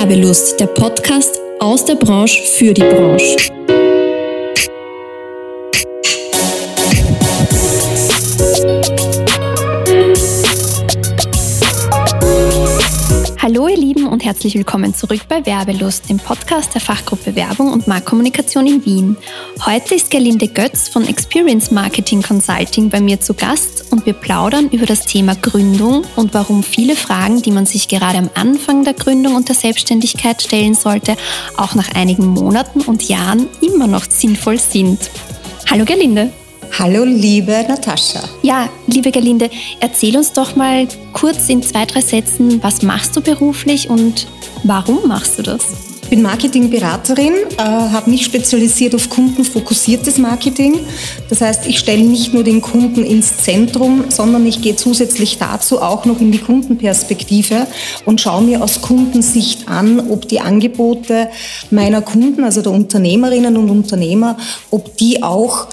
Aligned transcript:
Werbelust, 0.00 0.58
der 0.58 0.66
Podcast 0.66 1.38
aus 1.58 1.84
der 1.84 1.94
Branche 1.94 2.42
für 2.42 2.72
die 2.72 2.80
Branche. 2.80 3.36
Herzlich 14.30 14.54
willkommen 14.54 14.94
zurück 14.94 15.22
bei 15.28 15.44
Werbelust, 15.44 16.08
dem 16.08 16.18
Podcast 16.18 16.72
der 16.72 16.80
Fachgruppe 16.80 17.34
Werbung 17.34 17.72
und 17.72 17.88
Marktkommunikation 17.88 18.64
in 18.64 18.86
Wien. 18.86 19.16
Heute 19.66 19.96
ist 19.96 20.08
Gerlinde 20.08 20.46
Götz 20.46 20.88
von 20.88 21.04
Experience 21.04 21.72
Marketing 21.72 22.22
Consulting 22.22 22.90
bei 22.90 23.00
mir 23.00 23.20
zu 23.20 23.34
Gast 23.34 23.90
und 23.90 24.06
wir 24.06 24.12
plaudern 24.12 24.68
über 24.68 24.86
das 24.86 25.04
Thema 25.04 25.34
Gründung 25.34 26.04
und 26.14 26.32
warum 26.32 26.62
viele 26.62 26.94
Fragen, 26.94 27.42
die 27.42 27.50
man 27.50 27.66
sich 27.66 27.88
gerade 27.88 28.18
am 28.18 28.30
Anfang 28.34 28.84
der 28.84 28.94
Gründung 28.94 29.34
und 29.34 29.48
der 29.48 29.56
Selbstständigkeit 29.56 30.40
stellen 30.40 30.74
sollte, 30.74 31.16
auch 31.56 31.74
nach 31.74 31.92
einigen 31.96 32.28
Monaten 32.28 32.82
und 32.82 33.08
Jahren 33.08 33.48
immer 33.60 33.88
noch 33.88 34.04
sinnvoll 34.04 34.60
sind. 34.60 35.10
Hallo 35.68 35.84
Gerlinde. 35.84 36.30
Hallo, 36.78 37.04
liebe 37.04 37.64
Natascha. 37.68 38.20
Ja, 38.42 38.68
liebe 38.86 39.10
Gerlinde, 39.10 39.50
erzähl 39.80 40.16
uns 40.16 40.32
doch 40.32 40.56
mal 40.56 40.86
kurz 41.12 41.48
in 41.48 41.62
zwei, 41.62 41.84
drei 41.84 42.00
Sätzen, 42.00 42.62
was 42.62 42.82
machst 42.82 43.16
du 43.16 43.20
beruflich 43.20 43.90
und 43.90 44.28
warum 44.62 45.08
machst 45.08 45.38
du 45.38 45.42
das? 45.42 45.62
Ich 46.02 46.16
bin 46.16 46.22
Marketingberaterin, 46.22 47.34
äh, 47.56 47.62
habe 47.62 48.10
mich 48.10 48.24
spezialisiert 48.24 48.96
auf 48.96 49.08
kundenfokussiertes 49.10 50.18
Marketing. 50.18 50.80
Das 51.28 51.40
heißt, 51.40 51.66
ich 51.66 51.78
stelle 51.78 52.02
nicht 52.02 52.34
nur 52.34 52.42
den 52.42 52.60
Kunden 52.60 53.04
ins 53.04 53.38
Zentrum, 53.38 54.04
sondern 54.08 54.44
ich 54.44 54.60
gehe 54.60 54.74
zusätzlich 54.74 55.38
dazu 55.38 55.80
auch 55.80 56.06
noch 56.06 56.20
in 56.20 56.32
die 56.32 56.38
Kundenperspektive 56.38 57.68
und 58.06 58.20
schaue 58.20 58.42
mir 58.42 58.60
aus 58.60 58.80
Kundensicht 58.80 59.68
an, 59.68 60.10
ob 60.10 60.26
die 60.26 60.40
Angebote 60.40 61.28
meiner 61.70 62.02
Kunden, 62.02 62.42
also 62.42 62.60
der 62.60 62.72
Unternehmerinnen 62.72 63.56
und 63.56 63.70
Unternehmer, 63.70 64.36
ob 64.72 64.96
die 64.96 65.22
auch 65.22 65.68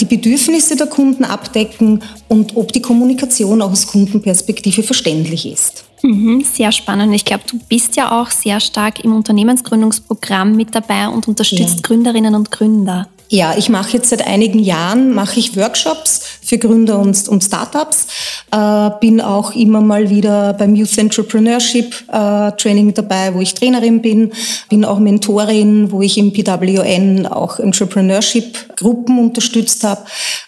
die 0.00 0.04
Bedürfnisse 0.04 0.76
der 0.76 0.86
Kunden 0.86 1.24
abdecken 1.24 2.02
und 2.28 2.56
ob 2.56 2.72
die 2.72 2.82
Kommunikation 2.82 3.62
auch 3.62 3.72
aus 3.72 3.86
Kundenperspektive 3.86 4.82
verständlich 4.82 5.46
ist. 5.46 5.84
Mhm, 6.02 6.44
sehr 6.44 6.72
spannend. 6.72 7.14
Ich 7.14 7.24
glaube, 7.24 7.44
du 7.48 7.58
bist 7.68 7.96
ja 7.96 8.20
auch 8.20 8.30
sehr 8.30 8.58
stark 8.60 9.04
im 9.04 9.14
Unternehmensgründungsprogramm 9.14 10.56
mit 10.56 10.74
dabei 10.74 11.08
und 11.08 11.28
unterstützt 11.28 11.76
ja. 11.76 11.82
Gründerinnen 11.82 12.34
und 12.34 12.50
Gründer. 12.50 13.08
Ja, 13.34 13.54
ich 13.56 13.70
mache 13.70 13.94
jetzt 13.94 14.10
seit 14.10 14.26
einigen 14.26 14.58
Jahren 14.58 15.14
mache 15.14 15.40
ich 15.40 15.56
Workshops 15.56 16.20
für 16.42 16.58
Gründer 16.58 16.98
und, 16.98 17.30
und 17.30 17.42
Startups. 17.42 18.06
Äh, 18.50 18.90
bin 19.00 19.22
auch 19.22 19.54
immer 19.54 19.80
mal 19.80 20.10
wieder 20.10 20.52
beim 20.52 20.74
Youth 20.74 20.98
Entrepreneurship 20.98 21.94
äh, 22.12 22.52
Training 22.52 22.92
dabei, 22.92 23.32
wo 23.32 23.40
ich 23.40 23.54
Trainerin 23.54 24.02
bin. 24.02 24.32
Bin 24.68 24.84
auch 24.84 24.98
Mentorin, 24.98 25.90
wo 25.90 26.02
ich 26.02 26.18
im 26.18 26.34
PWN 26.34 27.26
auch 27.26 27.58
Entrepreneurship 27.58 28.76
Gruppen 28.76 29.18
unterstützt 29.18 29.82
habe. 29.82 30.02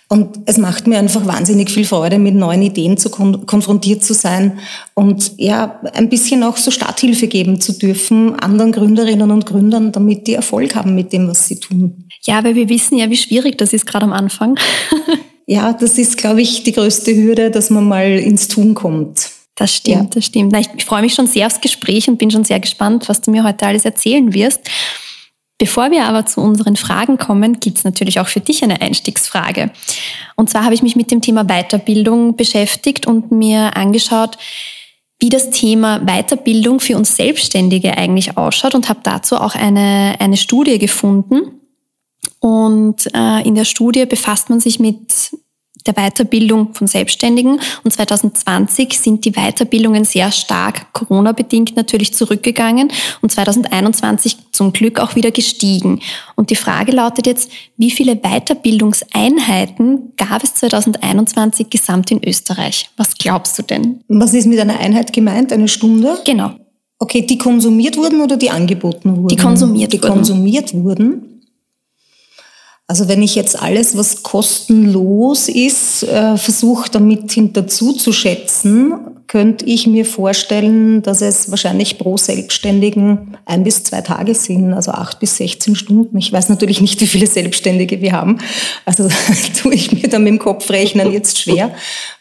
Und 0.09 0.41
es 0.45 0.59
macht 0.59 0.87
mir 0.87 0.99
einfach 0.99 1.25
wahnsinnig 1.27 1.71
viel 1.71 1.87
Freude, 1.87 2.19
mit 2.19 2.35
neuen 2.35 2.63
Ideen 2.63 2.99
zu 2.99 3.09
kon 3.09 3.47
konfrontiert 3.47 4.05
zu 4.05 4.13
sein 4.13 4.59
und 4.93 5.33
ja, 5.39 5.81
ein 5.95 6.11
bisschen 6.11 6.43
auch 6.43 6.59
so 6.59 6.71
Starthilfe 6.71 7.27
geben 7.27 7.61
zu 7.61 7.73
dürfen 7.73 8.39
anderen 8.39 8.71
Gründerinnen 8.73 9.31
und 9.31 9.47
Gründern, 9.47 9.93
damit 9.93 10.27
die 10.27 10.35
Erfolg 10.35 10.75
haben 10.75 10.95
mit 10.95 11.13
dem, 11.13 11.27
was 11.27 11.49
sie 11.49 11.59
tun. 11.59 12.07
Ja, 12.25 12.45
weil 12.45 12.55
wir 12.55 12.69
wissen 12.69 12.99
ja, 12.99 13.09
wie 13.09 13.17
schwierig 13.17 13.57
das 13.57 13.73
ist 13.73 13.87
gerade 13.87 14.05
am 14.05 14.13
Anfang. 14.13 14.59
ja, 15.47 15.73
das 15.73 15.97
ist, 15.97 16.19
glaube 16.19 16.43
ich, 16.43 16.63
die 16.63 16.73
größte 16.73 17.15
Hürde, 17.15 17.51
dass 17.51 17.71
man 17.71 17.89
mal 17.89 18.19
ins 18.19 18.49
Tun 18.49 18.75
kommt. 18.75 19.31
Das 19.55 19.75
stimmt, 19.75 19.97
ja. 19.97 20.11
das 20.15 20.27
stimmt. 20.27 20.53
Na, 20.53 20.61
ich, 20.61 20.69
ich 20.77 20.85
freue 20.85 21.03
mich 21.03 21.15
schon 21.15 21.27
sehr 21.27 21.47
aufs 21.47 21.61
Gespräch 21.61 22.09
und 22.09 22.19
bin 22.19 22.31
schon 22.31 22.45
sehr 22.45 22.61
gespannt, 22.61 23.09
was 23.09 23.21
du 23.21 23.31
mir 23.31 23.45
heute 23.45 23.67
alles 23.67 23.85
erzählen 23.85 24.35
wirst. 24.35 24.61
Bevor 25.65 25.91
wir 25.91 26.05
aber 26.05 26.27
zu 26.27 26.43
unseren 26.43 26.77
Fragen 26.77 27.17
kommen, 27.17 27.59
gibt 27.59 27.79
es 27.79 27.85
natürlich 27.85 28.21
auch 28.21 28.29
für 28.29 28.41
dich 28.41 28.63
eine 28.63 28.83
Einstiegsfrage. 28.83 29.71
Und 30.37 30.51
zwar 30.51 30.63
habe 30.63 30.75
ich 30.75 30.83
mich 30.83 30.95
mit 30.95 31.11
dem 31.11 31.23
Thema 31.23 31.45
Weiterbildung 31.45 32.37
beschäftigt 32.37 33.07
und 33.07 33.33
mir 33.33 33.75
angeschaut, 33.75 34.37
wie 35.19 35.31
das 35.31 35.49
Thema 35.49 36.01
Weiterbildung 36.01 36.81
für 36.81 36.99
uns 36.99 37.17
Selbstständige 37.17 37.97
eigentlich 37.97 38.37
ausschaut 38.37 38.75
und 38.75 38.91
habe 38.91 39.01
dazu 39.05 39.39
auch 39.39 39.55
eine, 39.55 40.17
eine 40.19 40.37
Studie 40.37 40.79
gefunden. 40.79 41.63
Und 42.41 43.07
äh, 43.15 43.49
in 43.49 43.55
der 43.55 43.65
Studie 43.65 44.05
befasst 44.05 44.51
man 44.51 44.61
sich 44.61 44.79
mit 44.79 45.31
der 45.87 45.95
Weiterbildung 45.95 46.75
von 46.75 46.87
Selbstständigen. 46.87 47.61
Und 47.83 47.91
2020 47.91 48.99
sind 48.99 49.25
die 49.25 49.33
Weiterbildungen 49.33 50.05
sehr 50.05 50.33
stark 50.33 50.93
Corona-bedingt 50.93 51.77
natürlich 51.77 52.15
zurückgegangen 52.15 52.91
und 53.21 53.31
2021 53.31 54.37
zum 54.53 54.73
Glück 54.73 54.99
auch 55.01 55.15
wieder 55.15 55.31
gestiegen. 55.31 56.01
Und 56.37 56.51
die 56.51 56.57
Frage 56.57 56.93
lautet 56.93 57.27
jetzt, 57.27 57.51
wie 57.77 57.91
viele 57.91 58.17
Weiterbildungseinheiten 58.17 60.13
gab 60.17 60.43
es 60.43 60.55
2021 60.55 61.71
gesamt 61.71 62.11
in 62.11 62.23
Österreich? 62.25 62.91
Was 62.97 63.15
glaubst 63.15 63.59
du 63.59 63.63
denn? 63.63 64.01
Was 64.09 64.35
ist 64.35 64.47
mit 64.47 64.59
einer 64.59 64.79
Einheit 64.79 65.13
gemeint? 65.13 65.53
Eine 65.53 65.69
Stunde? 65.69 66.19
Genau. 66.25 66.53
Okay, 66.99 67.23
die 67.23 67.39
konsumiert 67.39 67.97
wurden 67.97 68.21
oder 68.21 68.37
die 68.37 68.51
angeboten 68.51 69.17
wurden? 69.17 69.29
Die 69.29 69.37
konsumiert 69.37 69.93
die 69.93 70.03
wurden. 70.03 70.13
Die 70.13 70.17
konsumiert 70.17 70.75
wurden. 70.75 71.34
Also 72.87 73.09
wenn 73.09 73.23
ich 73.23 73.35
jetzt 73.35 73.61
alles, 73.61 73.97
was 73.97 74.23
kostenlos 74.23 75.49
ist, 75.49 76.03
äh, 76.03 76.37
versuche 76.37 76.91
damit 76.91 77.33
hinterzu 77.33 77.93
zu 77.95 78.13
schätzen, 78.13 78.93
könnte 79.27 79.65
ich 79.65 79.87
mir 79.87 80.05
vorstellen, 80.05 81.01
dass 81.01 81.23
es 81.23 81.51
wahrscheinlich 81.51 81.99
pro 81.99 82.19
Selbstständigen 82.19 83.39
ein 83.47 83.65
bis 83.65 83.83
zwei 83.85 84.03
Tage 84.03 84.35
sind, 84.35 84.75
also 84.75 84.93
acht 84.93 85.19
bis 85.19 85.39
16 85.39 85.77
Stunden. 85.77 86.19
Ich 86.19 86.31
weiß 86.31 86.51
natürlich 86.51 86.83
nicht, 86.83 87.01
wie 87.01 87.07
viele 87.07 87.27
Selbstständige 87.27 88.03
wir 88.03 88.13
haben. 88.13 88.39
Also 88.85 89.09
tue 89.63 89.75
ich 89.75 89.91
mir 89.91 90.09
da 90.09 90.19
mit 90.19 90.29
dem 90.29 90.39
Kopfrechnen 90.39 91.11
jetzt 91.11 91.41
schwer. 91.41 91.75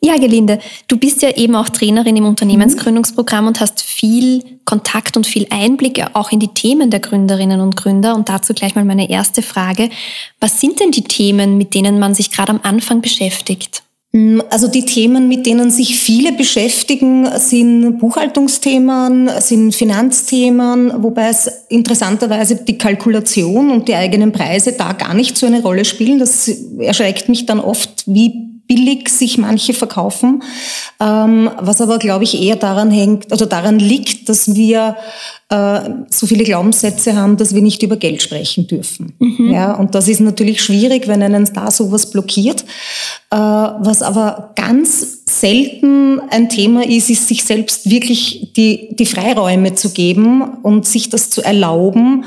Ja, 0.00 0.16
Gelinde, 0.16 0.60
du 0.86 0.96
bist 0.96 1.22
ja 1.22 1.36
eben 1.36 1.56
auch 1.56 1.68
Trainerin 1.68 2.16
im 2.16 2.26
Unternehmensgründungsprogramm 2.26 3.48
und 3.48 3.60
hast 3.60 3.82
viel 3.82 4.44
Kontakt 4.64 5.16
und 5.16 5.26
viel 5.26 5.46
Einblick 5.50 6.04
auch 6.12 6.30
in 6.30 6.38
die 6.38 6.48
Themen 6.54 6.90
der 6.90 7.00
Gründerinnen 7.00 7.60
und 7.60 7.76
Gründer. 7.76 8.14
Und 8.14 8.28
dazu 8.28 8.54
gleich 8.54 8.74
mal 8.76 8.84
meine 8.84 9.10
erste 9.10 9.42
Frage. 9.42 9.90
Was 10.40 10.60
sind 10.60 10.78
denn 10.78 10.92
die 10.92 11.04
Themen, 11.04 11.58
mit 11.58 11.74
denen 11.74 11.98
man 11.98 12.14
sich 12.14 12.30
gerade 12.30 12.50
am 12.50 12.60
Anfang 12.62 13.00
beschäftigt? 13.00 13.82
Mm, 14.12 14.40
also 14.50 14.68
die 14.68 14.84
Themen, 14.84 15.28
mit 15.28 15.46
denen 15.46 15.70
sich 15.70 15.98
viele 15.98 16.32
beschäftigen, 16.32 17.28
sind 17.38 17.98
Buchhaltungsthemen, 17.98 19.30
sind 19.40 19.74
Finanzthemen, 19.74 21.02
wobei 21.02 21.28
es 21.28 21.50
interessanterweise 21.68 22.56
die 22.56 22.78
Kalkulation 22.78 23.70
und 23.70 23.88
die 23.88 23.94
eigenen 23.94 24.32
Preise 24.32 24.72
da 24.72 24.92
gar 24.92 25.12
nicht 25.12 25.36
so 25.36 25.46
eine 25.46 25.60
Rolle 25.60 25.84
spielen. 25.84 26.18
Das 26.18 26.48
erschreckt 26.78 27.28
mich 27.28 27.46
dann 27.46 27.60
oft, 27.60 28.04
wie 28.06 28.47
billig 28.68 29.08
sich 29.08 29.38
manche 29.38 29.74
verkaufen, 29.74 30.44
ähm, 31.00 31.50
was 31.58 31.80
aber, 31.80 31.98
glaube 31.98 32.24
ich, 32.24 32.40
eher 32.40 32.56
daran 32.56 32.90
hängt 32.92 33.32
oder 33.32 33.46
daran 33.46 33.78
liegt, 33.80 34.28
dass 34.28 34.54
wir 34.54 34.96
äh, 35.50 35.80
so 36.10 36.26
viele 36.26 36.44
Glaubenssätze 36.44 37.16
haben, 37.16 37.38
dass 37.38 37.54
wir 37.54 37.62
nicht 37.62 37.82
über 37.82 37.96
Geld 37.96 38.20
sprechen 38.22 38.66
dürfen. 38.66 39.14
Mhm. 39.18 39.50
Ja, 39.50 39.74
und 39.74 39.94
das 39.94 40.06
ist 40.06 40.20
natürlich 40.20 40.62
schwierig, 40.62 41.08
wenn 41.08 41.22
einen 41.22 41.48
da 41.54 41.70
sowas 41.70 42.10
blockiert. 42.10 42.64
Äh, 43.30 43.36
was 43.36 44.02
aber 44.02 44.52
ganz 44.56 45.24
selten 45.26 46.20
ein 46.30 46.48
Thema 46.48 46.86
ist, 46.86 47.10
ist 47.10 47.28
sich 47.28 47.44
selbst 47.44 47.88
wirklich 47.88 48.52
die, 48.56 48.94
die 48.94 49.06
Freiräume 49.06 49.74
zu 49.74 49.90
geben 49.90 50.42
und 50.62 50.86
sich 50.86 51.08
das 51.08 51.30
zu 51.30 51.42
erlauben. 51.42 52.24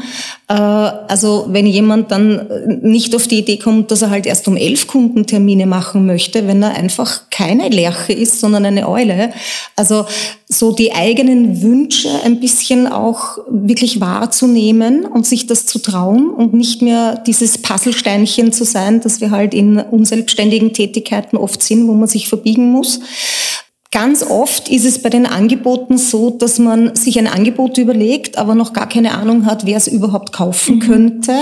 Äh, 0.48 0.54
also 0.54 1.46
wenn 1.50 1.68
jemand 1.68 2.12
dann 2.12 2.48
nicht 2.82 3.16
auf 3.16 3.28
die 3.28 3.40
Idee 3.40 3.58
kommt, 3.58 3.92
dass 3.92 4.02
er 4.02 4.10
halt 4.10 4.26
erst 4.26 4.48
um 4.48 4.58
elf 4.58 4.88
Kundentermine 4.88 5.68
machen 5.68 6.06
möchte, 6.06 6.48
wenn 6.48 6.64
er 6.64 6.76
einfach 6.76 7.30
keine 7.30 7.70
Lerche 7.70 8.14
ist, 8.14 8.40
sondern 8.40 8.66
eine 8.66 8.90
Eule. 8.90 9.32
Also 9.76 10.06
so 10.54 10.74
die 10.74 10.92
eigenen 10.92 11.62
Wünsche 11.62 12.10
ein 12.24 12.40
bisschen 12.40 12.88
auch 12.88 13.38
wirklich 13.50 14.02
wahrzunehmen 14.02 15.06
und 15.06 15.26
sich 15.26 15.48
das 15.48 15.66
zu 15.66 15.80
trauen 15.80 16.30
und 16.30 16.54
nicht 16.54 16.82
mehr 16.82 17.16
dieses 17.26 17.58
Puzzlesteinchen 17.58 18.52
zu 18.52 18.66
sein, 18.66 19.00
dass 19.00 19.22
wir 19.22 19.32
halt 19.32 19.54
in 19.54 19.80
unselbstständigen 19.80 20.74
Tätigkeiten 20.74 21.38
oft 21.38 21.64
sind, 21.64 21.88
wo 21.88 21.94
man 21.94 22.08
sich 22.08 22.28
verbiegen 22.28 22.70
muss. 22.72 23.00
Ganz 23.94 24.24
oft 24.24 24.70
ist 24.70 24.86
es 24.86 25.02
bei 25.02 25.10
den 25.10 25.26
Angeboten 25.26 25.98
so, 25.98 26.30
dass 26.30 26.60
man 26.60 26.96
sich 26.96 27.20
ein 27.20 27.28
Angebot 27.28 27.78
überlegt, 27.78 28.38
aber 28.38 28.56
noch 28.56 28.72
gar 28.72 28.88
keine 28.88 29.12
Ahnung 29.18 29.46
hat, 29.46 29.66
wer 29.66 29.76
es 29.76 29.88
überhaupt 29.88 30.32
kaufen 30.32 30.76
mhm. 30.76 30.80
könnte. 30.80 31.34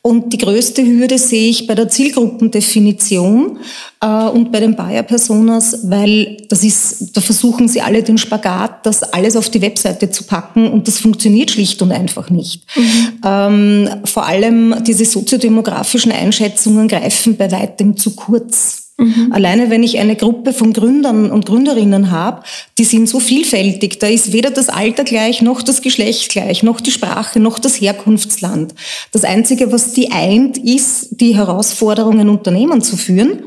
Und 0.00 0.32
die 0.32 0.38
größte 0.38 0.86
Hürde 0.86 1.18
sehe 1.18 1.50
ich 1.50 1.66
bei 1.66 1.74
der 1.74 1.88
Zielgruppendefinition 1.88 3.58
äh, 4.00 4.06
und 4.06 4.52
bei 4.52 4.60
den 4.60 4.76
Buyer-Personas, 4.76 5.90
weil 5.90 6.36
das 6.48 6.62
ist, 6.62 7.16
da 7.16 7.20
versuchen 7.20 7.66
sie 7.66 7.80
alle 7.80 8.04
den 8.04 8.18
Spagat, 8.18 8.86
das 8.86 9.02
alles 9.02 9.34
auf 9.34 9.50
die 9.50 9.60
Webseite 9.60 10.12
zu 10.12 10.22
packen 10.22 10.70
und 10.70 10.86
das 10.86 11.00
funktioniert 11.00 11.50
schlicht 11.50 11.82
und 11.82 11.90
einfach 11.90 12.30
nicht. 12.30 12.62
Mhm. 12.76 13.20
Ähm, 13.24 13.88
vor 14.04 14.26
allem 14.26 14.76
diese 14.86 15.04
soziodemografischen 15.04 16.12
Einschätzungen 16.12 16.86
greifen 16.86 17.36
bei 17.36 17.50
weitem 17.50 17.96
zu 17.96 18.14
kurz. 18.14 18.79
Mhm. 19.00 19.32
Alleine 19.32 19.70
wenn 19.70 19.82
ich 19.82 19.98
eine 19.98 20.14
Gruppe 20.14 20.52
von 20.52 20.74
Gründern 20.74 21.30
und 21.30 21.46
Gründerinnen 21.46 22.10
habe, 22.10 22.42
die 22.76 22.84
sind 22.84 23.08
so 23.08 23.18
vielfältig, 23.18 23.98
da 23.98 24.06
ist 24.06 24.32
weder 24.32 24.50
das 24.50 24.68
Alter 24.68 25.04
gleich, 25.04 25.40
noch 25.40 25.62
das 25.62 25.80
Geschlecht 25.80 26.30
gleich, 26.30 26.62
noch 26.62 26.82
die 26.82 26.90
Sprache, 26.90 27.40
noch 27.40 27.58
das 27.58 27.80
Herkunftsland. 27.80 28.74
Das 29.12 29.24
Einzige, 29.24 29.72
was 29.72 29.94
die 29.94 30.12
eint, 30.12 30.58
ist 30.58 31.20
die 31.20 31.34
Herausforderungen, 31.34 32.28
Unternehmen 32.28 32.82
zu 32.82 32.98
führen. 32.98 33.44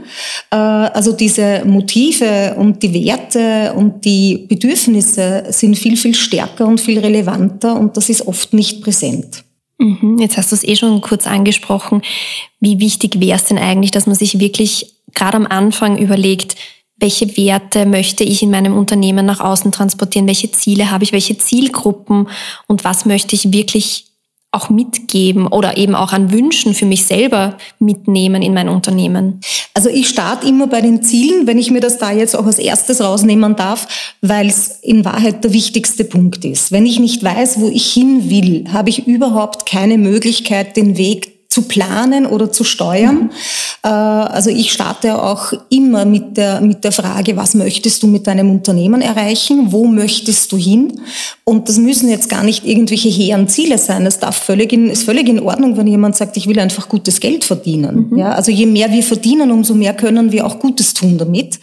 Äh, 0.49 0.55
also 0.55 1.11
diese 1.11 1.63
Motive 1.65 2.55
und 2.57 2.81
die 2.81 2.93
Werte 3.05 3.73
und 3.75 4.03
die 4.05 4.45
Bedürfnisse 4.49 5.43
sind 5.49 5.77
viel, 5.77 5.97
viel 5.97 6.15
stärker 6.15 6.65
und 6.65 6.81
viel 6.81 6.99
relevanter 6.99 7.79
und 7.79 7.95
das 7.95 8.09
ist 8.09 8.27
oft 8.27 8.53
nicht 8.53 8.81
präsent. 8.81 9.43
Mhm. 9.83 10.17
Jetzt 10.17 10.37
hast 10.37 10.51
du 10.51 10.55
es 10.55 10.63
eh 10.63 10.75
schon 10.75 11.01
kurz 11.01 11.27
angesprochen. 11.27 12.01
Wie 12.59 12.79
wichtig 12.79 13.19
wäre 13.19 13.35
es 13.35 13.45
denn 13.45 13.57
eigentlich, 13.57 13.91
dass 13.91 14.07
man 14.07 14.15
sich 14.15 14.39
wirklich 14.39 14.95
gerade 15.13 15.37
am 15.37 15.45
Anfang 15.45 15.97
überlegt, 15.97 16.55
welche 16.95 17.35
Werte 17.35 17.85
möchte 17.85 18.23
ich 18.23 18.41
in 18.41 18.49
meinem 18.49 18.77
Unternehmen 18.77 19.25
nach 19.25 19.41
außen 19.41 19.73
transportieren, 19.73 20.27
welche 20.27 20.51
Ziele 20.51 20.89
habe 20.89 21.03
ich, 21.03 21.11
welche 21.11 21.37
Zielgruppen 21.37 22.29
und 22.67 22.85
was 22.85 23.05
möchte 23.05 23.35
ich 23.35 23.51
wirklich 23.51 24.05
auch 24.53 24.69
mitgeben 24.69 25.47
oder 25.47 25.77
eben 25.77 25.95
auch 25.95 26.13
an 26.13 26.31
Wünschen 26.31 26.73
für 26.73 26.85
mich 26.85 27.05
selber 27.05 27.57
mitnehmen 27.79 28.41
in 28.41 28.53
mein 28.53 28.69
Unternehmen? 28.69 29.41
Also 29.73 29.89
ich 29.89 30.07
starte 30.07 30.47
immer 30.47 30.67
bei 30.67 30.81
den 30.81 31.01
Zielen, 31.01 31.47
wenn 31.47 31.57
ich 31.57 31.71
mir 31.71 31.81
das 31.81 31.97
da 31.97 32.11
jetzt 32.11 32.35
auch 32.35 32.45
als 32.45 32.59
erstes 32.59 33.01
rausnehmen 33.01 33.55
darf, 33.55 33.87
weil 34.21 34.47
es 34.47 34.79
in 34.81 35.03
Wahrheit 35.03 35.43
der 35.43 35.53
wichtigste 35.53 36.05
Punkt 36.05 36.45
ist. 36.45 36.71
Wenn 36.71 36.85
ich 36.85 36.99
nicht 36.99 37.23
weiß, 37.23 37.59
wo 37.59 37.67
ich 37.67 37.91
hin 37.91 38.29
will, 38.29 38.65
habe 38.71 38.89
ich 38.89 39.07
überhaupt 39.07 39.65
keine 39.65 39.97
Möglichkeit, 39.97 40.77
den 40.77 40.97
Weg 40.97 41.32
zu 41.53 41.63
planen 41.63 42.25
oder 42.25 42.51
zu 42.51 42.63
steuern. 42.63 43.15
Mhm. 43.15 43.29
Also 43.83 44.49
ich 44.49 44.71
starte 44.71 45.21
auch 45.21 45.53
immer 45.69 46.05
mit 46.05 46.37
der, 46.37 46.61
mit 46.61 46.83
der 46.83 46.91
Frage, 46.91 47.37
was 47.37 47.53
möchtest 47.53 48.01
du 48.01 48.07
mit 48.07 48.27
deinem 48.27 48.49
Unternehmen 48.49 49.01
erreichen? 49.01 49.67
Wo 49.71 49.85
möchtest 49.85 50.51
du 50.51 50.57
hin? 50.57 50.99
Und 51.43 51.69
das 51.69 51.77
müssen 51.77 52.09
jetzt 52.09 52.29
gar 52.29 52.43
nicht 52.43 52.65
irgendwelche 52.65 53.09
hehren 53.09 53.47
Ziele 53.47 53.77
sein. 53.77 54.05
Es 54.05 54.19
darf 54.19 54.37
völlig 54.37 54.73
in, 54.73 54.89
ist 54.89 55.03
völlig 55.03 55.29
in 55.29 55.39
Ordnung, 55.39 55.77
wenn 55.77 55.85
jemand 55.85 56.15
sagt, 56.15 56.37
ich 56.37 56.47
will 56.47 56.59
einfach 56.59 56.89
gutes 56.89 57.19
Geld 57.19 57.43
verdienen. 57.43 58.07
Mhm. 58.09 58.17
Ja, 58.17 58.31
also 58.31 58.51
je 58.51 58.65
mehr 58.65 58.91
wir 58.91 59.03
verdienen, 59.03 59.51
umso 59.51 59.75
mehr 59.75 59.93
können 59.93 60.31
wir 60.31 60.47
auch 60.47 60.59
Gutes 60.59 60.93
tun 60.93 61.17
damit. 61.17 61.59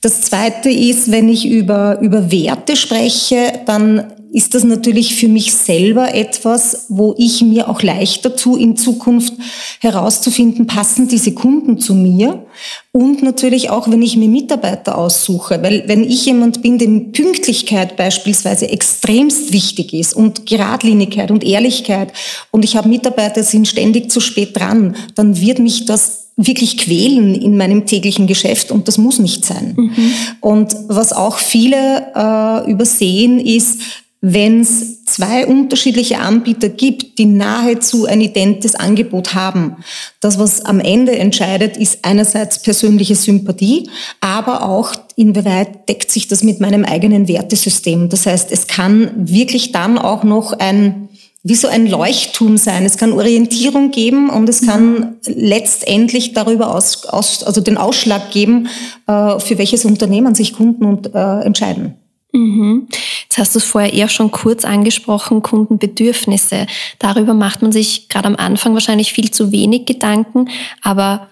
Das 0.00 0.20
zweite 0.20 0.70
ist, 0.70 1.10
wenn 1.10 1.28
ich 1.28 1.46
über, 1.46 1.98
über 2.00 2.30
Werte 2.30 2.76
spreche, 2.76 3.60
dann 3.66 4.04
ist 4.34 4.52
das 4.52 4.64
natürlich 4.64 5.14
für 5.14 5.28
mich 5.28 5.54
selber 5.54 6.12
etwas, 6.12 6.86
wo 6.88 7.14
ich 7.16 7.40
mir 7.40 7.68
auch 7.68 7.82
leichter 7.82 8.34
tue, 8.34 8.60
in 8.60 8.76
Zukunft 8.76 9.32
herauszufinden, 9.78 10.66
passen 10.66 11.06
diese 11.06 11.34
Kunden 11.34 11.78
zu 11.78 11.94
mir? 11.94 12.44
Und 12.90 13.22
natürlich 13.22 13.70
auch, 13.70 13.88
wenn 13.88 14.02
ich 14.02 14.16
mir 14.16 14.28
Mitarbeiter 14.28 14.98
aussuche, 14.98 15.62
weil 15.62 15.84
wenn 15.86 16.02
ich 16.02 16.26
jemand 16.26 16.62
bin, 16.62 16.78
dem 16.78 17.12
Pünktlichkeit 17.12 17.96
beispielsweise 17.96 18.68
extremst 18.68 19.52
wichtig 19.52 19.94
ist 19.94 20.14
und 20.14 20.46
Geradlinigkeit 20.46 21.30
und 21.30 21.44
Ehrlichkeit 21.44 22.12
und 22.50 22.64
ich 22.64 22.74
habe 22.74 22.88
Mitarbeiter, 22.88 23.40
die 23.40 23.46
sind 23.46 23.68
ständig 23.68 24.10
zu 24.10 24.18
spät 24.18 24.56
dran, 24.56 24.96
dann 25.14 25.40
wird 25.40 25.60
mich 25.60 25.84
das 25.84 26.24
wirklich 26.36 26.78
quälen 26.78 27.36
in 27.36 27.56
meinem 27.56 27.86
täglichen 27.86 28.26
Geschäft 28.26 28.72
und 28.72 28.88
das 28.88 28.98
muss 28.98 29.20
nicht 29.20 29.44
sein. 29.44 29.74
Mhm. 29.76 30.12
Und 30.40 30.74
was 30.88 31.12
auch 31.12 31.38
viele 31.38 32.12
äh, 32.16 32.68
übersehen 32.68 33.38
ist, 33.38 33.80
wenn 34.26 34.62
es 34.62 35.04
zwei 35.04 35.46
unterschiedliche 35.46 36.18
Anbieter 36.18 36.70
gibt, 36.70 37.18
die 37.18 37.26
nahezu 37.26 38.06
ein 38.06 38.22
identes 38.22 38.74
Angebot 38.74 39.34
haben. 39.34 39.76
Das, 40.20 40.38
was 40.38 40.64
am 40.64 40.80
Ende 40.80 41.12
entscheidet, 41.12 41.76
ist 41.76 41.98
einerseits 42.06 42.62
persönliche 42.62 43.16
Sympathie, 43.16 43.90
aber 44.22 44.66
auch 44.66 44.94
inwieweit 45.16 45.90
deckt 45.90 46.10
sich 46.10 46.26
das 46.26 46.42
mit 46.42 46.58
meinem 46.58 46.86
eigenen 46.86 47.28
Wertesystem. 47.28 48.08
Das 48.08 48.24
heißt, 48.24 48.50
es 48.50 48.66
kann 48.66 49.10
wirklich 49.14 49.72
dann 49.72 49.98
auch 49.98 50.24
noch 50.24 50.54
ein 50.54 51.10
wie 51.46 51.54
so 51.54 51.68
ein 51.68 51.86
Leuchtturm 51.86 52.56
sein. 52.56 52.86
Es 52.86 52.96
kann 52.96 53.12
Orientierung 53.12 53.90
geben 53.90 54.30
und 54.30 54.48
es 54.48 54.64
kann 54.64 55.16
letztendlich 55.26 56.32
darüber 56.32 56.74
aus, 56.74 57.04
aus 57.04 57.44
also 57.44 57.60
den 57.60 57.76
Ausschlag 57.76 58.30
geben, 58.30 58.68
äh, 59.06 59.38
für 59.38 59.58
welches 59.58 59.84
Unternehmen 59.84 60.34
sich 60.34 60.54
Kunden 60.54 60.86
und, 60.86 61.14
äh, 61.14 61.40
entscheiden. 61.40 61.96
Mhm. 62.34 62.88
Jetzt 63.22 63.38
hast 63.38 63.54
du 63.54 63.60
es 63.60 63.64
vorher 63.64 63.92
eher 63.92 64.08
schon 64.08 64.32
kurz 64.32 64.64
angesprochen, 64.64 65.40
Kundenbedürfnisse. 65.40 66.66
Darüber 66.98 67.32
macht 67.32 67.62
man 67.62 67.70
sich 67.70 68.08
gerade 68.08 68.26
am 68.26 68.36
Anfang 68.36 68.74
wahrscheinlich 68.74 69.12
viel 69.12 69.30
zu 69.30 69.52
wenig 69.52 69.86
Gedanken, 69.86 70.50
aber 70.82 71.28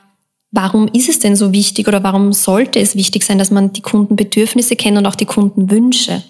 warum 0.53 0.87
ist 0.89 1.09
es 1.09 1.19
denn 1.19 1.35
so 1.35 1.53
wichtig 1.53 1.89
oder 1.89 2.05
warum 2.05 2.33
sollte 2.33 2.79
es 2.79 2.95
wichtig 2.95 3.25
sein, 3.25 3.39
dass 3.39 3.51
man 3.51 3.73
die 3.73 3.81
Kundenbedürfnisse 3.81 4.77
kennt 4.77 4.97
und 4.97 5.07
auch 5.07 5.17
die 5.17 5.27
Kundenwünsche? 5.27 6.23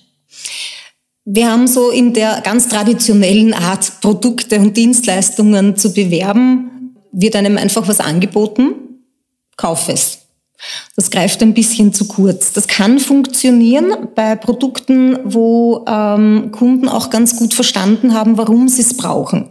Wir 1.26 1.50
haben 1.50 1.68
so 1.68 1.90
in 1.90 2.14
der 2.14 2.40
ganz 2.40 2.68
traditionellen 2.68 3.52
Art, 3.52 4.00
Produkte 4.00 4.58
und 4.58 4.76
Dienstleistungen 4.76 5.76
zu 5.76 5.92
bewerben, 5.92 6.96
wird 7.12 7.36
einem 7.36 7.58
einfach 7.58 7.86
was 7.86 8.00
angeboten, 8.00 8.72
kauf 9.56 9.90
es. 9.90 10.21
Das 10.96 11.10
greift 11.10 11.42
ein 11.42 11.54
bisschen 11.54 11.92
zu 11.92 12.06
kurz. 12.06 12.52
Das 12.52 12.68
kann 12.68 12.98
funktionieren 12.98 14.08
bei 14.14 14.36
Produkten, 14.36 15.18
wo 15.24 15.84
ähm, 15.88 16.50
Kunden 16.52 16.88
auch 16.88 17.10
ganz 17.10 17.36
gut 17.36 17.54
verstanden 17.54 18.14
haben, 18.14 18.38
warum 18.38 18.68
sie 18.68 18.82
es 18.82 18.96
brauchen. 18.96 19.50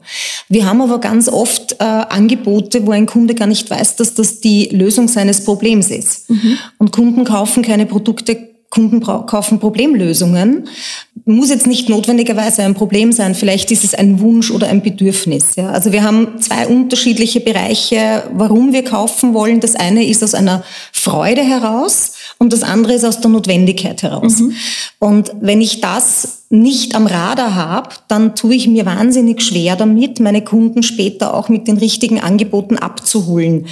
Wir 0.49 0.65
haben 0.65 0.81
aber 0.81 0.99
ganz 0.99 1.29
oft 1.29 1.73
äh, 1.73 1.83
Angebote, 1.83 2.85
wo 2.85 2.91
ein 2.91 3.05
Kunde 3.05 3.35
gar 3.35 3.47
nicht 3.47 3.69
weiß, 3.69 3.95
dass 3.95 4.13
das 4.13 4.39
die 4.39 4.65
Lösung 4.65 5.07
seines 5.07 5.43
Problems 5.43 5.89
ist. 5.89 6.29
Mhm. 6.29 6.57
Und 6.77 6.91
Kunden 6.91 7.23
kaufen 7.23 7.63
keine 7.63 7.85
Produkte 7.85 8.50
Kunden 8.71 9.01
kaufen 9.01 9.59
Problemlösungen. 9.59 10.67
Muss 11.25 11.49
jetzt 11.49 11.67
nicht 11.67 11.89
notwendigerweise 11.89 12.63
ein 12.63 12.73
Problem 12.73 13.11
sein. 13.11 13.35
Vielleicht 13.35 13.69
ist 13.69 13.83
es 13.83 13.93
ein 13.93 14.21
Wunsch 14.21 14.49
oder 14.49 14.67
ein 14.69 14.81
Bedürfnis. 14.81 15.57
Ja. 15.57 15.69
Also 15.69 15.91
wir 15.91 16.03
haben 16.03 16.39
zwei 16.39 16.65
unterschiedliche 16.65 17.41
Bereiche, 17.41 18.23
warum 18.33 18.71
wir 18.71 18.83
kaufen 18.83 19.33
wollen. 19.33 19.59
Das 19.59 19.75
eine 19.75 20.07
ist 20.07 20.23
aus 20.23 20.33
einer 20.33 20.63
Freude 20.93 21.41
heraus 21.41 22.13
und 22.39 22.53
das 22.53 22.63
andere 22.63 22.93
ist 22.93 23.03
aus 23.03 23.19
der 23.19 23.29
Notwendigkeit 23.29 24.01
heraus. 24.03 24.39
Mhm. 24.39 24.53
Und 24.99 25.31
wenn 25.41 25.61
ich 25.61 25.81
das 25.81 26.45
nicht 26.49 26.95
am 26.95 27.07
Radar 27.07 27.55
habe, 27.55 27.89
dann 28.07 28.35
tue 28.35 28.55
ich 28.55 28.67
mir 28.67 28.85
wahnsinnig 28.85 29.41
schwer 29.41 29.75
damit, 29.75 30.21
meine 30.21 30.43
Kunden 30.43 30.81
später 30.81 31.33
auch 31.33 31.49
mit 31.49 31.67
den 31.67 31.77
richtigen 31.77 32.21
Angeboten 32.21 32.77
abzuholen. 32.77 33.67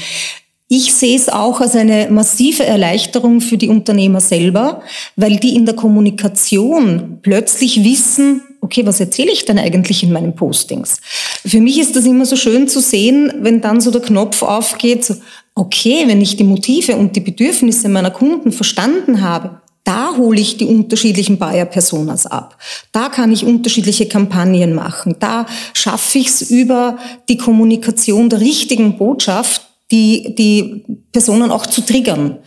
Ich 0.71 0.93
sehe 0.93 1.15
es 1.15 1.29
auch 1.29 1.61
als 1.61 1.75
eine 1.75 2.11
massive 2.11 2.63
Erleichterung 2.63 3.41
für 3.41 3.57
die 3.57 3.69
Unternehmer 3.69 4.21
selber, 4.21 4.83
weil 5.15 5.37
die 5.37 5.55
in 5.55 5.65
der 5.65 5.75
Kommunikation 5.75 7.17
plötzlich 7.23 7.83
wissen, 7.83 8.43
okay, 8.61 8.85
was 8.85 8.99
erzähle 8.99 9.31
ich 9.31 9.45
denn 9.45 9.57
eigentlich 9.57 10.03
in 10.03 10.11
meinen 10.11 10.35
Postings? 10.35 11.01
Für 11.43 11.59
mich 11.59 11.79
ist 11.79 11.95
das 11.95 12.05
immer 12.05 12.25
so 12.25 12.35
schön 12.35 12.67
zu 12.67 12.81
sehen, 12.81 13.33
wenn 13.41 13.61
dann 13.61 13.81
so 13.81 13.89
der 13.89 14.01
Knopf 14.01 14.43
aufgeht, 14.43 15.05
so, 15.05 15.15
okay, 15.55 16.03
wenn 16.05 16.21
ich 16.21 16.37
die 16.37 16.43
Motive 16.43 16.97
und 16.97 17.15
die 17.15 17.21
Bedürfnisse 17.21 17.89
meiner 17.89 18.11
Kunden 18.11 18.51
verstanden 18.51 19.21
habe, 19.21 19.61
Da 19.89 20.15
hole 20.17 20.39
ich 20.39 20.57
die 20.57 20.65
unterschiedlichen 20.65 21.39
Buyer-Personas 21.39 22.27
ab. 22.27 22.57
Da 22.91 23.09
kann 23.09 23.31
ich 23.31 23.43
unterschiedliche 23.43 24.07
Kampagnen 24.07 24.75
machen. 24.75 25.15
Da 25.19 25.47
schaffe 25.73 26.19
ich 26.19 26.27
es 26.27 26.51
über 26.51 26.99
die 27.27 27.37
Kommunikation 27.37 28.29
der 28.29 28.39
richtigen 28.39 28.99
Botschaft, 28.99 29.63
die, 29.91 30.35
die 30.35 30.83
Personen 31.11 31.51
auch 31.51 31.65
zu 31.65 31.81
triggern. 31.81 32.37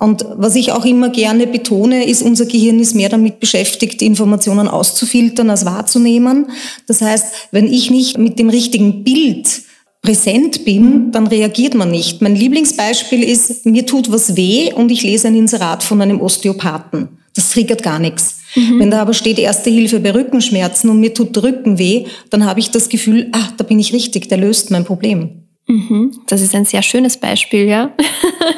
Und 0.00 0.24
was 0.34 0.56
ich 0.56 0.72
auch 0.72 0.86
immer 0.86 1.10
gerne 1.10 1.46
betone, 1.46 2.06
ist, 2.06 2.22
unser 2.22 2.46
Gehirn 2.46 2.80
ist 2.80 2.94
mehr 2.94 3.10
damit 3.10 3.38
beschäftigt, 3.38 4.00
Informationen 4.00 4.66
auszufiltern 4.66 5.50
als 5.50 5.66
wahrzunehmen. 5.66 6.46
Das 6.86 7.02
heißt, 7.02 7.26
wenn 7.50 7.70
ich 7.70 7.90
nicht 7.90 8.16
mit 8.16 8.38
dem 8.38 8.48
richtigen 8.48 9.04
Bild 9.04 9.62
präsent 10.00 10.64
bin, 10.64 11.12
dann 11.12 11.26
reagiert 11.26 11.74
man 11.74 11.90
nicht. 11.90 12.22
Mein 12.22 12.34
Lieblingsbeispiel 12.34 13.22
ist, 13.22 13.66
mir 13.66 13.84
tut 13.84 14.10
was 14.10 14.36
weh 14.36 14.72
und 14.72 14.90
ich 14.90 15.02
lese 15.02 15.28
ein 15.28 15.36
Inserat 15.36 15.82
von 15.82 16.00
einem 16.00 16.22
Osteopathen. 16.22 17.08
Das 17.34 17.50
triggert 17.50 17.82
gar 17.82 17.98
nichts. 17.98 18.38
Mhm. 18.54 18.80
Wenn 18.80 18.90
da 18.90 19.02
aber 19.02 19.12
steht 19.12 19.38
Erste 19.38 19.68
Hilfe 19.68 20.00
bei 20.00 20.14
Rückenschmerzen 20.14 20.88
und 20.88 21.00
mir 21.00 21.12
tut 21.12 21.36
der 21.36 21.42
Rücken 21.42 21.78
weh, 21.78 22.06
dann 22.30 22.46
habe 22.46 22.60
ich 22.60 22.70
das 22.70 22.88
Gefühl, 22.88 23.28
ah, 23.32 23.48
da 23.58 23.64
bin 23.64 23.78
ich 23.78 23.92
richtig, 23.92 24.30
der 24.30 24.38
löst 24.38 24.70
mein 24.70 24.86
Problem. 24.86 25.39
Mhm. 25.70 26.10
Das 26.26 26.40
ist 26.40 26.52
ein 26.56 26.64
sehr 26.64 26.82
schönes 26.82 27.16
Beispiel, 27.16 27.66
ja. 27.68 27.92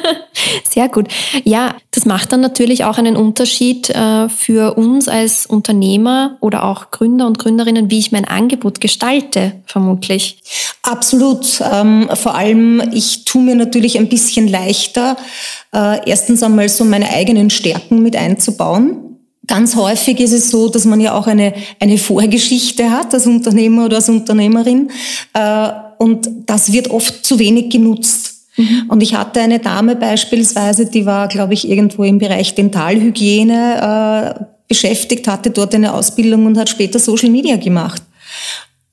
sehr 0.67 0.89
gut. 0.89 1.09
Ja, 1.43 1.75
das 1.91 2.05
macht 2.05 2.31
dann 2.31 2.41
natürlich 2.41 2.85
auch 2.85 2.97
einen 2.97 3.15
Unterschied 3.15 3.91
äh, 3.91 4.29
für 4.29 4.73
uns 4.77 5.07
als 5.07 5.45
Unternehmer 5.45 6.37
oder 6.41 6.63
auch 6.63 6.89
Gründer 6.89 7.27
und 7.27 7.37
Gründerinnen, 7.37 7.91
wie 7.91 7.99
ich 7.99 8.11
mein 8.11 8.25
Angebot 8.25 8.81
gestalte, 8.81 9.51
vermutlich. 9.67 10.41
Absolut. 10.81 11.61
Ähm, 11.71 12.09
vor 12.15 12.33
allem, 12.33 12.81
ich 12.91 13.25
tue 13.25 13.43
mir 13.43 13.55
natürlich 13.55 13.99
ein 13.99 14.09
bisschen 14.09 14.47
leichter, 14.47 15.15
äh, 15.71 16.09
erstens 16.09 16.41
einmal 16.41 16.67
so 16.67 16.83
meine 16.83 17.11
eigenen 17.11 17.51
Stärken 17.51 18.01
mit 18.01 18.15
einzubauen. 18.15 19.19
Ganz 19.45 19.75
häufig 19.75 20.19
ist 20.19 20.31
es 20.31 20.49
so, 20.49 20.69
dass 20.69 20.85
man 20.85 20.99
ja 20.99 21.13
auch 21.13 21.27
eine, 21.27 21.53
eine 21.79 21.99
Vorgeschichte 21.99 22.89
hat 22.89 23.13
als 23.13 23.27
Unternehmer 23.27 23.85
oder 23.85 23.97
als 23.97 24.09
Unternehmerin. 24.09 24.89
Äh, 25.33 25.69
und 26.03 26.29
das 26.47 26.73
wird 26.73 26.89
oft 26.89 27.25
zu 27.25 27.39
wenig 27.39 27.69
genutzt. 27.69 28.33
Mhm. 28.57 28.87
Und 28.89 29.01
ich 29.01 29.15
hatte 29.15 29.39
eine 29.39 29.59
Dame 29.59 29.95
beispielsweise, 29.95 30.85
die 30.85 31.05
war, 31.05 31.29
glaube 31.29 31.53
ich, 31.53 31.69
irgendwo 31.69 32.03
im 32.03 32.19
Bereich 32.19 32.55
Dentalhygiene 32.55 34.35
äh, 34.41 34.43
beschäftigt, 34.67 35.29
hatte 35.29 35.49
dort 35.49 35.73
eine 35.73 35.93
Ausbildung 35.93 36.45
und 36.45 36.57
hat 36.57 36.69
später 36.69 36.99
Social 36.99 37.29
Media 37.29 37.55
gemacht. 37.55 38.03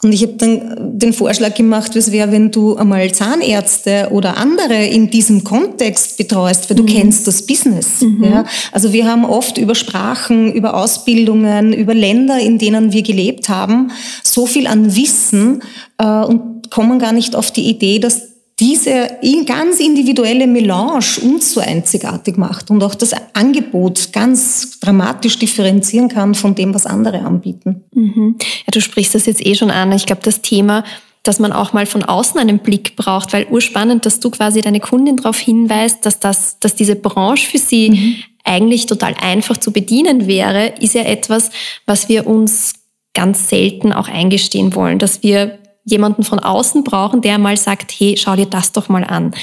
Und 0.03 0.13
ich 0.13 0.23
habe 0.23 0.35
dann 0.35 0.99
den 0.99 1.13
Vorschlag 1.13 1.55
gemacht, 1.55 1.95
was 1.95 2.13
wäre, 2.13 2.31
wenn 2.31 2.53
du 2.53 2.77
einmal 2.77 3.13
Zahnärzte 3.13 4.09
oder 4.13 4.37
andere 4.37 4.87
in 4.87 5.11
diesem 5.11 5.43
Kontext 5.43 6.17
betreust, 6.17 6.71
weil 6.71 6.77
du 6.77 6.85
mhm. 6.85 6.87
kennst 6.87 7.27
das 7.27 7.45
Business. 7.45 8.01
Mhm. 8.01 8.25
Ja? 8.25 8.45
Also 8.73 8.93
wir 8.93 9.05
haben 9.05 9.25
oft 9.27 9.59
über 9.59 9.75
Sprachen, 9.75 10.53
über 10.53 10.75
Ausbildungen, 10.75 11.75
über 11.75 11.93
Länder, 11.93 12.39
in 12.39 12.57
denen 12.57 12.93
wir 12.93 13.03
gelebt 13.03 13.51
haben, 13.51 13.91
so 14.23 14.47
viel 14.47 14.69
an 14.69 14.97
Wissen 14.97 15.63
äh, 15.99 16.07
und 16.07 16.60
kommen 16.71 16.99
gar 16.99 17.13
nicht 17.13 17.37
auf 17.37 17.51
die 17.51 17.69
Idee, 17.69 17.99
dass 17.99 18.31
diese 18.61 19.17
ganz 19.47 19.81
individuelle 19.81 20.47
Melange 20.47 21.21
uns 21.23 21.53
so 21.53 21.61
einzigartig 21.61 22.37
macht 22.37 22.71
und 22.71 22.83
auch 22.83 22.95
das 22.95 23.15
Angebot 23.33 24.13
ganz 24.13 24.79
dramatisch 24.81 25.39
differenzieren 25.39 26.09
kann 26.09 26.35
von 26.35 26.55
dem, 26.55 26.75
was 26.75 26.85
andere 26.85 27.21
anbieten. 27.21 27.85
Mhm. 27.95 28.37
Ja, 28.39 28.71
du 28.71 28.83
sprichst 28.83 29.15
das 29.15 29.25
jetzt 29.25 29.45
eh 29.45 29.55
schon 29.55 29.71
an. 29.71 29.91
Ich 29.93 30.05
glaube, 30.05 30.21
das 30.23 30.43
Thema, 30.43 30.85
dass 31.23 31.39
man 31.39 31.53
auch 31.53 31.73
mal 31.73 31.87
von 31.87 32.03
außen 32.03 32.39
einen 32.39 32.59
Blick 32.59 32.97
braucht, 32.97 33.33
weil 33.33 33.47
urspannend, 33.47 34.05
dass 34.05 34.21
du 34.21 34.29
quasi 34.29 34.61
deine 34.61 34.81
Kundin 34.81 35.17
darauf 35.17 35.39
hinweist, 35.39 36.05
dass 36.05 36.21
das, 36.21 36.59
dass 36.61 36.75
diese 36.75 36.97
Branche 36.97 37.47
für 37.47 37.59
sie 37.59 37.91
mhm. 37.91 38.17
eigentlich 38.45 38.85
total 38.85 39.15
einfach 39.23 39.57
zu 39.57 39.73
bedienen 39.73 40.27
wäre, 40.27 40.75
ist 40.81 40.95
ja 40.95 41.03
etwas, 41.03 41.51
was 41.87 42.11
wir 42.11 42.27
uns 42.27 42.75
ganz 43.15 43.49
selten 43.49 43.95
auch 43.95 44.09
eingestehen 44.09 44.75
wollen, 44.75 44.99
dass 44.99 45.23
wir 45.23 45.59
jemanden 45.85 46.25
von 46.25 46.39
außen 46.39 46.85
brauchen, 46.85 47.21
der 47.21 47.39
mal 47.39 47.57
sagt, 47.57 47.93
hey, 47.99 48.17
schau 48.17 48.37
dir 48.37 48.47
das 48.47 48.73
doch 48.73 48.89
mal 48.89 49.05
an. 49.05 49.35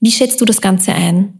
Wie 0.00 0.12
schätzt 0.12 0.40
du 0.40 0.44
das 0.44 0.60
Ganze 0.60 0.92
ein? 0.92 1.38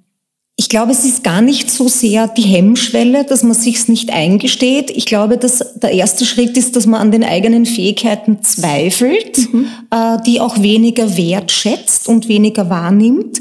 Ich 0.60 0.68
glaube, 0.68 0.90
es 0.90 1.04
ist 1.04 1.22
gar 1.22 1.40
nicht 1.40 1.70
so 1.70 1.86
sehr 1.86 2.26
die 2.26 2.42
Hemmschwelle, 2.42 3.22
dass 3.24 3.44
man 3.44 3.54
sich's 3.54 3.86
nicht 3.86 4.10
eingesteht. 4.10 4.90
Ich 4.90 5.06
glaube, 5.06 5.38
dass 5.38 5.64
der 5.76 5.92
erste 5.92 6.24
Schritt 6.24 6.56
ist, 6.56 6.74
dass 6.74 6.84
man 6.84 7.00
an 7.00 7.12
den 7.12 7.22
eigenen 7.22 7.64
Fähigkeiten 7.64 8.42
zweifelt, 8.42 9.52
mhm. 9.52 9.68
äh, 9.92 10.18
die 10.26 10.40
auch 10.40 10.60
weniger 10.60 11.16
wertschätzt 11.16 12.08
und 12.08 12.26
weniger 12.26 12.68
wahrnimmt, 12.68 13.40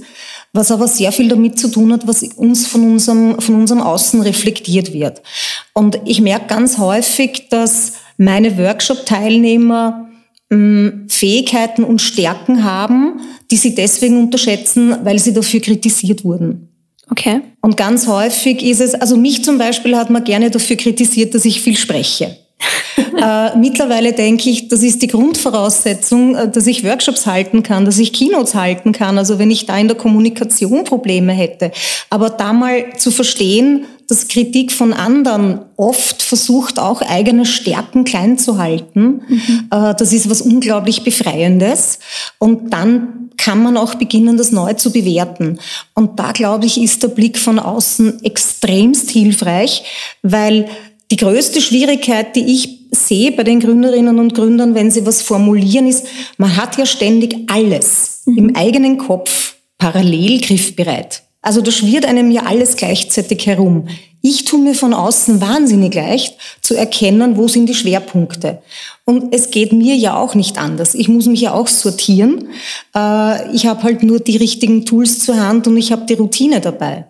was 0.53 0.69
aber 0.69 0.87
sehr 0.87 1.11
viel 1.11 1.27
damit 1.27 1.57
zu 1.57 1.69
tun 1.69 1.91
hat, 1.91 2.07
was 2.07 2.21
uns 2.21 2.67
von 2.67 2.83
unserem, 2.83 3.41
von 3.41 3.55
unserem 3.55 3.81
Außen 3.81 4.21
reflektiert 4.21 4.93
wird. 4.93 5.23
Und 5.73 5.99
ich 6.05 6.21
merke 6.21 6.45
ganz 6.45 6.77
häufig, 6.77 7.47
dass 7.49 7.93
meine 8.17 8.59
Workshop-Teilnehmer 8.59 10.06
Fähigkeiten 10.49 11.83
und 11.83 12.01
Stärken 12.01 12.63
haben, 12.63 13.19
die 13.51 13.57
sie 13.57 13.75
deswegen 13.75 14.17
unterschätzen, 14.17 14.95
weil 15.03 15.19
sie 15.19 15.33
dafür 15.33 15.59
kritisiert 15.59 16.23
wurden. 16.23 16.69
Okay. 17.09 17.41
Und 17.61 17.77
ganz 17.77 18.07
häufig 18.07 18.63
ist 18.63 18.81
es, 18.81 18.93
also 18.93 19.17
mich 19.17 19.43
zum 19.43 19.57
Beispiel 19.57 19.97
hat 19.97 20.09
man 20.09 20.23
gerne 20.23 20.49
dafür 20.49 20.75
kritisiert, 20.75 21.33
dass 21.33 21.45
ich 21.45 21.61
viel 21.61 21.77
spreche. 21.77 22.37
äh, 22.97 23.57
mittlerweile 23.57 24.13
denke 24.13 24.49
ich, 24.49 24.67
das 24.67 24.81
ist 24.81 25.01
die 25.01 25.07
Grundvoraussetzung, 25.07 26.35
äh, 26.35 26.49
dass 26.49 26.65
ich 26.65 26.83
Workshops 26.83 27.25
halten 27.25 27.61
kann, 27.63 27.85
dass 27.85 27.99
ich 27.99 28.13
Keynotes 28.13 28.55
halten 28.55 28.93
kann. 28.93 29.17
Also 29.17 29.39
wenn 29.39 29.51
ich 29.51 29.65
da 29.65 29.77
in 29.77 29.87
der 29.87 29.97
Kommunikation 29.97 30.83
Probleme 30.83 31.33
hätte. 31.33 31.71
Aber 32.09 32.29
da 32.29 32.53
mal 32.53 32.97
zu 32.97 33.11
verstehen, 33.11 33.85
dass 34.07 34.29
Kritik 34.29 34.71
von 34.71 34.93
anderen 34.93 35.59
oft 35.75 36.21
versucht, 36.21 36.79
auch 36.79 37.01
eigene 37.01 37.45
Stärken 37.45 38.05
klein 38.05 38.37
zu 38.37 38.57
halten. 38.57 39.21
Mhm. 39.27 39.67
Äh, 39.69 39.95
das 39.95 40.13
ist 40.13 40.29
was 40.29 40.41
unglaublich 40.41 41.03
Befreiendes. 41.03 41.99
Und 42.39 42.73
dann 42.73 43.29
kann 43.37 43.61
man 43.61 43.77
auch 43.77 43.95
beginnen, 43.95 44.37
das 44.37 44.51
neu 44.51 44.73
zu 44.73 44.91
bewerten. 44.91 45.59
Und 45.93 46.19
da, 46.19 46.31
glaube 46.31 46.65
ich, 46.65 46.81
ist 46.81 47.03
der 47.03 47.09
Blick 47.09 47.37
von 47.37 47.59
außen 47.59 48.23
extremst 48.23 49.11
hilfreich, 49.11 49.83
weil 50.23 50.67
die 51.11 51.17
größte 51.17 51.61
Schwierigkeit, 51.61 52.35
die 52.35 52.45
ich 52.53 52.79
sehe 52.91 53.31
bei 53.31 53.43
den 53.43 53.59
Gründerinnen 53.59 54.19
und 54.19 54.33
Gründern, 54.33 54.75
wenn 54.75 54.91
sie 54.91 55.05
was 55.05 55.21
formulieren, 55.21 55.87
ist, 55.87 56.07
man 56.37 56.55
hat 56.55 56.77
ja 56.77 56.85
ständig 56.85 57.35
alles 57.47 58.21
mhm. 58.25 58.37
im 58.37 58.55
eigenen 58.55 58.97
Kopf 58.97 59.55
parallel 59.77 60.41
griffbereit. 60.41 61.23
Also 61.47 61.61
da 61.61 61.71
schwirrt 61.71 62.05
einem 62.05 62.29
ja 62.29 62.43
alles 62.43 62.75
gleichzeitig 62.75 63.47
herum. 63.47 63.87
Ich 64.21 64.43
tue 64.43 64.59
mir 64.59 64.75
von 64.75 64.93
außen 64.93 65.39
wahnsinnig 65.39 65.95
leicht 65.95 66.35
zu 66.59 66.75
erkennen, 66.75 67.37
wo 67.37 67.47
sind 67.47 67.67
die 67.67 67.73
Schwerpunkte. 67.73 68.61
Und 69.05 69.33
es 69.33 69.49
geht 69.49 69.71
mir 69.71 69.95
ja 69.95 70.17
auch 70.17 70.35
nicht 70.35 70.57
anders. 70.57 70.93
Ich 70.93 71.07
muss 71.07 71.25
mich 71.25 71.39
ja 71.39 71.53
auch 71.53 71.69
sortieren. 71.69 72.49
Äh, 72.93 73.55
ich 73.55 73.65
habe 73.65 73.83
halt 73.83 74.03
nur 74.03 74.19
die 74.19 74.35
richtigen 74.35 74.85
Tools 74.85 75.19
zur 75.19 75.39
Hand 75.39 75.67
und 75.67 75.77
ich 75.77 75.93
habe 75.93 76.05
die 76.05 76.15
Routine 76.15 76.59
dabei. 76.59 77.05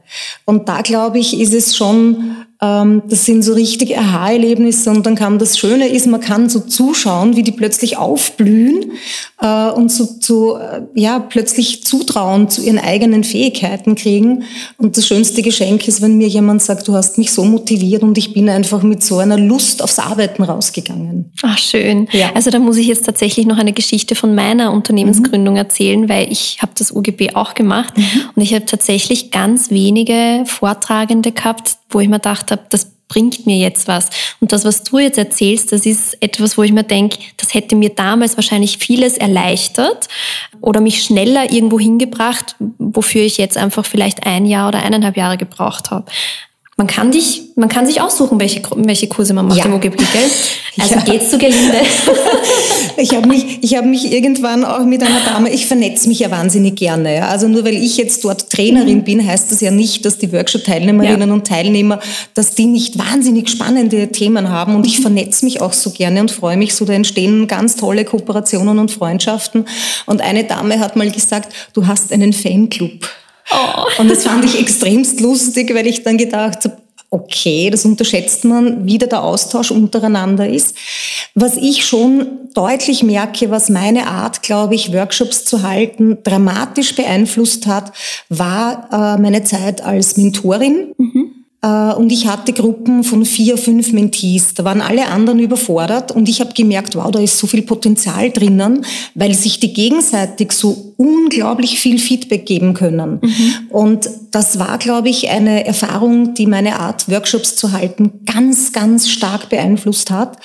Und 0.46 0.70
da 0.70 0.82
glaube 0.84 1.18
ich, 1.18 1.40
ist 1.40 1.56
es 1.56 1.76
schon 1.76 2.36
das 2.60 3.26
sind 3.26 3.44
so 3.44 3.54
richtige 3.54 4.00
Aha-Erlebnisse 4.00 4.90
und 4.90 5.06
dann 5.06 5.16
kam 5.16 5.38
das 5.38 5.60
Schöne 5.60 5.90
ist, 5.90 6.08
man 6.08 6.22
kann 6.22 6.50
so 6.50 6.60
zuschauen, 6.60 7.36
wie 7.36 7.44
die 7.44 7.52
plötzlich 7.52 7.98
aufblühen 7.98 8.94
äh, 9.42 9.70
und 9.70 9.92
so, 9.92 10.08
so 10.20 10.58
äh, 10.58 10.82
ja 10.96 11.20
plötzlich 11.20 11.84
Zutrauen 11.84 12.50
zu 12.50 12.64
ihren 12.64 12.80
eigenen 12.80 13.24
Fähigkeiten 13.24 13.96
kriegen. 13.96 14.44
Und 14.78 14.98
das 14.98 15.06
schönste 15.06 15.44
Geschenk 15.44 15.88
ist, 15.88 16.02
wenn 16.02 16.18
mir 16.18 16.28
jemand 16.28 16.64
sagt, 16.64 16.88
du 16.88 16.94
hast 16.94 17.20
mich 17.20 17.32
so 17.32 17.44
motiviert 17.44 18.02
und 18.02 18.18
ich 18.18 18.34
bin 18.34 18.50
einfach 18.50 18.82
mit 18.82 19.04
so 19.04 19.20
einer 19.20 19.38
Lust 19.38 19.84
aufs 19.84 20.00
Arbeiten 20.00 20.42
rausgegangen. 20.42 21.32
Ach 21.44 21.58
schön. 21.60 22.08
Ja. 22.12 22.32
Also 22.34 22.50
da 22.50 22.58
muss 22.58 22.78
ich 22.78 22.88
jetzt 22.88 23.06
tatsächlich 23.06 23.46
noch 23.46 23.60
eine 23.60 23.74
Geschichte 23.74 24.16
von 24.16 24.34
meiner 24.34 24.74
Unternehmensgründung 24.74 25.54
mhm. 25.54 25.60
erzählen, 25.60 26.10
weil 26.10 26.32
ich 26.32 26.58
habe 26.62 26.72
das 26.76 26.92
UGB 26.92 27.36
auch 27.36 27.54
gemacht 27.54 27.96
mhm. 27.98 28.04
und 28.36 28.42
ich 28.42 28.54
habe 28.56 28.66
tatsächlich 28.66 29.30
ganz 29.30 29.70
wenige 29.70 30.44
Vortragende 30.46 31.32
gehabt, 31.32 31.78
wo 31.90 32.00
ich 32.00 32.10
mir 32.10 32.20
gedacht 32.48 32.52
habe, 32.52 32.70
das 32.70 32.92
bringt 33.08 33.46
mir 33.46 33.58
jetzt 33.58 33.88
was. 33.88 34.10
Und 34.42 34.52
das, 34.52 34.66
was 34.66 34.84
du 34.84 35.00
jetzt 35.00 35.18
erzählst, 35.18 35.72
das 35.72 35.86
ist 35.86 36.22
etwas, 36.22 36.58
wo 36.58 36.64
ich 36.64 36.74
mir 36.74 36.84
denke, 36.84 37.20
das 37.38 37.54
hätte 37.54 37.76
mir 37.76 37.90
damals 37.90 38.36
wahrscheinlich 38.36 38.78
vieles 38.78 39.18
erleichtert 39.18 40.08
oder 40.62 40.82
mich 40.82 41.04
schneller 41.04 41.52
irgendwo 41.52 41.80
hingebracht, 41.80 42.56
wofür 42.80 43.22
ich 43.22 43.38
jetzt 43.38 43.58
einfach 43.58 43.86
vielleicht 43.86 44.26
ein 44.26 44.46
Jahr 44.46 44.68
oder 44.68 44.84
eineinhalb 44.84 45.16
Jahre 45.16 45.38
gebraucht 45.38 45.92
habe. 45.92 46.06
Man 46.80 46.86
kann 46.86 47.12
dich, 47.12 47.42
man 47.56 47.70
kann 47.70 47.88
sich 47.88 48.02
aussuchen, 48.02 48.40
welche, 48.40 48.62
welche 48.76 49.08
Kurse 49.08 49.34
man 49.34 49.48
macht 49.48 49.58
ja. 49.58 49.66
im 49.66 49.74
OGB, 49.74 49.98
gell? 49.98 50.30
Also 50.80 50.94
ja. 50.94 51.02
geht's 51.02 51.32
zu 51.32 51.40
Gelinde. 51.40 51.80
ich 52.98 53.16
habe 53.16 53.28
mich, 53.28 53.64
ich 53.64 53.76
habe 53.76 53.88
mich 53.88 54.12
irgendwann 54.12 54.64
auch 54.64 54.86
mit 54.86 55.02
einer 55.02 55.22
Dame, 55.22 55.50
ich 55.50 55.66
vernetze 55.66 56.08
mich 56.08 56.20
ja 56.20 56.30
wahnsinnig 56.30 56.76
gerne. 56.76 57.28
Also 57.30 57.48
nur 57.48 57.66
weil 57.66 57.74
ich 57.74 57.98
jetzt 57.98 58.24
dort 58.24 58.52
Trainerin 58.52 59.00
mhm. 59.00 59.04
bin, 59.06 59.28
heißt 59.28 59.52
das 59.52 59.60
ja 59.60 59.72
nicht, 59.72 60.06
dass 60.06 60.20
die 60.20 60.32
Workshop-Teilnehmerinnen 60.32 61.30
ja. 61.30 61.34
und 61.34 61.48
Teilnehmer, 61.48 62.00
dass 62.36 62.54
die 62.54 62.68
nicht 62.68 63.00
wahnsinnig 63.00 63.50
spannende 63.50 64.10
Themen 64.12 64.50
haben. 64.50 64.76
Und 64.76 64.86
ich 64.86 65.00
mhm. 65.00 65.02
vernetze 65.02 65.46
mich 65.46 65.62
auch 65.62 65.74
so 65.74 65.90
gerne 65.90 66.22
und 66.22 66.30
freue 66.30 66.58
mich 66.58 66.76
so, 66.76 66.86
da 66.86 66.94
entstehen 66.94 67.48
ganz 67.48 67.76
tolle 67.76 68.06
Kooperationen 68.06 68.78
und 68.78 68.92
Freundschaften. 68.92 69.66
Und 70.06 70.22
eine 70.22 70.44
Dame 70.44 70.80
hat 70.80 70.96
mal 70.96 71.10
gesagt, 71.10 71.52
du 71.74 71.88
hast 71.88 72.14
einen 72.14 72.34
Fanclub. 72.34 73.10
Oh. 73.52 74.02
Und 74.02 74.10
das 74.10 74.24
fand 74.24 74.46
ich 74.46 74.60
extremst 74.60 75.20
lustig, 75.20 75.74
weil 75.74 75.88
ich 75.88 76.04
dann 76.04 76.18
gedacht 76.18 76.66
habe, 76.66 76.78
okay, 77.10 77.70
das 77.70 77.86
unterschätzt 77.86 78.44
man, 78.44 78.86
wie 78.86 78.98
der 78.98 79.24
Austausch 79.24 79.72
untereinander 79.72 80.48
ist. 80.48 80.76
Was 81.36 81.56
ich 81.56 81.86
schon 81.86 82.28
deutlich 82.54 83.04
merke, 83.04 83.50
was 83.50 83.70
meine 83.70 84.08
Art, 84.08 84.42
glaube 84.42 84.76
ich, 84.76 84.92
Workshops 84.92 85.46
zu 85.46 85.64
halten, 85.64 86.18
dramatisch 86.24 86.96
beeinflusst 86.96 87.66
hat, 87.68 87.94
war 88.30 88.90
äh, 88.92 89.22
meine 89.22 89.44
Zeit 89.44 89.82
als 89.82 90.18
Mentorin. 90.18 90.94
Mhm. 90.98 91.32
Äh, 91.62 91.94
und 91.94 92.12
ich 92.12 92.28
hatte 92.28 92.54
Gruppen 92.54 93.04
von 93.04 93.26
vier, 93.26 93.58
fünf 93.58 93.94
Mentees. 93.94 94.54
Da 94.54 94.64
waren 94.66 94.82
alle 94.82 95.08
anderen 95.08 95.40
überfordert 95.40 96.12
und 96.12 96.28
ich 96.28 96.42
habe 96.42 96.54
gemerkt, 96.54 96.96
wow, 96.96 97.10
da 97.10 97.20
ist 97.20 97.38
so 97.38 97.48
viel 97.48 97.62
Potenzial 97.62 98.32
drinnen, 98.32 98.86
weil 99.16 99.34
sich 99.34 99.60
die 99.60 99.74
gegenseitig 99.74 100.52
so 100.52 100.87
unglaublich 100.98 101.80
viel 101.80 102.00
Feedback 102.00 102.46
geben 102.46 102.74
können. 102.74 103.20
Mhm. 103.22 103.54
Und 103.70 104.10
das 104.32 104.60
war, 104.60 104.78
glaube 104.80 105.10
ich, 105.10 105.30
eine 105.30 105.66
Erfahrung, 105.66 106.34
die 106.34 106.48
meine 106.48 106.80
Art, 106.80 107.10
Workshops 107.10 107.56
zu 107.56 107.72
halten, 107.72 108.22
ganz, 108.26 108.74
ganz 108.74 109.10
stark 109.10 109.50
beeinflusst 109.50 110.12
hat. 110.12 110.38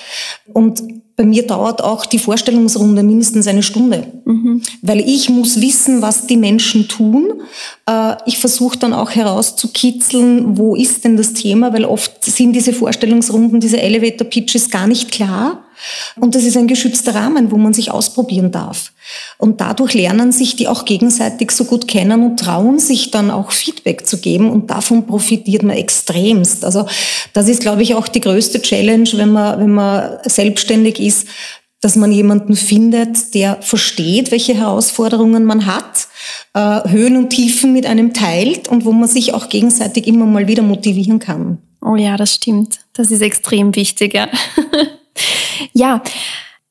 Und 0.53 0.83
bei 1.15 1.25
mir 1.25 1.45
dauert 1.45 1.83
auch 1.83 2.05
die 2.05 2.17
Vorstellungsrunde 2.17 3.03
mindestens 3.03 3.47
eine 3.47 3.61
Stunde, 3.61 4.07
mhm. 4.25 4.61
weil 4.81 4.99
ich 4.99 5.29
muss 5.29 5.61
wissen, 5.61 6.01
was 6.01 6.25
die 6.25 6.37
Menschen 6.37 6.87
tun. 6.87 7.41
Äh, 7.87 8.15
ich 8.25 8.39
versuche 8.39 8.79
dann 8.79 8.93
auch 8.93 9.11
herauszukitzeln, 9.11 10.57
wo 10.57 10.75
ist 10.75 11.03
denn 11.03 11.17
das 11.17 11.33
Thema, 11.33 11.71
weil 11.71 11.85
oft 11.85 12.23
sind 12.23 12.53
diese 12.53 12.73
Vorstellungsrunden, 12.73 13.59
diese 13.59 13.79
Elevator 13.79 14.27
Pitches 14.27 14.71
gar 14.71 14.87
nicht 14.87 15.11
klar. 15.11 15.63
Und 16.15 16.35
das 16.35 16.43
ist 16.43 16.57
ein 16.57 16.67
geschützter 16.67 17.15
Rahmen, 17.15 17.51
wo 17.51 17.57
man 17.57 17.73
sich 17.73 17.91
ausprobieren 17.91 18.51
darf. 18.51 18.91
Und 19.37 19.61
dadurch 19.61 19.93
lernen 19.93 20.31
sich 20.31 20.55
die 20.55 20.67
auch 20.67 20.85
gegenseitig 20.85 21.51
so 21.51 21.65
gut 21.65 21.87
kennen 21.87 22.23
und 22.23 22.39
trauen 22.39 22.79
sich 22.79 23.11
dann 23.11 23.31
auch 23.31 23.51
Feedback 23.51 24.07
zu 24.07 24.19
geben. 24.19 24.49
Und 24.49 24.69
davon 24.69 25.05
profitiert 25.05 25.63
man 25.63 25.75
extremst. 25.75 26.63
Also 26.63 26.85
das 27.33 27.47
ist, 27.47 27.61
glaube 27.61 27.83
ich, 27.83 27.95
auch 27.95 28.07
die 28.07 28.21
größte 28.21 28.61
Challenge, 28.61 29.09
wenn 29.13 29.31
man, 29.31 29.59
wenn 29.59 29.71
man 29.71 30.17
selbstständig 30.25 30.99
ist, 30.99 31.27
dass 31.83 31.97
man 31.97 32.13
jemanden 32.13 32.55
findet, 32.55 33.33
der 33.33 33.61
versteht, 33.61 34.31
welche 34.31 34.53
Herausforderungen 34.53 35.43
man 35.43 35.65
hat, 35.65 36.07
äh, 36.53 36.89
Höhen 36.89 37.17
und 37.17 37.29
Tiefen 37.29 37.73
mit 37.73 37.85
einem 37.85 38.13
teilt 38.13 38.69
und 38.69 38.85
wo 38.85 38.93
man 38.93 39.09
sich 39.09 39.33
auch 39.33 39.49
gegenseitig 39.49 40.07
immer 40.07 40.25
mal 40.25 40.47
wieder 40.47 40.63
motivieren 40.63 41.19
kann. 41.19 41.57
Oh 41.81 41.97
ja, 41.97 42.15
das 42.15 42.35
stimmt. 42.35 42.79
Das 42.93 43.11
ist 43.11 43.21
extrem 43.21 43.75
wichtig, 43.75 44.13
ja. 44.13 44.29
Ja, 45.73 46.01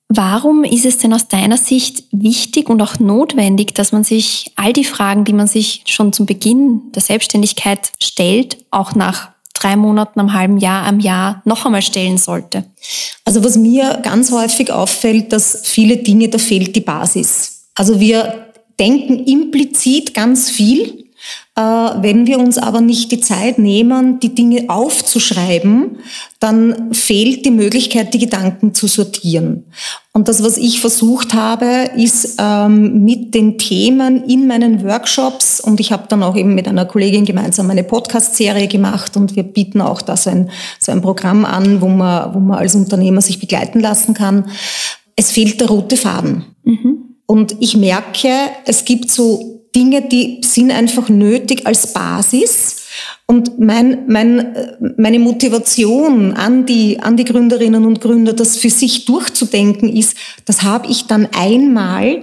warum 0.09 0.65
ist 0.65 0.85
es 0.85 0.99
denn 0.99 1.13
aus 1.13 1.29
deiner 1.29 1.57
Sicht 1.57 2.05
wichtig 2.11 2.69
und 2.69 2.83
auch 2.83 2.99
notwendig, 2.99 3.75
dass 3.75 3.93
man 3.93 4.05
sich 4.05 4.53
all 4.57 4.73
die 4.73 4.85
Fragen, 4.85 5.25
die 5.25 5.33
man 5.33 5.47
sich 5.47 5.83
schon 5.87 6.13
zum 6.13 6.27
Beginn 6.27 6.93
der 6.93 7.03
Selbstständigkeit 7.03 7.93
stellt, 8.03 8.59
auch 8.71 8.95
nach 8.95 9.31
drei 9.55 9.77
Monaten, 9.77 10.21
einem 10.21 10.33
halben 10.33 10.59
Jahr, 10.59 10.85
einem 10.85 11.01
Jahr 11.01 11.43
noch 11.45 11.65
einmal 11.65 11.83
stellen 11.83 12.19
sollte? 12.19 12.65
Also 13.25 13.45
was 13.45 13.57
mir 13.57 14.01
ganz 14.03 14.33
häufig 14.33 14.73
auffällt, 14.73 15.33
dass 15.33 15.61
viele 15.65 15.99
Dinge, 15.99 16.29
da 16.29 16.39
fehlt 16.39 16.75
die 16.75 16.81
Basis. 16.81 17.69
Also 17.75 18.01
wir 18.01 18.47
denken 18.79 19.25
implizit 19.25 20.15
ganz 20.15 20.51
viel, 20.51 21.02
wenn 21.55 22.27
wir 22.27 22.39
uns 22.39 22.57
aber 22.57 22.81
nicht 22.81 23.13
die 23.13 23.21
Zeit 23.21 23.59
nehmen, 23.59 24.21
die 24.21 24.35
Dinge 24.35 24.65
aufzuschreiben, 24.69 25.99
dann 26.41 26.95
fehlt 26.95 27.45
die 27.45 27.51
Möglichkeit, 27.51 28.15
die 28.15 28.19
Gedanken 28.19 28.73
zu 28.73 28.87
sortieren. 28.87 29.67
Und 30.15 30.29
das, 30.29 30.43
was 30.43 30.57
ich 30.57 30.81
versucht 30.81 31.35
habe, 31.35 31.91
ist 31.95 32.37
ähm, 32.39 33.05
mit 33.05 33.35
den 33.35 33.59
Themen 33.59 34.25
in 34.25 34.47
meinen 34.47 34.83
Workshops, 34.83 35.61
und 35.61 35.79
ich 35.79 35.93
habe 35.93 36.05
dann 36.09 36.23
auch 36.23 36.37
eben 36.37 36.55
mit 36.55 36.67
einer 36.69 36.87
Kollegin 36.87 37.27
gemeinsam 37.27 37.71
eine 37.71 37.85
Podcast-Serie 37.85 38.69
gemacht 38.69 39.19
und 39.19 39.37
wir 39.37 39.43
bieten 39.43 39.83
auch 39.83 40.01
da 40.01 40.17
so 40.17 40.31
ein, 40.31 40.51
so 40.81 40.91
ein 40.91 41.03
Programm 41.03 41.45
an, 41.45 41.83
wo 41.83 41.89
man, 41.89 42.35
wo 42.35 42.41
man 42.41 42.59
als 42.59 42.75
Unternehmer 42.75 43.21
sich 43.21 43.41
begleiten 43.41 43.81
lassen 43.81 44.15
kann. 44.15 44.47
Es 45.17 45.31
fehlt 45.31 45.61
der 45.61 45.69
rote 45.69 45.99
Faden. 45.99 46.45
Mhm. 46.65 47.17
Und 47.27 47.57
ich 47.61 47.77
merke, 47.77 48.29
es 48.65 48.87
gibt 48.87 49.11
so 49.11 49.62
Dinge, 49.75 50.03
die 50.03 50.41
sind 50.43 50.71
einfach 50.71 51.09
nötig 51.09 51.67
als 51.67 51.93
Basis. 51.93 52.77
Und 53.27 53.59
mein, 53.59 54.07
mein, 54.07 54.55
meine 54.99 55.19
Motivation 55.19 56.35
an 56.35 56.67
die, 56.67 57.01
an 57.01 57.17
die 57.17 57.25
Gründerinnen 57.25 57.85
und 57.87 58.01
Gründer, 58.01 58.35
das 58.35 58.57
für 58.59 58.69
sich 58.69 59.07
durchzudenken 59.07 59.89
ist, 59.89 60.17
das 60.45 60.63
habe 60.63 60.89
ich 60.89 61.07
dann 61.07 61.29
einmal 61.35 62.23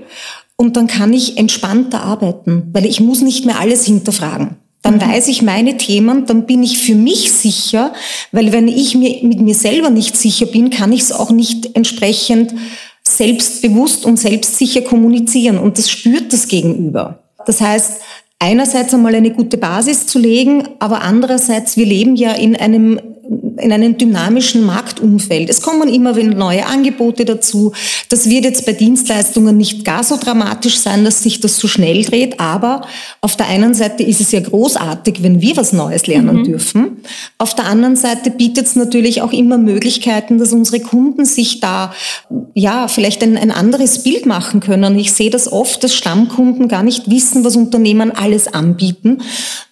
und 0.56 0.77
dann 0.77 0.88
kann 0.88 1.13
ich 1.13 1.38
entspannter 1.38 2.03
arbeiten, 2.03 2.70
weil 2.74 2.86
ich 2.86 3.00
muss 3.00 3.22
nicht 3.22 3.46
mehr 3.46 3.60
alles 3.60 3.86
hinterfragen. 3.86 4.58
Dann 4.82 4.96
mhm. 4.96 5.01
weiß 5.01 5.27
ich 5.29 5.41
meine 5.41 5.77
Themen, 5.77 6.25
dann 6.25 6.46
bin 6.46 6.63
ich 6.63 6.77
für 6.77 6.96
mich 6.96 7.32
sicher, 7.32 7.94
weil 8.32 8.51
wenn 8.51 8.68
ich 8.68 8.96
mir 8.96 9.24
mit 9.24 9.39
mir 9.39 9.56
selber 9.56 9.89
nicht 9.89 10.15
sicher 10.15 10.46
bin, 10.46 10.70
kann 10.70 10.91
ich 10.91 11.01
es 11.01 11.12
auch 11.12 11.32
nicht 11.32 11.75
entsprechend 11.75 12.54
selbstbewusst 13.08 14.06
und 14.06 14.17
selbstsicher 14.17 14.82
kommunizieren 14.82 15.58
und 15.58 15.78
das 15.78 15.89
spürt 15.89 16.32
das 16.32 16.47
Gegenüber. 16.47 17.24
Das 17.45 17.62
heißt, 17.62 18.02
einerseits 18.39 18.93
einmal 18.93 19.15
eine 19.15 19.32
gute 19.32 19.58
Basis 19.58 20.08
zu 20.08 20.19
legen, 20.19 20.69
aber 20.80 21.02
andererseits, 21.02 21.78
wir 21.78 21.86
leben 21.86 22.15
ja 22.15 22.32
in 22.32 22.56
einem 22.56 22.99
in 23.60 23.72
einem 23.72 23.98
dynamischen 23.98 24.63
Marktumfeld. 24.63 25.50
Es 25.50 25.62
kommen 25.62 25.89
immer 25.89 26.15
wieder 26.15 26.34
neue 26.34 26.65
Angebote 26.65 27.26
dazu. 27.26 27.74
Das 28.10 28.30
wird 28.30 28.45
jetzt 28.45 28.65
bei 28.65 28.74
Dienstleistungen 28.74 29.58
nicht 29.58 29.86
gar 29.86 30.04
so 30.04 30.17
dramatisch 30.17 30.80
sein, 30.80 31.06
dass 31.06 31.24
sich 31.24 31.39
das 31.39 31.58
so 31.58 31.67
schnell 31.67 32.04
dreht. 32.04 32.39
Aber 32.39 32.82
auf 33.22 33.36
der 33.36 33.48
einen 33.48 33.74
Seite 33.74 34.04
ist 34.04 34.22
es 34.22 34.32
ja 34.32 34.39
großartig, 34.39 35.24
wenn 35.24 35.41
wir 35.41 35.58
was 35.58 35.74
Neues 35.74 36.08
lernen 36.08 36.38
mhm. 36.38 36.43
dürfen. 36.45 36.98
Auf 37.38 37.56
der 37.56 37.65
anderen 37.65 37.95
Seite 37.95 38.32
bietet 38.32 38.67
es 38.67 38.76
natürlich 38.76 39.22
auch 39.22 39.34
immer 39.34 39.58
Möglichkeiten, 39.58 40.38
dass 40.38 40.54
unsere 40.54 40.80
Kunden 40.80 41.26
sich 41.26 41.60
da, 41.60 41.93
ja, 42.54 42.88
vielleicht 42.88 43.24
ein, 43.24 43.38
ein 43.38 43.52
anderes 43.52 44.04
Bild 44.04 44.26
machen 44.26 44.60
können. 44.60 44.98
Ich 44.98 45.13
sehe 45.13 45.30
das 45.30 45.52
oft, 45.52 45.84
dass 45.84 45.93
Stammkunden 45.93 46.67
gar 46.67 46.84
nicht 46.84 47.10
wissen, 47.10 47.43
was 47.43 47.56
Unternehmen 47.56 48.12
alles 48.12 48.48
anbieten. 48.48 49.22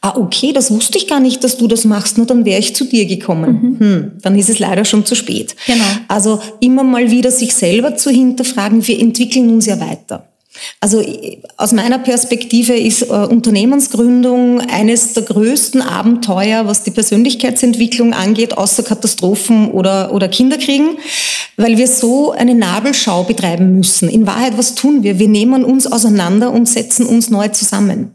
Ah, 0.08 0.16
okay, 0.16 0.54
das 0.54 0.72
wusste 0.72 0.98
ich 0.98 1.08
gar 1.08 1.20
nicht, 1.20 1.44
dass 1.44 1.58
du 1.58 1.68
das 1.68 1.84
machst. 1.84 2.18
Nur 2.18 2.26
dann 2.26 2.46
wäre 2.46 2.60
ich 2.60 2.74
zu 2.74 2.86
dir 2.86 3.06
gekommen. 3.06 3.78
Mhm. 3.78 3.80
Hm, 3.80 4.12
dann 4.22 4.38
ist 4.40 4.50
es 4.50 4.60
leider 4.60 4.86
schon 4.86 5.06
zu 5.06 5.16
spät. 5.16 5.56
Genau. 5.66 5.84
Also 6.08 6.40
immer 6.62 6.84
mal 6.84 7.12
wieder 7.12 7.30
sich 7.30 7.54
selber 7.54 7.98
zu 7.98 8.10
hinterfragen, 8.10 8.88
wir 8.88 9.00
entwickeln 9.00 9.50
uns 9.50 9.66
ja 9.66 9.80
weiter. 9.82 10.30
Also 10.80 11.04
aus 11.58 11.74
meiner 11.74 12.00
Perspektive 12.00 12.74
ist 12.74 13.02
äh, 13.04 13.06
Unternehmensgründung 13.06 14.62
eines 14.62 15.14
der 15.14 15.24
größten 15.24 15.82
Abenteuer, 15.82 16.66
was 16.66 16.84
die 16.84 16.92
Persönlichkeitsentwicklung 16.92 18.14
angeht, 18.14 18.58
außer 18.58 18.84
Katastrophen 18.84 19.72
oder, 19.72 20.14
oder 20.14 20.30
Kinderkriegen, 20.30 20.98
weil 21.58 21.78
wir 21.78 21.88
so 21.88 22.32
eine 22.32 22.56
Nabelschau 22.56 23.24
betreiben 23.24 23.76
müssen. 23.76 24.10
In 24.10 24.26
Wahrheit, 24.26 24.58
was 24.58 24.74
tun 24.74 25.04
wir? 25.04 25.20
Wir 25.20 25.28
nehmen 25.28 25.66
uns 25.66 25.86
auseinander 25.86 26.52
und 26.52 26.68
setzen 26.68 27.06
uns 27.06 27.30
neu 27.30 27.50
zusammen. 27.50 28.14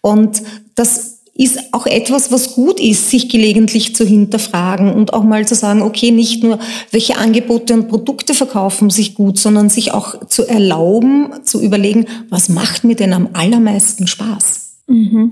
Und 0.00 0.42
das 0.74 1.18
ist 1.38 1.72
auch 1.72 1.86
etwas, 1.86 2.32
was 2.32 2.54
gut 2.54 2.80
ist, 2.80 3.10
sich 3.10 3.28
gelegentlich 3.28 3.94
zu 3.94 4.04
hinterfragen 4.04 4.92
und 4.92 5.12
auch 5.12 5.22
mal 5.22 5.46
zu 5.46 5.54
sagen, 5.54 5.82
okay, 5.82 6.10
nicht 6.10 6.42
nur, 6.42 6.58
welche 6.90 7.16
Angebote 7.16 7.74
und 7.74 7.88
Produkte 7.88 8.34
verkaufen 8.34 8.90
sich 8.90 9.14
gut, 9.14 9.38
sondern 9.38 9.70
sich 9.70 9.92
auch 9.92 10.26
zu 10.26 10.48
erlauben, 10.48 11.30
zu 11.44 11.62
überlegen, 11.62 12.06
was 12.28 12.48
macht 12.48 12.82
mir 12.82 12.96
denn 12.96 13.12
am 13.12 13.28
allermeisten 13.34 14.08
Spaß? 14.08 14.78
Mhm. 14.88 15.30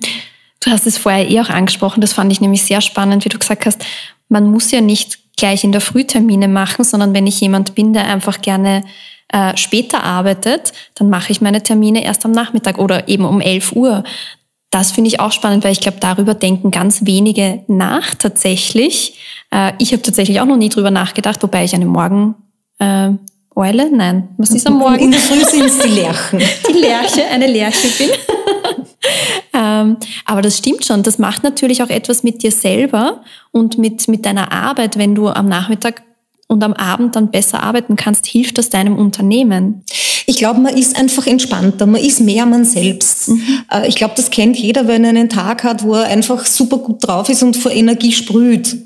Du 0.60 0.70
hast 0.70 0.86
es 0.86 0.96
vorher 0.96 1.28
eh 1.28 1.40
auch 1.40 1.48
angesprochen, 1.48 2.00
das 2.00 2.12
fand 2.12 2.30
ich 2.30 2.40
nämlich 2.40 2.62
sehr 2.62 2.80
spannend, 2.80 3.24
wie 3.24 3.28
du 3.28 3.38
gesagt 3.38 3.66
hast, 3.66 3.84
man 4.28 4.48
muss 4.48 4.70
ja 4.70 4.80
nicht 4.80 5.18
gleich 5.36 5.64
in 5.64 5.72
der 5.72 5.80
Frühtermine 5.80 6.46
machen, 6.46 6.84
sondern 6.84 7.14
wenn 7.14 7.26
ich 7.26 7.40
jemand 7.40 7.74
bin, 7.74 7.92
der 7.92 8.06
einfach 8.06 8.40
gerne 8.40 8.84
äh, 9.28 9.56
später 9.56 10.04
arbeitet, 10.04 10.72
dann 10.94 11.10
mache 11.10 11.32
ich 11.32 11.40
meine 11.40 11.62
Termine 11.62 12.04
erst 12.04 12.24
am 12.24 12.32
Nachmittag 12.32 12.78
oder 12.78 13.08
eben 13.08 13.24
um 13.24 13.40
11 13.40 13.72
Uhr 13.72 14.04
das 14.70 14.92
finde 14.92 15.08
ich 15.08 15.20
auch 15.20 15.32
spannend, 15.32 15.64
weil 15.64 15.72
ich 15.72 15.80
glaube, 15.80 15.98
darüber 16.00 16.34
denken 16.34 16.70
ganz 16.70 17.06
wenige 17.06 17.62
nach 17.66 18.14
tatsächlich. 18.14 19.18
Äh, 19.50 19.72
ich 19.78 19.92
habe 19.92 20.02
tatsächlich 20.02 20.40
auch 20.40 20.44
noch 20.44 20.56
nie 20.56 20.68
drüber 20.68 20.90
nachgedacht, 20.90 21.42
wobei 21.42 21.64
ich 21.64 21.74
eine 21.74 21.86
Morgen... 21.86 22.34
Äh, 22.78 23.10
Eule? 23.58 23.90
Nein. 23.90 24.28
Was 24.36 24.50
ist 24.50 24.66
am 24.66 24.74
Morgen? 24.74 24.98
In 24.98 25.10
der 25.10 25.20
Früh 25.20 25.42
sind 25.42 25.64
es 25.64 25.78
die 25.78 25.88
Lerchen. 25.88 26.40
Die 26.68 26.78
Lerche, 26.78 27.24
eine 27.24 27.46
Lerche 27.46 27.88
bin. 27.88 28.10
ähm, 29.54 29.96
aber 30.26 30.42
das 30.42 30.58
stimmt 30.58 30.84
schon. 30.84 31.02
Das 31.02 31.18
macht 31.18 31.42
natürlich 31.42 31.82
auch 31.82 31.88
etwas 31.88 32.22
mit 32.22 32.42
dir 32.42 32.52
selber 32.52 33.22
und 33.52 33.78
mit, 33.78 34.08
mit 34.08 34.26
deiner 34.26 34.52
Arbeit, 34.52 34.98
wenn 34.98 35.14
du 35.14 35.28
am 35.28 35.48
Nachmittag 35.48 36.02
und 36.48 36.62
am 36.62 36.74
Abend 36.74 37.16
dann 37.16 37.30
besser 37.30 37.62
arbeiten 37.62 37.96
kannst, 37.96 38.26
hilft 38.26 38.58
das 38.58 38.70
deinem 38.70 38.96
Unternehmen? 38.96 39.82
Ich 40.28 40.36
glaube, 40.36 40.60
man 40.60 40.76
ist 40.76 40.98
einfach 40.98 41.26
entspannter, 41.26 41.86
man 41.86 42.00
ist 42.00 42.20
mehr 42.20 42.46
man 42.46 42.64
selbst. 42.64 43.28
Mhm. 43.28 43.42
Äh, 43.70 43.88
ich 43.88 43.94
glaube, 43.94 44.14
das 44.16 44.30
kennt 44.30 44.56
jeder, 44.56 44.88
wenn 44.88 45.04
er 45.04 45.10
einen 45.10 45.28
Tag 45.28 45.62
hat, 45.64 45.84
wo 45.84 45.94
er 45.94 46.06
einfach 46.06 46.44
super 46.46 46.78
gut 46.78 47.06
drauf 47.06 47.28
ist 47.28 47.42
und 47.42 47.56
vor 47.56 47.70
Energie 47.70 48.12
sprüht. 48.12 48.76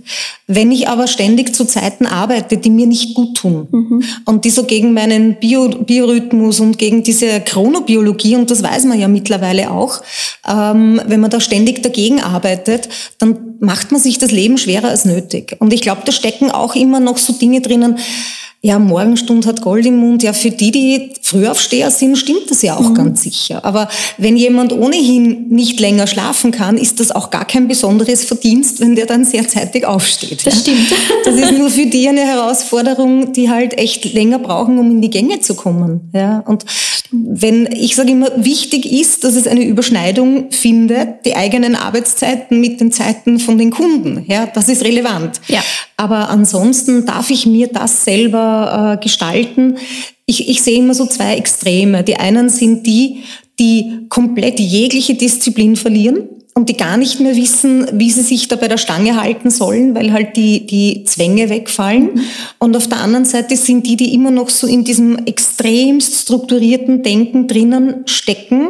Wenn 0.46 0.70
ich 0.70 0.88
aber 0.88 1.06
ständig 1.06 1.54
zu 1.54 1.64
Zeiten 1.64 2.06
arbeite, 2.06 2.56
die 2.58 2.70
mir 2.70 2.86
nicht 2.86 3.14
gut 3.14 3.36
tun 3.36 3.68
mhm. 3.70 4.02
und 4.26 4.44
die 4.44 4.50
so 4.50 4.64
gegen 4.64 4.92
meinen 4.92 5.36
Bio, 5.36 5.68
Biorhythmus 5.68 6.60
und 6.60 6.78
gegen 6.78 7.02
diese 7.02 7.40
Chronobiologie, 7.40 8.36
und 8.36 8.50
das 8.50 8.62
weiß 8.62 8.84
man 8.84 8.98
ja 8.98 9.08
mittlerweile 9.08 9.70
auch, 9.70 10.02
ähm, 10.46 11.00
wenn 11.06 11.20
man 11.20 11.30
da 11.30 11.40
ständig 11.40 11.82
dagegen 11.82 12.20
arbeitet, 12.20 12.88
dann 13.18 13.49
macht 13.60 13.92
man 13.92 14.00
sich 14.00 14.18
das 14.18 14.32
Leben 14.32 14.58
schwerer 14.58 14.88
als 14.88 15.04
nötig. 15.04 15.56
Und 15.58 15.72
ich 15.72 15.82
glaube, 15.82 16.02
da 16.04 16.12
stecken 16.12 16.50
auch 16.50 16.74
immer 16.74 16.98
noch 16.98 17.18
so 17.18 17.32
Dinge 17.34 17.60
drinnen, 17.60 17.98
ja, 18.62 18.78
Morgenstund 18.78 19.46
hat 19.46 19.62
Gold 19.62 19.86
im 19.86 19.96
Mund. 19.96 20.22
Ja, 20.22 20.34
für 20.34 20.50
die, 20.50 20.70
die 20.70 21.12
Frühaufsteher 21.22 21.90
sind, 21.90 22.18
stimmt 22.18 22.50
das 22.50 22.60
ja 22.60 22.76
auch 22.76 22.90
mhm. 22.90 22.94
ganz 22.94 23.22
sicher. 23.22 23.64
Aber 23.64 23.88
wenn 24.18 24.36
jemand 24.36 24.74
ohnehin 24.74 25.48
nicht 25.48 25.80
länger 25.80 26.06
schlafen 26.06 26.50
kann, 26.50 26.76
ist 26.76 27.00
das 27.00 27.10
auch 27.10 27.30
gar 27.30 27.46
kein 27.46 27.68
besonderes 27.68 28.24
Verdienst, 28.24 28.80
wenn 28.80 28.96
der 28.96 29.06
dann 29.06 29.24
sehr 29.24 29.48
zeitig 29.48 29.86
aufsteht. 29.86 30.46
Das 30.46 30.60
stimmt. 30.60 30.92
Das 31.24 31.34
ist 31.34 31.52
nur 31.56 31.70
für 31.70 31.86
die 31.86 32.08
eine 32.08 32.22
Herausforderung, 32.22 33.32
die 33.32 33.50
halt 33.50 33.78
echt 33.78 34.12
länger 34.12 34.38
brauchen, 34.38 34.78
um 34.78 34.90
in 34.90 35.00
die 35.00 35.10
Gänge 35.10 35.40
zu 35.40 35.54
kommen. 35.54 36.10
Ja, 36.12 36.40
und 36.40 36.64
wenn, 37.12 37.68
ich 37.72 37.96
sage 37.96 38.12
immer, 38.12 38.30
wichtig 38.36 38.90
ist, 38.90 39.24
dass 39.24 39.34
es 39.34 39.46
eine 39.46 39.64
Überschneidung 39.64 40.50
findet, 40.50 41.24
die 41.26 41.34
eigenen 41.34 41.74
Arbeitszeiten 41.74 42.60
mit 42.60 42.80
den 42.80 42.92
Zeiten 42.92 43.38
von 43.38 43.58
den 43.58 43.70
Kunden. 43.70 44.24
Ja, 44.26 44.46
das 44.46 44.68
ist 44.68 44.84
relevant. 44.84 45.40
Ja. 45.48 45.62
Aber 46.00 46.30
ansonsten 46.30 47.04
darf 47.04 47.28
ich 47.28 47.44
mir 47.44 47.66
das 47.66 48.06
selber 48.06 48.94
äh, 48.96 49.02
gestalten. 49.02 49.76
Ich, 50.24 50.48
ich 50.48 50.62
sehe 50.62 50.78
immer 50.78 50.94
so 50.94 51.04
zwei 51.04 51.36
Extreme. 51.36 52.02
Die 52.04 52.16
einen 52.16 52.48
sind 52.48 52.86
die, 52.86 53.24
die 53.58 54.06
komplett 54.08 54.58
jegliche 54.58 55.14
Disziplin 55.14 55.76
verlieren 55.76 56.26
und 56.54 56.70
die 56.70 56.76
gar 56.78 56.96
nicht 56.96 57.20
mehr 57.20 57.36
wissen, 57.36 57.86
wie 57.92 58.10
sie 58.10 58.22
sich 58.22 58.48
da 58.48 58.56
bei 58.56 58.66
der 58.66 58.78
Stange 58.78 59.20
halten 59.20 59.50
sollen, 59.50 59.94
weil 59.94 60.10
halt 60.14 60.38
die, 60.38 60.66
die 60.66 61.04
Zwänge 61.04 61.50
wegfallen. 61.50 62.22
Und 62.58 62.78
auf 62.78 62.88
der 62.88 63.00
anderen 63.00 63.26
Seite 63.26 63.54
sind 63.58 63.86
die, 63.86 63.96
die 63.96 64.14
immer 64.14 64.30
noch 64.30 64.48
so 64.48 64.66
in 64.66 64.84
diesem 64.84 65.26
extremst 65.26 66.22
strukturierten 66.22 67.02
Denken 67.02 67.46
drinnen 67.46 68.04
stecken 68.06 68.68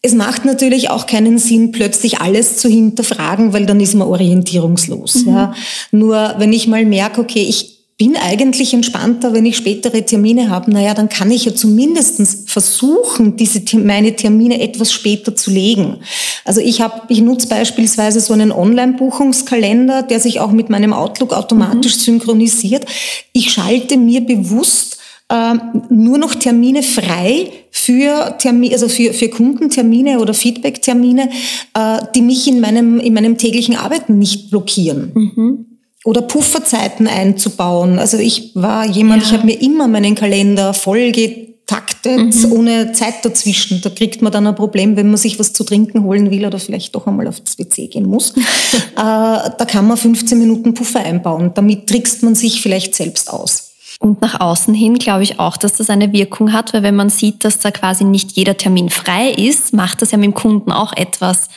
es 0.00 0.14
macht 0.14 0.44
natürlich 0.44 0.90
auch 0.90 1.06
keinen 1.06 1.38
Sinn, 1.38 1.72
plötzlich 1.72 2.20
alles 2.20 2.56
zu 2.58 2.68
hinterfragen, 2.68 3.52
weil 3.52 3.66
dann 3.66 3.80
ist 3.80 3.94
man 3.94 4.06
orientierungslos. 4.06 5.24
Mhm. 5.24 5.28
Ja. 5.28 5.54
Nur 5.90 6.34
wenn 6.38 6.52
ich 6.52 6.68
mal 6.68 6.84
merke, 6.84 7.20
okay, 7.20 7.42
ich 7.42 7.78
bin 7.98 8.16
eigentlich 8.16 8.72
entspannter, 8.72 9.32
wenn 9.32 9.44
ich 9.44 9.56
spätere 9.56 10.06
Termine 10.06 10.50
habe, 10.50 10.70
naja, 10.70 10.94
dann 10.94 11.08
kann 11.08 11.32
ich 11.32 11.46
ja 11.46 11.54
zumindestens 11.54 12.44
versuchen, 12.46 13.36
diese, 13.36 13.60
meine 13.76 14.14
Termine 14.14 14.60
etwas 14.60 14.92
später 14.92 15.34
zu 15.34 15.50
legen. 15.50 15.96
Also 16.44 16.60
ich 16.60 16.80
habe, 16.80 17.02
ich 17.08 17.20
nutze 17.20 17.48
beispielsweise 17.48 18.20
so 18.20 18.32
einen 18.32 18.52
Online-Buchungskalender, 18.52 20.04
der 20.04 20.20
sich 20.20 20.38
auch 20.38 20.52
mit 20.52 20.70
meinem 20.70 20.92
Outlook 20.92 21.32
automatisch 21.32 21.96
mhm. 21.96 22.00
synchronisiert. 22.00 22.86
Ich 23.32 23.50
schalte 23.50 23.96
mir 23.96 24.20
bewusst 24.20 24.97
nur 25.30 26.16
noch 26.16 26.34
Termine 26.34 26.82
frei 26.82 27.50
für, 27.70 28.36
Termine, 28.38 28.72
also 28.72 28.88
für, 28.88 29.12
für 29.12 29.28
Kundentermine 29.28 30.20
oder 30.20 30.32
Feedbacktermine, 30.32 31.28
äh, 31.74 31.98
die 32.14 32.22
mich 32.22 32.48
in 32.48 32.60
meinem, 32.60 32.98
in 32.98 33.12
meinem 33.12 33.36
täglichen 33.36 33.76
Arbeiten 33.76 34.18
nicht 34.18 34.50
blockieren. 34.50 35.10
Mhm. 35.14 35.66
Oder 36.04 36.22
Pufferzeiten 36.22 37.06
einzubauen. 37.06 37.98
Also 37.98 38.16
ich 38.16 38.52
war 38.54 38.86
jemand, 38.86 39.22
ja. 39.22 39.28
ich 39.28 39.34
habe 39.34 39.46
mir 39.46 39.60
immer 39.60 39.86
meinen 39.86 40.14
Kalender 40.14 40.72
voll 40.72 41.12
getaktet, 41.12 42.34
mhm. 42.34 42.52
ohne 42.52 42.92
Zeit 42.92 43.22
dazwischen. 43.22 43.82
Da 43.82 43.90
kriegt 43.90 44.22
man 44.22 44.32
dann 44.32 44.46
ein 44.46 44.54
Problem, 44.54 44.96
wenn 44.96 45.08
man 45.08 45.18
sich 45.18 45.38
was 45.38 45.52
zu 45.52 45.64
trinken 45.64 46.04
holen 46.04 46.30
will 46.30 46.46
oder 46.46 46.58
vielleicht 46.58 46.94
doch 46.94 47.06
einmal 47.06 47.28
auf 47.28 47.40
das 47.40 47.58
WC 47.58 47.88
gehen 47.88 48.06
muss. 48.06 48.30
äh, 48.36 48.40
da 48.96 49.66
kann 49.66 49.86
man 49.86 49.98
15 49.98 50.38
Minuten 50.38 50.72
Puffer 50.72 51.04
einbauen. 51.04 51.50
Damit 51.52 51.86
trickst 51.86 52.22
man 52.22 52.34
sich 52.34 52.62
vielleicht 52.62 52.94
selbst 52.94 53.30
aus. 53.30 53.67
Und 54.00 54.22
nach 54.22 54.40
außen 54.40 54.74
hin 54.74 54.94
glaube 54.94 55.24
ich 55.24 55.40
auch, 55.40 55.56
dass 55.56 55.74
das 55.74 55.90
eine 55.90 56.12
Wirkung 56.12 56.52
hat, 56.52 56.72
weil 56.72 56.84
wenn 56.84 56.94
man 56.94 57.10
sieht, 57.10 57.44
dass 57.44 57.58
da 57.58 57.70
quasi 57.72 58.04
nicht 58.04 58.32
jeder 58.32 58.56
Termin 58.56 58.90
frei 58.90 59.30
ist, 59.30 59.72
macht 59.72 60.02
das 60.02 60.12
ja 60.12 60.18
mit 60.18 60.26
dem 60.26 60.34
Kunden 60.34 60.70
auch 60.70 60.92
etwas. 60.92 61.48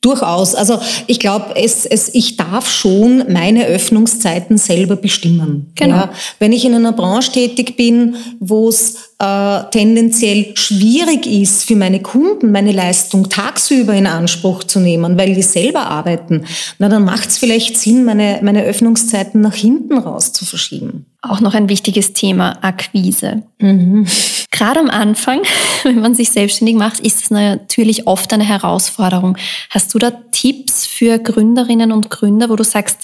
Durchaus. 0.00 0.56
Also 0.56 0.80
ich 1.06 1.20
glaube, 1.20 1.54
es, 1.54 1.86
es, 1.86 2.12
ich 2.12 2.36
darf 2.36 2.68
schon 2.68 3.32
meine 3.32 3.66
Öffnungszeiten 3.66 4.58
selber 4.58 4.96
bestimmen. 4.96 5.70
Genau. 5.76 5.94
Ja, 5.94 6.12
wenn 6.40 6.52
ich 6.52 6.64
in 6.64 6.74
einer 6.74 6.92
Branche 6.92 7.30
tätig 7.30 7.76
bin, 7.76 8.16
wo 8.40 8.68
es 8.68 9.11
äh, 9.22 9.70
tendenziell 9.70 10.56
schwierig 10.56 11.26
ist 11.26 11.62
für 11.62 11.76
meine 11.76 12.02
Kunden, 12.02 12.50
meine 12.50 12.72
Leistung 12.72 13.28
tagsüber 13.28 13.94
in 13.94 14.08
Anspruch 14.08 14.64
zu 14.64 14.80
nehmen, 14.80 15.16
weil 15.16 15.34
die 15.34 15.42
selber 15.42 15.86
arbeiten, 15.86 16.44
na 16.80 16.88
dann 16.88 17.04
macht 17.04 17.28
es 17.28 17.38
vielleicht 17.38 17.78
Sinn, 17.78 18.04
meine, 18.04 18.40
meine 18.42 18.64
Öffnungszeiten 18.64 19.40
nach 19.40 19.54
hinten 19.54 19.96
raus 19.96 20.32
zu 20.32 20.44
verschieben. 20.44 21.06
Auch 21.20 21.40
noch 21.40 21.54
ein 21.54 21.68
wichtiges 21.68 22.14
Thema, 22.14 22.58
Akquise. 22.64 23.44
Mhm. 23.60 24.08
Gerade 24.50 24.80
am 24.80 24.90
Anfang, 24.90 25.42
wenn 25.84 26.00
man 26.00 26.16
sich 26.16 26.32
selbstständig 26.32 26.74
macht, 26.74 26.98
ist 26.98 27.22
es 27.22 27.30
natürlich 27.30 28.08
oft 28.08 28.32
eine 28.32 28.44
Herausforderung. 28.44 29.36
Hast 29.70 29.94
du 29.94 30.00
da 30.00 30.10
Tipps 30.32 30.84
für 30.84 31.20
Gründerinnen 31.20 31.92
und 31.92 32.10
Gründer, 32.10 32.50
wo 32.50 32.56
du 32.56 32.64
sagst, 32.64 32.98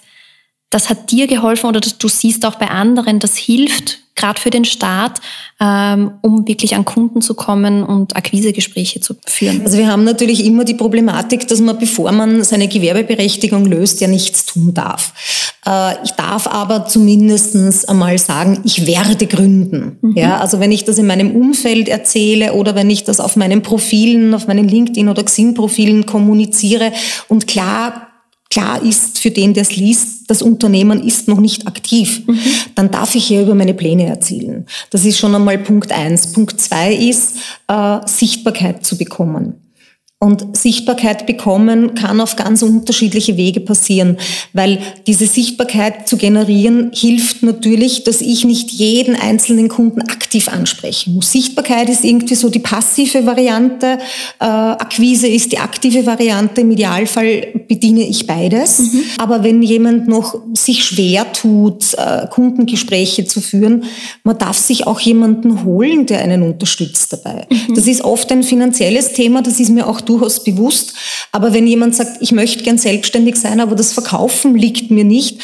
das 0.70 0.90
hat 0.90 1.10
dir 1.10 1.26
geholfen 1.26 1.66
oder 1.66 1.80
du 1.80 2.08
siehst 2.08 2.44
auch 2.44 2.56
bei 2.56 2.68
anderen, 2.68 3.18
das 3.18 3.36
hilft 3.36 4.00
gerade 4.18 4.40
für 4.40 4.50
den 4.50 4.64
Start, 4.64 5.20
ähm, 5.60 6.12
um 6.22 6.46
wirklich 6.46 6.74
an 6.74 6.84
Kunden 6.84 7.22
zu 7.22 7.34
kommen 7.34 7.84
und 7.84 8.16
Akquisegespräche 8.16 9.00
zu 9.00 9.14
führen? 9.24 9.62
Also 9.64 9.78
wir 9.78 9.86
haben 9.86 10.04
natürlich 10.04 10.44
immer 10.44 10.64
die 10.64 10.74
Problematik, 10.74 11.48
dass 11.48 11.60
man, 11.60 11.78
bevor 11.78 12.12
man 12.12 12.44
seine 12.44 12.68
Gewerbeberechtigung 12.68 13.64
löst, 13.64 14.00
ja 14.00 14.08
nichts 14.08 14.44
tun 14.44 14.74
darf. 14.74 15.12
Äh, 15.64 15.94
ich 16.04 16.10
darf 16.12 16.46
aber 16.46 16.86
zumindestens 16.86 17.84
einmal 17.84 18.18
sagen, 18.18 18.60
ich 18.64 18.86
werde 18.86 19.26
gründen. 19.26 19.98
Mhm. 20.02 20.16
Ja, 20.16 20.38
also 20.38 20.60
wenn 20.60 20.72
ich 20.72 20.84
das 20.84 20.98
in 20.98 21.06
meinem 21.06 21.34
Umfeld 21.34 21.88
erzähle 21.88 22.54
oder 22.54 22.74
wenn 22.74 22.90
ich 22.90 23.04
das 23.04 23.20
auf 23.20 23.36
meinen 23.36 23.62
Profilen, 23.62 24.34
auf 24.34 24.48
meinen 24.48 24.68
LinkedIn 24.68 25.08
oder 25.08 25.22
Xing-Profilen 25.22 26.06
kommuniziere 26.06 26.92
und 27.28 27.46
klar 27.46 28.07
klar 28.50 28.82
ist 28.82 29.18
für 29.18 29.30
den, 29.30 29.54
der 29.54 29.62
es 29.62 29.76
liest, 29.76 30.30
das 30.30 30.42
Unternehmen 30.42 31.02
ist 31.02 31.28
noch 31.28 31.40
nicht 31.40 31.66
aktiv, 31.66 32.26
mhm. 32.26 32.38
dann 32.74 32.90
darf 32.90 33.14
ich 33.14 33.26
hier 33.26 33.42
über 33.42 33.54
meine 33.54 33.74
Pläne 33.74 34.06
erzählen. 34.06 34.66
Das 34.90 35.04
ist 35.04 35.18
schon 35.18 35.34
einmal 35.34 35.58
Punkt 35.58 35.92
eins. 35.92 36.32
Punkt 36.32 36.60
zwei 36.60 36.94
ist, 36.94 37.36
äh, 37.68 37.98
Sichtbarkeit 38.06 38.84
zu 38.84 38.96
bekommen. 38.96 39.54
Und 40.20 40.56
Sichtbarkeit 40.56 41.26
bekommen 41.26 41.94
kann 41.94 42.20
auf 42.20 42.34
ganz 42.34 42.62
unterschiedliche 42.62 43.36
Wege 43.36 43.60
passieren, 43.60 44.16
weil 44.52 44.80
diese 45.06 45.26
Sichtbarkeit 45.26 46.08
zu 46.08 46.16
generieren 46.16 46.90
hilft 46.92 47.44
natürlich, 47.44 48.02
dass 48.02 48.20
ich 48.20 48.44
nicht 48.44 48.72
jeden 48.72 49.14
einzelnen 49.14 49.68
Kunden 49.68 50.02
aktiv 50.02 50.48
ansprechen 50.48 51.14
muss. 51.14 51.30
Sichtbarkeit 51.30 51.88
ist 51.88 52.02
irgendwie 52.02 52.34
so 52.34 52.48
die 52.48 52.58
passive 52.58 53.26
Variante, 53.26 53.98
äh, 54.40 54.44
Akquise 54.44 55.28
ist 55.28 55.52
die 55.52 55.58
aktive 55.58 56.04
Variante. 56.04 56.62
Im 56.62 56.72
Idealfall 56.72 57.46
bediene 57.68 58.02
ich 58.02 58.26
beides. 58.26 58.80
Mhm. 58.80 59.02
Aber 59.18 59.44
wenn 59.44 59.62
jemand 59.62 60.08
noch 60.08 60.34
sich 60.52 60.84
schwer 60.84 61.32
tut, 61.32 61.94
äh, 61.94 62.26
Kundengespräche 62.26 63.24
zu 63.24 63.40
führen, 63.40 63.84
man 64.24 64.36
darf 64.36 64.58
sich 64.58 64.88
auch 64.88 64.98
jemanden 64.98 65.62
holen, 65.62 66.06
der 66.06 66.22
einen 66.22 66.42
unterstützt 66.42 67.12
dabei. 67.12 67.46
Mhm. 67.48 67.76
Das 67.76 67.86
ist 67.86 68.02
oft 68.02 68.32
ein 68.32 68.42
finanzielles 68.42 69.12
Thema, 69.12 69.42
das 69.42 69.60
ist 69.60 69.68
mir 69.68 69.86
auch 69.86 70.07
durchaus 70.08 70.44
bewusst. 70.44 70.94
Aber 71.32 71.52
wenn 71.52 71.66
jemand 71.66 71.96
sagt, 71.96 72.20
ich 72.20 72.32
möchte 72.32 72.64
gern 72.64 72.78
selbstständig 72.78 73.36
sein, 73.36 73.60
aber 73.60 73.76
das 73.76 73.92
Verkaufen 73.92 74.54
liegt 74.54 74.90
mir 74.90 75.04
nicht, 75.04 75.40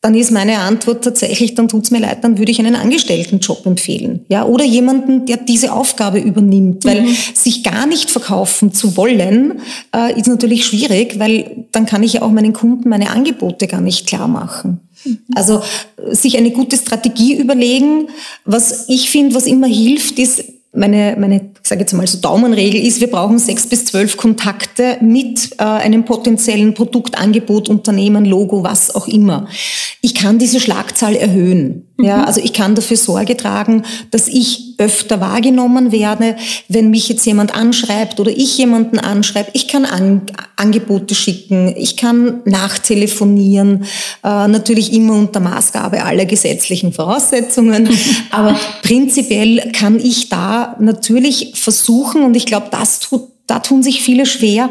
dann 0.00 0.14
ist 0.14 0.30
meine 0.30 0.58
Antwort 0.58 1.02
tatsächlich, 1.02 1.56
dann 1.56 1.66
tut's 1.66 1.90
mir 1.90 1.98
leid, 1.98 2.22
dann 2.22 2.38
würde 2.38 2.52
ich 2.52 2.60
einen 2.60 2.76
Angestelltenjob 2.76 3.66
empfehlen. 3.66 4.24
Ja, 4.28 4.44
oder 4.44 4.64
jemanden, 4.64 5.26
der 5.26 5.38
diese 5.38 5.72
Aufgabe 5.72 6.20
übernimmt, 6.20 6.84
weil 6.84 7.02
mhm. 7.02 7.16
sich 7.34 7.64
gar 7.64 7.86
nicht 7.86 8.08
verkaufen 8.08 8.72
zu 8.72 8.96
wollen, 8.96 9.60
äh, 9.94 10.16
ist 10.16 10.28
natürlich 10.28 10.66
schwierig, 10.66 11.18
weil 11.18 11.66
dann 11.72 11.84
kann 11.84 12.04
ich 12.04 12.12
ja 12.12 12.22
auch 12.22 12.30
meinen 12.30 12.52
Kunden 12.52 12.88
meine 12.88 13.10
Angebote 13.10 13.66
gar 13.66 13.80
nicht 13.80 14.06
klar 14.06 14.28
machen. 14.28 14.80
Mhm. 15.04 15.18
Also 15.34 15.62
sich 16.10 16.38
eine 16.38 16.52
gute 16.52 16.76
Strategie 16.76 17.34
überlegen. 17.34 18.08
Was 18.44 18.88
ich 18.88 19.10
finde, 19.10 19.34
was 19.34 19.46
immer 19.46 19.66
hilft, 19.66 20.20
ist 20.20 20.44
meine, 20.78 21.16
meine 21.18 21.36
ich 21.36 21.68
sage 21.68 21.82
jetzt 21.82 21.92
mal 21.92 22.06
so 22.06 22.18
Daumenregel 22.18 22.80
ist, 22.80 23.00
wir 23.00 23.10
brauchen 23.10 23.38
sechs 23.38 23.66
bis 23.66 23.84
zwölf 23.84 24.16
Kontakte 24.16 24.96
mit 25.00 25.52
äh, 25.58 25.64
einem 25.64 26.04
potenziellen 26.04 26.72
Produktangebot, 26.74 27.68
Unternehmen, 27.68 28.24
Logo, 28.24 28.62
was 28.62 28.94
auch 28.94 29.06
immer. 29.06 29.48
Ich 30.00 30.14
kann 30.14 30.38
diese 30.38 30.60
Schlagzahl 30.60 31.16
erhöhen. 31.16 31.88
Ja, 32.00 32.18
mhm. 32.18 32.24
also 32.24 32.40
ich 32.40 32.52
kann 32.52 32.74
dafür 32.74 32.96
Sorge 32.96 33.36
tragen, 33.36 33.82
dass 34.10 34.28
ich 34.28 34.67
öfter 34.78 35.20
wahrgenommen 35.20 35.92
werde, 35.92 36.36
wenn 36.68 36.90
mich 36.90 37.08
jetzt 37.08 37.26
jemand 37.26 37.54
anschreibt 37.54 38.20
oder 38.20 38.30
ich 38.30 38.56
jemanden 38.56 38.98
anschreibe. 38.98 39.50
Ich 39.52 39.68
kann 39.68 39.84
An 39.84 40.22
Angebote 40.56 41.14
schicken, 41.14 41.74
ich 41.76 41.96
kann 41.96 42.40
nachtelefonieren, 42.44 43.84
äh, 44.24 44.48
natürlich 44.48 44.92
immer 44.92 45.14
unter 45.14 45.40
Maßgabe 45.40 46.04
aller 46.04 46.24
gesetzlichen 46.24 46.92
Voraussetzungen. 46.92 47.88
Aber 48.30 48.58
prinzipiell 48.82 49.72
kann 49.72 49.98
ich 49.98 50.28
da 50.28 50.76
natürlich 50.80 51.52
versuchen, 51.54 52.22
und 52.22 52.36
ich 52.36 52.46
glaube, 52.46 52.68
das 52.70 53.00
tut, 53.00 53.28
da 53.46 53.58
tun 53.58 53.82
sich 53.82 54.02
viele 54.02 54.26
schwer, 54.26 54.70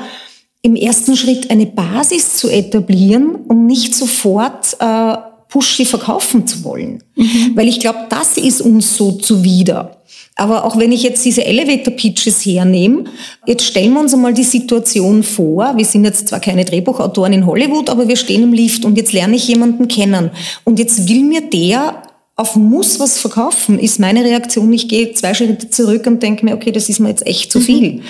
im 0.61 0.75
ersten 0.75 1.15
Schritt 1.15 1.49
eine 1.49 1.65
Basis 1.65 2.35
zu 2.35 2.49
etablieren, 2.49 3.35
um 3.47 3.65
nicht 3.65 3.95
sofort 3.95 4.75
äh, 4.79 5.15
pushy 5.49 5.85
verkaufen 5.85 6.45
zu 6.45 6.63
wollen. 6.63 7.03
Mhm. 7.15 7.51
Weil 7.55 7.67
ich 7.67 7.79
glaube, 7.79 8.05
das 8.09 8.37
ist 8.37 8.61
uns 8.61 8.97
so 8.97 9.11
zuwider. 9.13 9.97
Aber 10.35 10.65
auch 10.65 10.77
wenn 10.77 10.91
ich 10.91 11.01
jetzt 11.01 11.25
diese 11.25 11.43
Elevator 11.45 11.93
Pitches 11.93 12.45
hernehme, 12.45 13.05
jetzt 13.47 13.65
stellen 13.65 13.93
wir 13.93 13.99
uns 13.99 14.13
einmal 14.13 14.35
die 14.35 14.43
Situation 14.43 15.23
vor, 15.23 15.73
wir 15.75 15.85
sind 15.85 16.05
jetzt 16.05 16.27
zwar 16.27 16.39
keine 16.39 16.63
Drehbuchautoren 16.63 17.33
in 17.33 17.45
Hollywood, 17.47 17.89
aber 17.89 18.07
wir 18.07 18.15
stehen 18.15 18.43
im 18.43 18.53
Lift 18.53 18.85
und 18.85 18.97
jetzt 18.97 19.13
lerne 19.13 19.35
ich 19.35 19.47
jemanden 19.47 19.87
kennen. 19.87 20.29
Und 20.63 20.77
jetzt 20.77 21.09
will 21.09 21.23
mir 21.23 21.41
der 21.41 22.03
auf 22.35 22.55
muss 22.55 22.99
was 22.99 23.17
verkaufen, 23.17 23.79
ist 23.79 23.99
meine 23.99 24.23
Reaktion, 24.23 24.71
ich 24.71 24.87
gehe 24.87 25.11
zwei 25.13 25.33
Schritte 25.33 25.71
zurück 25.71 26.05
und 26.05 26.21
denke 26.21 26.45
mir, 26.45 26.53
okay, 26.53 26.71
das 26.71 26.87
ist 26.87 26.99
mir 26.99 27.09
jetzt 27.09 27.25
echt 27.25 27.51
zu 27.51 27.59
viel. 27.59 27.93
Mhm. 27.93 28.01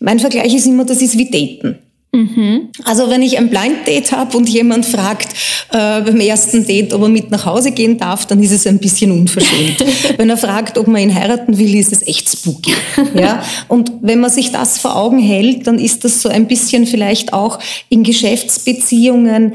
Mein 0.00 0.18
Vergleich 0.18 0.54
ist 0.54 0.66
immer, 0.66 0.86
das 0.86 1.02
ist 1.02 1.18
wie 1.18 1.30
Daten. 1.30 1.78
Mhm. 2.14 2.70
Also 2.84 3.10
wenn 3.10 3.22
ich 3.22 3.38
ein 3.38 3.50
Blind 3.50 3.86
Date 3.86 4.12
habe 4.12 4.36
und 4.36 4.48
jemand 4.48 4.86
fragt 4.86 5.32
äh, 5.72 6.00
beim 6.00 6.20
ersten 6.20 6.64
Date, 6.64 6.94
ob 6.94 7.02
er 7.02 7.08
mit 7.08 7.30
nach 7.30 7.44
Hause 7.44 7.72
gehen 7.72 7.98
darf, 7.98 8.24
dann 8.26 8.42
ist 8.42 8.52
es 8.52 8.66
ein 8.66 8.78
bisschen 8.78 9.10
unverschämt. 9.10 9.84
wenn 10.16 10.30
er 10.30 10.36
fragt, 10.36 10.78
ob 10.78 10.86
man 10.86 11.02
ihn 11.02 11.14
heiraten 11.14 11.58
will, 11.58 11.74
ist 11.74 11.92
es 11.92 12.06
echt 12.06 12.30
spooky. 12.30 12.72
Ja? 13.14 13.42
Und 13.68 13.90
wenn 14.00 14.20
man 14.20 14.30
sich 14.30 14.52
das 14.52 14.78
vor 14.78 14.96
Augen 14.96 15.18
hält, 15.18 15.66
dann 15.66 15.78
ist 15.78 16.04
das 16.04 16.22
so 16.22 16.28
ein 16.28 16.46
bisschen 16.46 16.86
vielleicht 16.86 17.32
auch 17.32 17.58
in 17.88 18.04
Geschäftsbeziehungen 18.04 19.54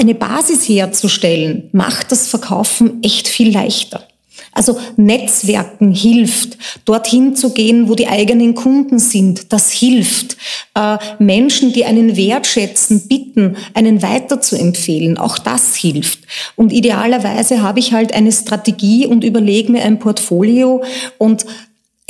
eine 0.00 0.14
Basis 0.14 0.68
herzustellen, 0.68 1.68
macht 1.72 2.10
das 2.10 2.26
Verkaufen 2.26 3.02
echt 3.02 3.28
viel 3.28 3.52
leichter. 3.52 4.06
Also 4.52 4.78
Netzwerken 4.96 5.92
hilft, 5.92 6.58
dorthin 6.84 7.36
zu 7.36 7.50
gehen, 7.54 7.88
wo 7.88 7.94
die 7.94 8.08
eigenen 8.08 8.54
Kunden 8.54 8.98
sind. 8.98 9.52
Das 9.52 9.70
hilft. 9.70 10.36
Äh, 10.74 10.98
Menschen, 11.18 11.72
die 11.72 11.84
einen 11.84 12.16
wertschätzen, 12.16 13.06
bitten, 13.06 13.56
einen 13.74 14.02
weiter 14.02 14.40
zu 14.40 14.56
empfehlen. 14.56 15.18
Auch 15.18 15.38
das 15.38 15.76
hilft. 15.76 16.20
Und 16.56 16.72
idealerweise 16.72 17.62
habe 17.62 17.78
ich 17.78 17.92
halt 17.92 18.12
eine 18.12 18.32
Strategie 18.32 19.06
und 19.06 19.22
überlege 19.22 19.70
mir 19.70 19.84
ein 19.84 19.98
Portfolio 19.98 20.82
und 21.18 21.46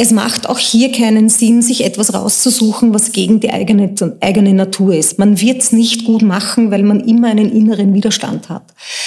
es 0.03 0.13
macht 0.13 0.49
auch 0.49 0.59
hier 0.59 0.93
keinen 0.93 1.29
Sinn, 1.29 1.61
sich 1.61 1.85
etwas 1.85 2.15
rauszusuchen, 2.15 2.95
was 2.95 3.13
gegen 3.13 3.39
die 3.39 3.51
eigene, 3.51 3.95
eigene 4.21 4.55
Natur 4.55 4.95
ist. 4.95 5.19
Man 5.19 5.39
wird 5.43 5.61
es 5.61 5.73
nicht 5.73 6.07
gut 6.07 6.23
machen, 6.23 6.71
weil 6.71 6.83
man 6.85 7.01
immer 7.01 7.29
einen 7.29 7.55
inneren 7.55 7.93
Widerstand 7.93 8.49
hat. 8.49 8.63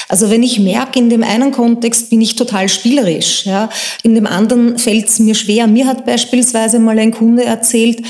Also 0.07 0.29
wenn 0.29 0.43
ich 0.43 0.59
merke, 0.59 0.99
in 0.99 1.09
dem 1.09 1.23
einen 1.23 1.51
Kontext 1.51 2.11
bin 2.11 2.21
ich 2.21 2.35
total 2.35 2.69
spielerisch, 2.69 3.47
ja, 3.47 3.71
in 4.03 4.13
dem 4.13 4.27
anderen 4.27 4.77
fällt 4.77 5.09
es 5.09 5.17
mir 5.17 5.33
schwer. 5.33 5.65
Mir 5.65 5.87
hat 5.87 6.05
beispielsweise 6.05 6.77
mal 6.77 6.99
ein 6.99 7.11
Kunde 7.11 7.43
erzählt, 7.43 8.03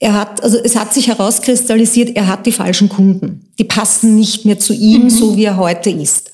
er 0.00 0.14
hat, 0.14 0.42
also 0.42 0.56
es 0.56 0.76
hat 0.76 0.94
sich 0.94 1.08
herauskristallisiert, 1.08 2.16
er 2.16 2.26
hat 2.26 2.46
die 2.46 2.52
falschen 2.52 2.88
Kunden. 2.88 3.52
Die 3.58 3.64
passen 3.64 4.16
nicht 4.16 4.46
mehr 4.46 4.58
zu 4.58 4.72
ihm, 4.72 5.04
mhm. 5.04 5.10
so 5.10 5.36
wie 5.36 5.44
er 5.44 5.58
heute 5.58 5.90
ist. 5.90 6.32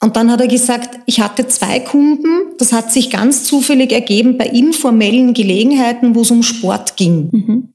Und 0.00 0.16
dann 0.16 0.30
hat 0.30 0.40
er 0.40 0.46
gesagt, 0.46 1.00
ich 1.06 1.20
hatte 1.20 1.48
zwei 1.48 1.80
Kunden, 1.80 2.52
das 2.58 2.72
hat 2.72 2.92
sich 2.92 3.10
ganz 3.10 3.44
zufällig 3.44 3.92
ergeben 3.92 4.38
bei 4.38 4.46
informellen 4.46 5.34
Gelegenheiten, 5.34 6.14
wo 6.14 6.20
es 6.20 6.30
um 6.30 6.42
Sport 6.42 6.96
ging. 6.96 7.28
Mhm. 7.32 7.68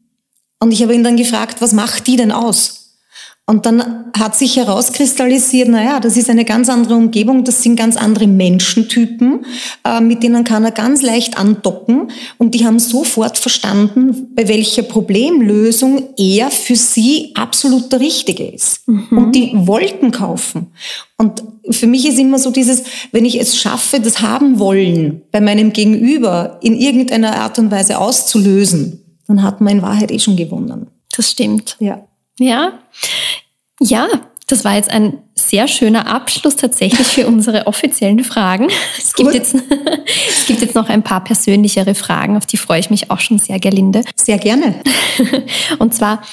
Und 0.60 0.72
ich 0.72 0.82
habe 0.82 0.96
ihn 0.96 1.04
dann 1.04 1.18
gefragt, 1.18 1.62
was 1.62 1.74
macht 1.74 2.08
die 2.08 2.16
denn 2.16 2.32
aus? 2.32 2.84
Und 3.46 3.66
dann 3.66 4.06
hat 4.18 4.38
sich 4.38 4.56
herauskristallisiert, 4.56 5.68
naja, 5.68 6.00
das 6.00 6.16
ist 6.16 6.30
eine 6.30 6.46
ganz 6.46 6.70
andere 6.70 6.96
Umgebung, 6.96 7.44
das 7.44 7.62
sind 7.62 7.76
ganz 7.76 7.98
andere 7.98 8.26
Menschentypen, 8.26 9.46
äh, 9.84 10.00
mit 10.00 10.24
denen 10.24 10.46
kann 10.46 10.64
er 10.64 10.72
ganz 10.72 11.02
leicht 11.02 11.38
andocken 11.38 12.10
und 12.38 12.56
die 12.56 12.66
haben 12.66 12.80
sofort 12.80 13.38
verstanden, 13.38 14.34
bei 14.34 14.48
welcher 14.48 14.84
Problemlösung 14.84 16.14
er 16.16 16.52
für 16.52 16.78
sie 16.78 17.34
absolut 17.36 17.92
der 17.92 18.00
Richtige 18.00 18.48
ist. 18.48 18.88
Mhm. 18.88 19.18
Und 19.18 19.36
die 19.36 19.52
wollten 19.54 20.12
kaufen. 20.12 20.68
Und 21.18 21.44
für 21.84 21.88
mich 21.88 22.08
ist 22.08 22.18
immer 22.18 22.40
so 22.40 22.50
dieses, 22.50 22.86
wenn 23.12 23.26
ich 23.26 23.38
es 23.38 23.60
schaffe, 23.60 24.00
das 24.00 24.22
haben 24.22 24.58
wollen 24.58 25.22
bei 25.34 25.42
meinem 25.42 25.74
Gegenüber 25.74 26.58
in 26.62 26.80
irgendeiner 26.80 27.36
Art 27.36 27.60
und 27.60 27.72
Weise 27.72 28.00
auszulösen, 28.00 29.20
dann 29.28 29.44
hat 29.44 29.60
man 29.60 29.74
in 29.74 29.82
Wahrheit 29.82 30.10
eh 30.10 30.18
schon 30.18 30.38
gewonnen. 30.38 30.88
Das 31.14 31.30
stimmt. 31.30 31.76
Ja. 31.82 32.08
Ja, 32.40 32.80
ja, 33.82 34.08
das 34.48 34.64
war 34.64 34.78
jetzt 34.78 34.92
ein 34.92 35.18
sehr 35.36 35.68
schöner 35.68 36.08
Abschluss 36.08 36.56
tatsächlich 36.56 37.06
für 37.06 37.28
unsere 37.28 37.68
offiziellen 37.68 38.24
Fragen. 38.24 38.70
Es 38.98 39.14
gibt, 39.14 39.34
jetzt, 39.34 39.54
es 40.30 40.46
gibt 40.48 40.62
jetzt 40.62 40.76
noch 40.76 40.88
ein 40.88 41.04
paar 41.04 41.22
persönlichere 41.22 41.96
Fragen, 41.96 42.38
auf 42.38 42.46
die 42.46 42.56
freue 42.56 42.80
ich 42.80 42.92
mich 42.92 43.12
auch 43.12 43.20
schon 43.20 43.40
sehr, 43.40 43.60
Gerlinde. 43.60 44.04
Sehr 44.16 44.38
gerne. 44.38 44.76
Und 45.80 45.94
zwar, 45.94 46.24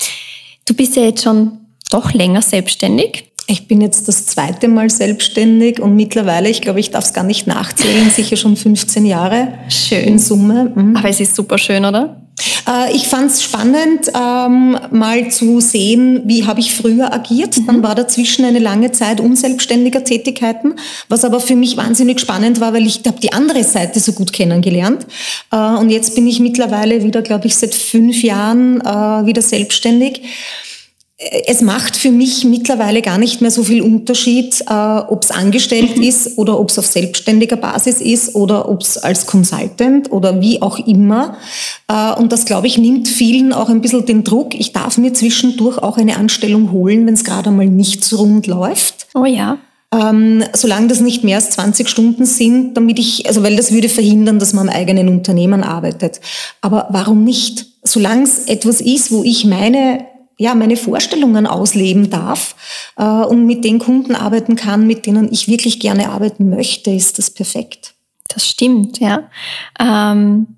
du 0.65 0.75
bist 0.75 0.95
ja 0.95 1.03
jetzt 1.03 1.25
schon 1.25 1.59
doch 1.91 2.13
länger 2.13 2.41
selbstständig. 2.41 3.30
Ich 3.51 3.67
bin 3.67 3.81
jetzt 3.81 4.07
das 4.07 4.27
zweite 4.27 4.69
Mal 4.69 4.91
selbstständig 4.91 5.81
und 5.81 5.97
mittlerweile, 5.97 6.49
ich 6.49 6.61
glaube, 6.61 6.79
ich 6.79 6.93
darf 6.93 7.05
es 7.05 7.13
gar 7.13 7.25
nicht 7.25 7.49
nachzählen, 7.49 8.09
sicher 8.09 8.37
schon 8.37 8.57
15 8.57 9.05
Jahre 9.05 9.55
schön. 9.69 10.05
in 10.05 10.19
Summe. 10.21 10.71
Mhm. 10.73 10.97
Aber 10.97 11.09
es 11.09 11.19
ist 11.19 11.35
super 11.35 11.59
schön, 11.59 11.85
oder? 11.85 12.23
Äh, 12.69 12.95
ich 12.95 13.09
fand 13.09 13.33
es 13.33 13.43
spannend, 13.43 14.13
ähm, 14.15 14.79
mal 14.93 15.33
zu 15.33 15.59
sehen, 15.59 16.23
wie 16.27 16.47
habe 16.47 16.61
ich 16.61 16.77
früher 16.77 17.13
agiert. 17.13 17.59
Mhm. 17.59 17.67
Dann 17.67 17.83
war 17.83 17.97
dazwischen 17.97 18.45
eine 18.45 18.61
lange 18.61 18.93
Zeit 18.93 19.21
unselbstständiger 19.21 20.05
Tätigkeiten, 20.05 20.75
was 21.09 21.25
aber 21.25 21.41
für 21.41 21.57
mich 21.57 21.77
wahnsinnig 21.77 22.21
spannend 22.21 22.61
war, 22.61 22.73
weil 22.73 22.87
ich 22.87 23.01
habe 23.05 23.19
die 23.21 23.33
andere 23.33 23.65
Seite 23.65 23.99
so 23.99 24.13
gut 24.13 24.33
kennengelernt. 24.33 25.07
Äh, 25.51 25.57
und 25.57 25.91
jetzt 25.91 26.15
bin 26.15 26.29
ich 26.29 26.39
mittlerweile 26.39 27.03
wieder, 27.03 27.21
glaube 27.23 27.49
ich, 27.49 27.57
seit 27.57 27.75
fünf 27.75 28.23
Jahren 28.23 28.81
äh, 28.81 29.27
wieder 29.27 29.43
selbstständig 29.43 30.23
es 31.21 31.61
macht 31.61 31.99
für 31.99 32.11
mich 32.11 32.45
mittlerweile 32.45 33.03
gar 33.03 33.19
nicht 33.19 33.43
mehr 33.43 33.51
so 33.51 33.63
viel 33.63 33.83
Unterschied, 33.83 34.63
äh, 34.69 34.73
ob 34.73 35.23
es 35.23 35.31
angestellt 35.31 35.99
mhm. 35.99 36.03
ist 36.03 36.39
oder 36.39 36.59
ob 36.59 36.71
es 36.71 36.79
auf 36.79 36.87
selbstständiger 36.87 37.57
Basis 37.57 38.01
ist 38.01 38.35
oder 38.35 38.71
ob 38.71 38.81
es 38.81 38.97
als 38.97 39.27
Consultant 39.27 40.11
oder 40.13 40.41
wie 40.41 40.63
auch 40.63 40.79
immer. 40.79 41.37
Äh, 41.89 42.15
und 42.15 42.33
das, 42.33 42.47
glaube 42.47 42.69
ich, 42.69 42.79
nimmt 42.79 43.07
vielen 43.07 43.53
auch 43.53 43.69
ein 43.69 43.83
bisschen 43.83 44.07
den 44.07 44.25
Druck. 44.25 44.55
Ich 44.55 44.73
darf 44.73 44.97
mir 44.97 45.13
zwischendurch 45.13 45.77
auch 45.79 45.99
eine 45.99 46.17
Anstellung 46.17 46.73
holen, 46.73 47.07
wenn 47.07 47.15
es 47.15 47.25
gerade 47.25 47.51
mal 47.51 47.67
nicht 47.67 48.03
so 48.03 48.17
rund 48.17 48.47
läuft. 48.47 49.07
Oh 49.15 49.27
ja. 49.27 49.59
Ähm, 49.93 50.43
solange 50.55 50.87
das 50.87 51.01
nicht 51.01 51.23
mehr 51.23 51.37
als 51.37 51.51
20 51.51 51.89
Stunden 51.89 52.25
sind, 52.25 52.75
damit 52.75 52.99
ich, 52.99 53.27
also 53.27 53.43
weil 53.43 53.57
das 53.57 53.73
würde 53.73 53.91
verhindern, 53.91 54.39
dass 54.39 54.55
man 54.55 54.71
am 54.71 54.75
eigenen 54.75 55.09
Unternehmen 55.09 55.65
arbeitet. 55.65 56.21
Aber 56.63 56.87
warum 56.91 57.25
nicht? 57.25 57.67
Solange 57.83 58.23
es 58.23 58.47
etwas 58.47 58.81
ist, 58.81 59.11
wo 59.11 59.23
ich 59.23 59.45
meine 59.45 60.07
ja, 60.41 60.55
meine 60.55 60.79
Vorstellungen 60.79 61.47
ausleben 61.47 62.09
darf 62.09 62.57
äh, 62.97 63.05
und 63.05 63.45
mit 63.45 63.63
den 63.63 63.79
Kunden 63.79 64.15
arbeiten 64.15 64.57
kann, 64.57 64.87
mit 64.87 65.05
denen 65.05 65.31
ich 65.31 65.49
wirklich 65.49 65.81
gerne 65.81 66.09
arbeiten 66.09 66.49
möchte, 66.49 66.91
ist 66.91 67.19
das 67.19 67.31
perfekt. 67.31 67.93
Das 68.29 68.49
stimmt, 68.49 69.01
ja. 69.01 69.29
Ähm 69.79 70.57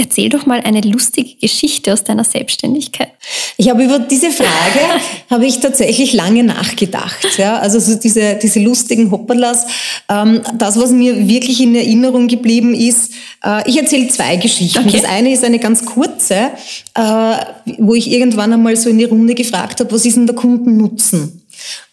Erzähl 0.00 0.30
doch 0.30 0.46
mal 0.46 0.62
eine 0.62 0.80
lustige 0.80 1.34
Geschichte 1.36 1.92
aus 1.92 2.04
deiner 2.04 2.24
Selbstständigkeit. 2.24 3.10
Ich 3.58 3.68
habe 3.68 3.84
über 3.84 3.98
diese 3.98 4.30
Frage 4.30 4.80
habe 5.30 5.44
ich 5.44 5.60
tatsächlich 5.60 6.14
lange 6.14 6.42
nachgedacht. 6.42 7.36
Ja, 7.36 7.58
also 7.58 7.78
so 7.78 7.96
diese 7.96 8.36
diese 8.36 8.60
lustigen 8.60 9.10
Hopperlas. 9.10 9.66
Ähm, 10.08 10.40
das, 10.56 10.80
was 10.80 10.90
mir 10.90 11.28
wirklich 11.28 11.60
in 11.60 11.74
Erinnerung 11.74 12.28
geblieben 12.28 12.72
ist, 12.72 13.12
äh, 13.44 13.68
ich 13.68 13.76
erzähle 13.76 14.08
zwei 14.08 14.36
Geschichten. 14.36 14.88
Okay. 14.88 15.02
Das 15.02 15.04
eine 15.04 15.34
ist 15.34 15.44
eine 15.44 15.58
ganz 15.58 15.84
kurze, 15.84 16.48
äh, 16.94 17.36
wo 17.76 17.94
ich 17.94 18.10
irgendwann 18.10 18.54
einmal 18.54 18.76
so 18.76 18.88
in 18.88 18.96
die 18.96 19.04
Runde 19.04 19.34
gefragt 19.34 19.80
habe, 19.80 19.92
was 19.92 20.06
ist 20.06 20.16
denn 20.16 20.26
der 20.26 20.34
Kundennutzen? 20.34 21.42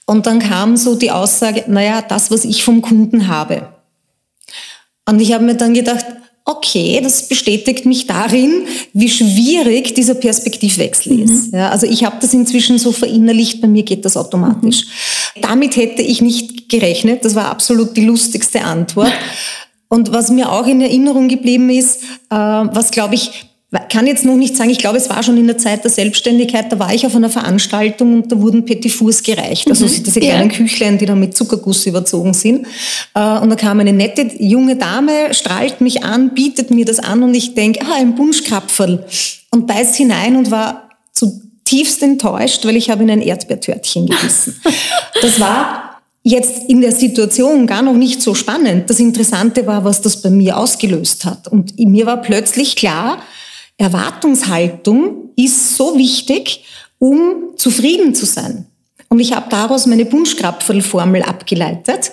Und 0.06 0.28
dann 0.28 0.40
kam 0.40 0.78
so 0.78 0.96
die 0.96 1.12
Aussage, 1.12 1.66
naja, 1.68 2.02
das, 2.02 2.32
was 2.32 2.46
ich 2.46 2.64
vom 2.64 2.82
Kunden 2.82 3.28
habe. 3.28 3.68
Und 5.06 5.20
ich 5.20 5.34
habe 5.34 5.44
mir 5.44 5.56
dann 5.56 5.74
gedacht, 5.74 6.06
okay, 6.48 7.02
das 7.04 7.28
bestätigt 7.28 7.86
mich 7.86 8.08
darin, 8.08 8.66
wie 8.94 9.10
schwierig 9.10 9.94
dieser 9.94 10.16
Perspektivwechsel 10.16 11.14
mhm. 11.14 11.24
ist. 11.24 11.54
Ja, 11.54 11.70
also 11.70 11.86
ich 11.86 12.06
habe 12.06 12.16
das 12.22 12.34
inzwischen 12.34 12.80
so 12.80 12.94
verinnerlicht, 12.94 13.62
bei 13.62 13.68
mir 13.68 13.84
geht 13.84 14.06
das 14.06 14.16
automatisch. 14.16 14.86
Mhm. 15.36 15.42
Damit 15.42 15.76
hätte 15.76 16.02
ich 16.02 16.22
nicht 16.22 16.70
gerechnet, 16.70 17.26
das 17.26 17.36
war 17.36 17.50
absolut 17.50 17.98
die 17.98 18.06
lustigste 18.06 18.62
Antwort. 18.62 19.12
Und 19.90 20.14
was 20.14 20.32
mir 20.32 20.52
auch 20.52 20.68
in 20.68 20.80
Erinnerung 20.80 21.28
geblieben 21.28 21.70
ist, 21.70 22.04
äh, 22.30 22.36
was 22.36 22.92
glaube 22.92 23.16
ich 23.16 23.47
kann 23.90 24.08
jetzt 24.08 24.24
noch 24.24 24.36
nicht 24.36 24.56
sagen, 24.56 24.70
ich 24.70 24.78
glaube, 24.78 24.98
es 24.98 25.10
war 25.10 25.22
schon 25.24 25.38
in 25.38 25.48
der 25.48 25.58
Zeit 25.58 25.84
der 25.84 25.92
Selbstständigkeit, 25.92 26.72
da 26.72 26.80
war 26.80 26.94
ich 26.94 27.06
auf 27.06 27.16
einer 27.16 27.30
Veranstaltung 27.30 28.14
und 28.14 28.32
da 28.32 28.42
wurden 28.42 28.64
Petit 28.64 28.92
Fours 28.92 29.24
gereicht, 29.24 29.70
also 29.70 29.86
mhm. 29.86 30.04
diese 30.04 30.22
kleinen 30.22 30.50
ja. 30.50 30.56
Küchlein, 30.56 30.98
die 30.98 31.06
dann 31.06 31.20
mit 31.20 31.36
Zuckerguss 31.36 31.86
überzogen 31.86 32.34
sind. 32.34 32.66
Äh, 33.14 33.40
und 33.40 33.50
da 33.50 33.56
kam 33.56 33.82
eine 33.82 33.92
nette 33.92 34.32
junge 34.40 34.78
Dame, 34.78 35.34
strahlt 35.34 35.82
mich 35.82 36.04
an, 36.04 36.34
bietet 36.34 36.72
mir 36.72 36.86
das 36.86 37.00
an 37.00 37.24
und 37.24 37.34
ich 37.34 37.56
denke, 37.56 37.82
ah, 37.82 37.96
ein 37.98 38.16
Bunschkrapferl 38.16 39.06
und 39.52 39.68
beißt 39.68 39.96
hinein 39.96 40.38
und 40.38 40.50
war 40.50 40.90
zutiefst 41.12 42.02
enttäuscht, 42.04 42.66
weil 42.66 42.78
ich 42.78 42.90
habe 42.90 43.04
in 43.04 43.12
ein 43.12 43.22
Erdbeertörtchen 43.22 44.08
gebissen. 44.08 44.60
Das 45.20 45.40
war 45.40 46.00
jetzt 46.22 46.70
in 46.70 46.80
der 46.82 46.92
Situation 46.92 47.66
gar 47.66 47.82
noch 47.82 47.96
nicht 47.96 48.22
so 48.22 48.36
spannend. 48.36 48.88
Das 48.88 49.00
Interessante 49.00 49.66
war, 49.66 49.84
was 49.84 50.02
das 50.02 50.22
bei 50.22 50.30
mir 50.30 50.58
ausgelöst 50.58 51.26
hat. 51.26 51.48
Und 51.48 51.80
mir 51.80 52.06
war 52.06 52.22
plötzlich 52.22 52.76
klar, 52.76 53.18
Erwartungshaltung 53.78 55.30
ist 55.36 55.76
so 55.76 55.98
wichtig, 55.98 56.64
um 57.00 57.54
zufrieden 57.56 58.16
zu 58.16 58.26
sein. 58.26 58.66
Und 59.10 59.20
ich 59.20 59.34
habe 59.34 59.48
daraus 59.50 59.86
meine 59.86 60.06
Bunschkrapferl-Formel 60.06 61.24
abgeleitet, 61.24 62.12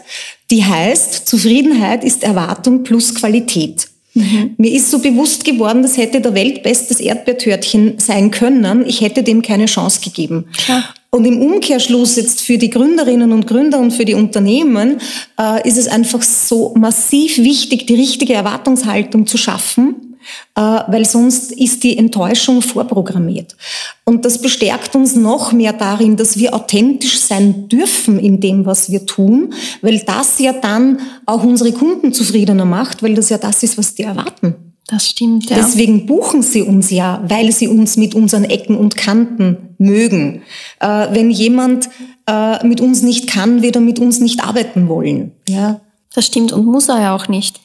die 0.50 0.64
heißt, 0.64 1.26
Zufriedenheit 1.26 2.04
ist 2.04 2.22
Erwartung 2.22 2.84
plus 2.84 3.14
Qualität. 3.14 3.88
Mhm. 4.14 4.54
Mir 4.58 4.72
ist 4.72 4.90
so 4.90 5.00
bewusst 5.00 5.44
geworden, 5.44 5.82
das 5.82 5.96
hätte 5.96 6.20
der 6.20 6.34
weltbestes 6.34 7.00
Erdbeertörtchen 7.00 7.98
sein 7.98 8.30
können. 8.30 8.86
Ich 8.86 9.00
hätte 9.00 9.24
dem 9.24 9.42
keine 9.42 9.66
Chance 9.66 10.00
gegeben. 10.00 10.46
Klar. 10.56 10.84
Und 11.10 11.24
im 11.24 11.40
Umkehrschluss 11.40 12.16
jetzt 12.16 12.40
für 12.40 12.58
die 12.58 12.70
Gründerinnen 12.70 13.32
und 13.32 13.46
Gründer 13.46 13.78
und 13.80 13.92
für 13.92 14.04
die 14.04 14.14
Unternehmen 14.14 14.98
äh, 15.38 15.66
ist 15.66 15.78
es 15.78 15.88
einfach 15.88 16.22
so 16.22 16.74
massiv 16.76 17.38
wichtig, 17.38 17.86
die 17.86 17.94
richtige 17.94 18.34
Erwartungshaltung 18.34 19.26
zu 19.26 19.36
schaffen 19.36 20.13
weil 20.54 21.04
sonst 21.04 21.52
ist 21.52 21.82
die 21.82 21.98
Enttäuschung 21.98 22.62
vorprogrammiert. 22.62 23.56
Und 24.04 24.24
das 24.24 24.40
bestärkt 24.40 24.94
uns 24.94 25.16
noch 25.16 25.52
mehr 25.52 25.72
darin, 25.72 26.16
dass 26.16 26.38
wir 26.38 26.54
authentisch 26.54 27.18
sein 27.18 27.68
dürfen 27.68 28.18
in 28.18 28.40
dem, 28.40 28.66
was 28.66 28.90
wir 28.90 29.06
tun, 29.06 29.54
weil 29.82 30.00
das 30.00 30.38
ja 30.38 30.52
dann 30.52 31.00
auch 31.26 31.42
unsere 31.42 31.72
Kunden 31.72 32.12
zufriedener 32.12 32.64
macht, 32.64 33.02
weil 33.02 33.14
das 33.14 33.30
ja 33.30 33.38
das 33.38 33.62
ist, 33.62 33.78
was 33.78 33.94
die 33.94 34.02
erwarten. 34.02 34.54
Das 34.86 35.08
stimmt, 35.08 35.48
ja. 35.48 35.56
Deswegen 35.56 36.06
buchen 36.06 36.42
sie 36.42 36.62
uns 36.62 36.90
ja, 36.90 37.24
weil 37.26 37.52
sie 37.52 37.68
uns 37.68 37.96
mit 37.96 38.14
unseren 38.14 38.44
Ecken 38.44 38.76
und 38.76 38.96
Kanten 38.96 39.74
mögen. 39.78 40.42
Äh, 40.80 41.06
wenn 41.10 41.30
jemand 41.30 41.88
äh, 42.26 42.64
mit 42.66 42.82
uns 42.82 43.02
nicht 43.02 43.26
kann, 43.26 43.62
wird 43.62 43.76
er 43.76 43.80
mit 43.80 43.98
uns 43.98 44.20
nicht 44.20 44.44
arbeiten 44.44 44.88
wollen. 44.88 45.32
Ja. 45.48 45.80
Das 46.14 46.26
stimmt 46.26 46.52
und 46.52 46.66
muss 46.66 46.88
er 46.88 47.00
ja 47.00 47.16
auch 47.16 47.28
nicht. 47.28 47.60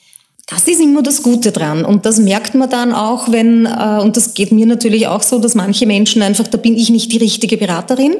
Das 0.49 0.67
ist 0.67 0.81
immer 0.81 1.03
das 1.03 1.21
Gute 1.21 1.51
dran. 1.51 1.85
Und 1.85 2.07
das 2.07 2.17
merkt 2.17 2.55
man 2.55 2.69
dann 2.69 2.91
auch, 2.91 3.31
wenn, 3.31 3.67
äh, 3.67 3.99
und 4.01 4.17
das 4.17 4.33
geht 4.33 4.51
mir 4.51 4.65
natürlich 4.65 5.05
auch 5.07 5.21
so, 5.21 5.37
dass 5.37 5.53
manche 5.53 5.85
Menschen 5.85 6.23
einfach, 6.23 6.47
da 6.47 6.57
bin 6.57 6.75
ich 6.75 6.89
nicht 6.89 7.11
die 7.11 7.17
richtige 7.17 7.57
Beraterin. 7.57 8.15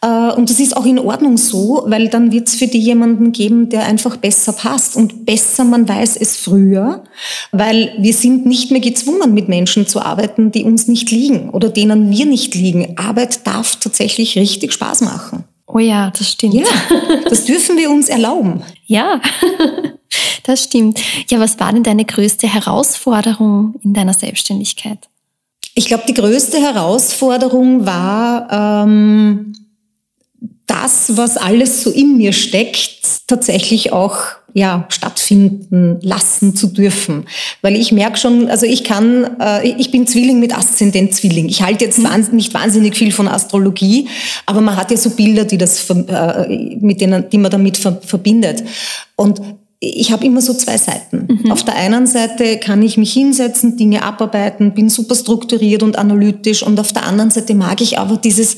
Äh, 0.00 0.32
und 0.32 0.48
das 0.48 0.58
ist 0.58 0.74
auch 0.74 0.86
in 0.86 0.98
Ordnung 0.98 1.36
so, 1.36 1.84
weil 1.86 2.08
dann 2.08 2.32
wird 2.32 2.48
es 2.48 2.54
für 2.54 2.66
die 2.66 2.78
jemanden 2.78 3.32
geben, 3.32 3.68
der 3.68 3.84
einfach 3.84 4.16
besser 4.16 4.54
passt. 4.54 4.96
Und 4.96 5.26
besser, 5.26 5.64
man 5.64 5.86
weiß 5.86 6.16
es 6.16 6.36
früher, 6.36 7.04
weil 7.52 7.92
wir 7.98 8.14
sind 8.14 8.46
nicht 8.46 8.70
mehr 8.70 8.80
gezwungen, 8.80 9.34
mit 9.34 9.48
Menschen 9.48 9.86
zu 9.86 10.00
arbeiten, 10.00 10.52
die 10.52 10.64
uns 10.64 10.88
nicht 10.88 11.10
liegen 11.10 11.50
oder 11.50 11.68
denen 11.68 12.10
wir 12.10 12.24
nicht 12.24 12.54
liegen. 12.54 12.96
Arbeit 12.96 13.46
darf 13.46 13.76
tatsächlich 13.76 14.38
richtig 14.38 14.72
Spaß 14.72 15.02
machen. 15.02 15.44
Oh 15.66 15.78
ja, 15.78 16.10
das 16.10 16.30
stimmt. 16.30 16.54
Ja, 16.54 16.64
das 17.28 17.44
dürfen 17.44 17.76
wir 17.76 17.90
uns 17.90 18.08
erlauben. 18.08 18.62
Ja. 18.86 19.20
Das 20.44 20.62
stimmt. 20.62 21.00
Ja, 21.28 21.40
was 21.40 21.58
war 21.58 21.72
denn 21.72 21.82
deine 21.82 22.04
größte 22.04 22.46
Herausforderung 22.46 23.74
in 23.82 23.92
deiner 23.92 24.14
Selbstständigkeit? 24.14 25.08
Ich 25.74 25.86
glaube, 25.86 26.04
die 26.08 26.14
größte 26.14 26.58
Herausforderung 26.58 27.84
war, 27.84 28.86
ähm, 28.86 29.54
das, 30.66 31.16
was 31.16 31.36
alles 31.36 31.82
so 31.82 31.90
in 31.90 32.16
mir 32.16 32.32
steckt, 32.32 33.26
tatsächlich 33.26 33.92
auch 33.92 34.18
ja, 34.56 34.86
stattfinden 34.88 35.98
lassen 36.00 36.56
zu 36.56 36.68
dürfen. 36.68 37.26
Weil 37.60 37.76
ich 37.76 37.92
merke 37.92 38.16
schon, 38.16 38.48
also 38.48 38.64
ich 38.64 38.84
kann, 38.84 39.36
äh, 39.38 39.68
ich 39.68 39.90
bin 39.90 40.06
Zwilling 40.06 40.40
mit 40.40 40.56
Aszendent 40.56 41.14
Zwilling. 41.14 41.50
Ich 41.50 41.60
halte 41.60 41.84
jetzt 41.84 41.98
mhm. 41.98 42.34
nicht 42.34 42.54
wahnsinnig 42.54 42.96
viel 42.96 43.12
von 43.12 43.28
Astrologie, 43.28 44.08
aber 44.46 44.62
man 44.62 44.76
hat 44.76 44.90
ja 44.90 44.96
so 44.96 45.10
Bilder, 45.10 45.44
die 45.44 45.58
das, 45.58 45.90
äh, 45.90 46.76
mit 46.80 47.02
denen, 47.02 47.28
die 47.28 47.36
man 47.36 47.50
damit 47.50 47.76
verbindet. 47.76 48.64
Und 49.14 49.42
ich 49.78 50.10
habe 50.10 50.24
immer 50.24 50.40
so 50.40 50.54
zwei 50.54 50.78
Seiten. 50.78 51.28
Mhm. 51.28 51.52
Auf 51.52 51.62
der 51.62 51.74
einen 51.76 52.06
Seite 52.06 52.56
kann 52.56 52.80
ich 52.82 52.96
mich 52.96 53.12
hinsetzen, 53.12 53.76
Dinge 53.76 54.04
abarbeiten, 54.04 54.72
bin 54.72 54.88
super 54.88 55.14
strukturiert 55.14 55.82
und 55.82 55.98
analytisch 55.98 56.62
und 56.62 56.80
auf 56.80 56.94
der 56.94 57.04
anderen 57.04 57.30
Seite 57.30 57.54
mag 57.54 57.82
ich 57.82 57.98
aber 57.98 58.16
dieses 58.16 58.56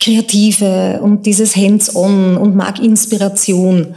Kreative 0.00 1.00
und 1.02 1.26
dieses 1.26 1.54
Hands-on 1.54 2.38
und 2.38 2.56
mag 2.56 2.80
Inspiration. 2.80 3.94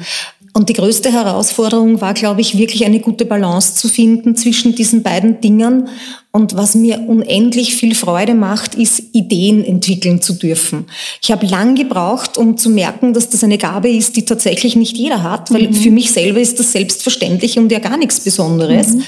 Und 0.53 0.67
die 0.67 0.73
größte 0.73 1.11
Herausforderung 1.11 2.01
war, 2.01 2.13
glaube 2.13 2.41
ich, 2.41 2.57
wirklich 2.57 2.85
eine 2.85 2.99
gute 2.99 3.25
Balance 3.25 3.75
zu 3.75 3.87
finden 3.87 4.35
zwischen 4.35 4.75
diesen 4.75 5.01
beiden 5.01 5.39
Dingen. 5.39 5.87
Und 6.31 6.55
was 6.55 6.75
mir 6.75 6.99
unendlich 7.07 7.75
viel 7.75 7.95
Freude 7.95 8.33
macht, 8.33 8.75
ist, 8.75 9.01
Ideen 9.13 9.63
entwickeln 9.63 10.21
zu 10.21 10.33
dürfen. 10.33 10.87
Ich 11.21 11.31
habe 11.31 11.45
lang 11.45 11.75
gebraucht, 11.75 12.37
um 12.37 12.57
zu 12.57 12.69
merken, 12.69 13.13
dass 13.13 13.29
das 13.29 13.43
eine 13.43 13.57
Gabe 13.57 13.89
ist, 13.89 14.15
die 14.17 14.25
tatsächlich 14.25 14.75
nicht 14.75 14.97
jeder 14.97 15.23
hat, 15.23 15.53
weil 15.53 15.69
mhm. 15.69 15.73
für 15.73 15.91
mich 15.91 16.11
selber 16.11 16.39
ist 16.39 16.59
das 16.59 16.71
selbstverständlich 16.73 17.57
und 17.57 17.71
ja 17.71 17.79
gar 17.79 17.97
nichts 17.97 18.19
Besonderes. 18.19 18.93
Mhm. 18.93 19.03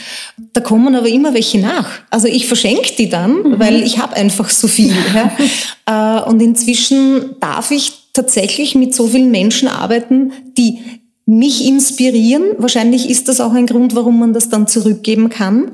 Da 0.53 0.61
kommen 0.61 0.95
aber 0.95 1.07
immer 1.07 1.33
welche 1.33 1.59
nach. 1.59 1.89
Also 2.09 2.27
ich 2.27 2.45
verschenke 2.47 2.93
die 2.97 3.09
dann, 3.09 3.33
mhm. 3.33 3.59
weil 3.59 3.83
ich 3.83 3.99
habe 3.99 4.15
einfach 4.15 4.49
so 4.49 4.67
viel. 4.67 4.93
ja. 5.13 5.31
Äh, 5.85 6.21
und 6.29 6.41
inzwischen 6.41 7.35
darf 7.41 7.69
ich 7.71 7.91
tatsächlich 8.13 8.73
mit 8.73 8.95
so 8.95 9.07
vielen 9.07 9.31
Menschen 9.31 9.67
arbeiten, 9.67 10.31
die 10.57 10.79
mich 11.25 11.65
inspirieren. 11.65 12.43
Wahrscheinlich 12.57 13.09
ist 13.09 13.29
das 13.29 13.39
auch 13.39 13.53
ein 13.53 13.65
Grund, 13.65 13.95
warum 13.95 14.19
man 14.19 14.33
das 14.33 14.49
dann 14.49 14.67
zurückgeben 14.67 15.29
kann. 15.29 15.71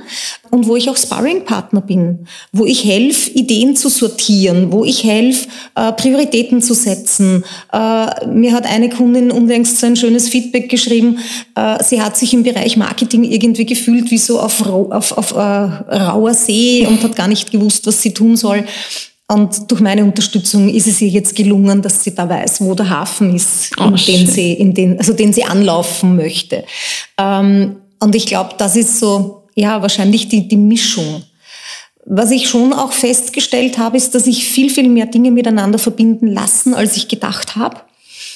Und 0.52 0.68
wo 0.68 0.76
ich 0.76 0.90
auch 0.90 0.98
Sparringpartner 0.98 1.82
bin, 1.82 2.28
wo 2.52 2.66
ich 2.66 2.84
helfe, 2.84 3.32
Ideen 3.32 3.76
zu 3.76 3.90
sortieren, 3.90 4.72
wo 4.72 4.84
ich 4.84 5.04
helfe, 5.04 5.48
äh, 5.76 5.92
Prioritäten 5.92 6.62
zu 6.62 6.74
setzen. 6.74 7.44
Äh, 7.72 8.28
mir 8.28 8.54
hat 8.54 8.66
eine 8.66 8.90
Kundin 8.90 9.32
unlängst 9.32 9.80
so 9.80 9.88
ein 9.88 9.96
schönes 9.96 10.30
Feedback 10.30 10.70
geschrieben. 10.70 11.20
Äh, 11.56 11.84
sie 11.84 12.02
hat 12.02 12.18
sich 12.18 12.34
im 12.34 12.44
Bereich 12.44 12.78
Marketing 12.78 13.24
irgendwie 13.24 13.66
gefühlt 13.66 14.12
wie 14.12 14.18
so 14.18 14.40
auf, 14.40 14.66
auf, 14.66 15.18
auf 15.18 15.36
rauer 15.36 16.34
See 16.34 16.86
und 16.88 17.02
hat 17.04 17.16
gar 17.16 17.28
nicht 17.28 17.52
gewusst, 17.52 17.86
was 17.88 18.02
sie 18.02 18.14
tun 18.14 18.36
soll. 18.36 18.66
Und 19.32 19.70
durch 19.70 19.80
meine 19.80 20.04
Unterstützung 20.04 20.70
ist 20.70 20.88
es 20.88 21.02
ihr 21.02 21.10
jetzt 21.10 21.36
gelungen, 21.36 21.84
dass 21.84 22.04
sie 22.04 22.16
da 22.16 22.28
weiß, 22.28 22.62
wo 22.62 22.74
der 22.74 22.90
Hafen 22.90 23.36
ist, 23.36 23.72
oh, 23.80 23.84
in 23.84 23.96
den 23.96 24.28
sie, 24.28 24.54
in 24.54 24.74
den, 24.74 24.98
also 24.98 25.14
den 25.14 25.34
sie 25.34 25.44
anlaufen 25.44 26.16
möchte. 26.16 26.66
Ähm, 27.18 27.76
und 28.00 28.16
ich 28.16 28.26
glaube, 28.26 28.56
das 28.58 28.76
ist 28.76 29.00
so, 29.00 29.44
ja, 29.54 29.84
wahrscheinlich 29.84 30.30
die, 30.30 30.48
die 30.48 30.58
Mischung. 30.58 31.24
Was 32.06 32.32
ich 32.32 32.50
schon 32.50 32.74
auch 32.74 32.92
festgestellt 32.92 33.78
habe, 33.78 33.98
ist, 33.98 34.16
dass 34.16 34.26
ich 34.26 34.46
viel, 34.46 34.72
viel 34.72 34.90
mehr 34.90 35.06
Dinge 35.06 35.30
miteinander 35.30 35.78
verbinden 35.78 36.28
lassen, 36.28 36.74
als 36.74 36.98
ich 36.98 37.08
gedacht 37.08 37.56
habe 37.56 37.82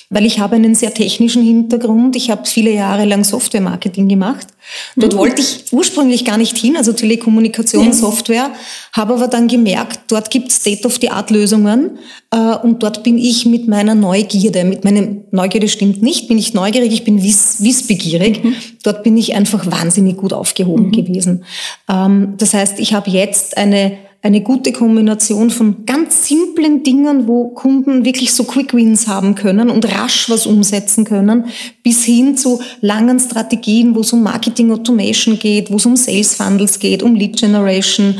weil 0.09 0.25
ich 0.25 0.39
habe 0.39 0.55
einen 0.55 0.75
sehr 0.75 0.93
technischen 0.93 1.43
Hintergrund. 1.43 2.15
Ich 2.15 2.29
habe 2.29 2.45
viele 2.45 2.71
Jahre 2.71 3.05
lang 3.05 3.23
Software-Marketing 3.23 4.07
gemacht. 4.07 4.47
Dort 4.95 5.13
mhm. 5.13 5.17
wollte 5.17 5.41
ich 5.41 5.65
ursprünglich 5.71 6.23
gar 6.23 6.37
nicht 6.37 6.57
hin, 6.57 6.77
also 6.77 6.93
Telekommunikation, 6.93 7.87
ja. 7.87 7.93
Software, 7.93 8.51
habe 8.93 9.15
aber 9.15 9.27
dann 9.27 9.47
gemerkt, 9.47 9.99
dort 10.07 10.29
gibt 10.29 10.49
es 10.49 10.57
State-of-the-Art-Lösungen 10.57 11.97
äh, 12.31 12.55
und 12.57 12.81
dort 12.81 13.03
bin 13.03 13.17
ich 13.17 13.45
mit 13.45 13.67
meiner 13.67 13.95
Neugierde, 13.95 14.63
mit 14.63 14.83
meinem 14.85 15.25
Neugierde 15.31 15.67
stimmt 15.67 16.01
nicht, 16.01 16.27
bin 16.27 16.37
ich 16.37 16.53
neugierig, 16.53 16.93
ich 16.93 17.03
bin 17.03 17.23
wiss, 17.23 17.63
wissbegierig. 17.63 18.43
Mhm. 18.43 18.55
Dort 18.83 19.03
bin 19.03 19.17
ich 19.17 19.35
einfach 19.35 19.69
wahnsinnig 19.69 20.17
gut 20.17 20.33
aufgehoben 20.33 20.87
mhm. 20.87 20.91
gewesen. 20.91 21.45
Ähm, 21.89 22.35
das 22.37 22.53
heißt, 22.53 22.79
ich 22.79 22.93
habe 22.93 23.09
jetzt 23.09 23.57
eine 23.57 23.97
eine 24.23 24.39
gute 24.39 24.71
Kombination 24.71 25.49
von 25.49 25.85
ganz 25.85 26.27
simplen 26.27 26.81
Dingen, 26.81 27.27
wo 27.27 27.49
Kunden 27.49 28.05
wirklich 28.05 28.33
so 28.33 28.45
Quick 28.45 28.73
Wins 28.73 29.07
haben 29.07 29.35
können 29.35 29.69
und 29.69 29.85
rasch 29.93 30.29
was 30.29 30.47
umsetzen 30.47 31.03
können, 31.03 31.47
bis 31.83 32.05
hin 32.05 32.37
zu 32.37 32.61
langen 32.79 33.19
Strategien, 33.19 33.93
wo 33.95 33.99
es 33.99 34.13
um 34.13 34.23
Marketing 34.23 34.71
Automation 34.71 35.37
geht, 35.37 35.69
wo 35.69 35.75
es 35.75 35.85
um 35.85 35.97
Sales 35.97 36.35
Funnels 36.35 36.79
geht, 36.79 37.03
um 37.03 37.15
Lead 37.15 37.37
Generation, 37.37 38.17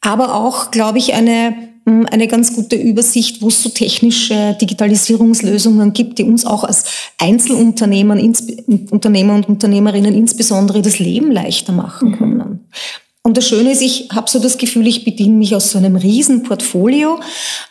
aber 0.00 0.34
auch, 0.34 0.70
glaube 0.70 0.98
ich, 0.98 1.12
eine 1.12 1.54
hm, 1.86 2.06
eine 2.10 2.28
ganz 2.28 2.54
gute 2.54 2.76
Übersicht, 2.76 3.42
wo 3.42 3.48
es 3.48 3.62
so 3.62 3.68
technische 3.68 4.56
Digitalisierungslösungen 4.58 5.92
gibt, 5.92 6.18
die 6.18 6.24
uns 6.24 6.46
auch 6.46 6.64
als 6.64 6.84
Einzelunternehmer 7.18 8.16
Unternehmer 8.90 9.34
und 9.34 9.48
Unternehmerinnen 9.50 10.14
insbesondere 10.14 10.80
das 10.80 10.98
Leben 10.98 11.30
leichter 11.30 11.72
machen 11.72 12.16
können. 12.16 12.68
Und 13.26 13.36
das 13.36 13.48
Schöne 13.48 13.72
ist, 13.72 13.82
ich 13.82 14.10
habe 14.14 14.30
so 14.30 14.38
das 14.38 14.56
Gefühl, 14.56 14.86
ich 14.86 15.04
bediene 15.04 15.34
mich 15.34 15.56
aus 15.56 15.72
so 15.72 15.78
einem 15.78 15.96
riesen 15.96 16.44
Portfolio, 16.44 17.18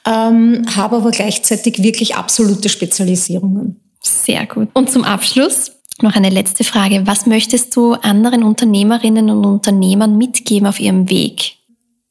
ähm, 0.05 0.65
habe 0.75 0.97
aber 0.97 1.11
gleichzeitig 1.11 1.81
wirklich 1.81 2.17
absolute 2.17 2.67
Spezialisierungen. 2.67 3.79
Sehr 4.01 4.45
gut. 4.47 4.67
Und 4.73 4.91
zum 4.91 5.05
Abschluss 5.05 5.71
noch 6.01 6.13
eine 6.17 6.29
letzte 6.29 6.65
Frage. 6.65 7.07
Was 7.07 7.25
möchtest 7.25 7.73
du 7.77 7.93
anderen 7.93 8.43
Unternehmerinnen 8.43 9.29
und 9.29 9.45
Unternehmern 9.45 10.17
mitgeben 10.17 10.67
auf 10.67 10.81
ihrem 10.81 11.09
Weg? 11.09 11.53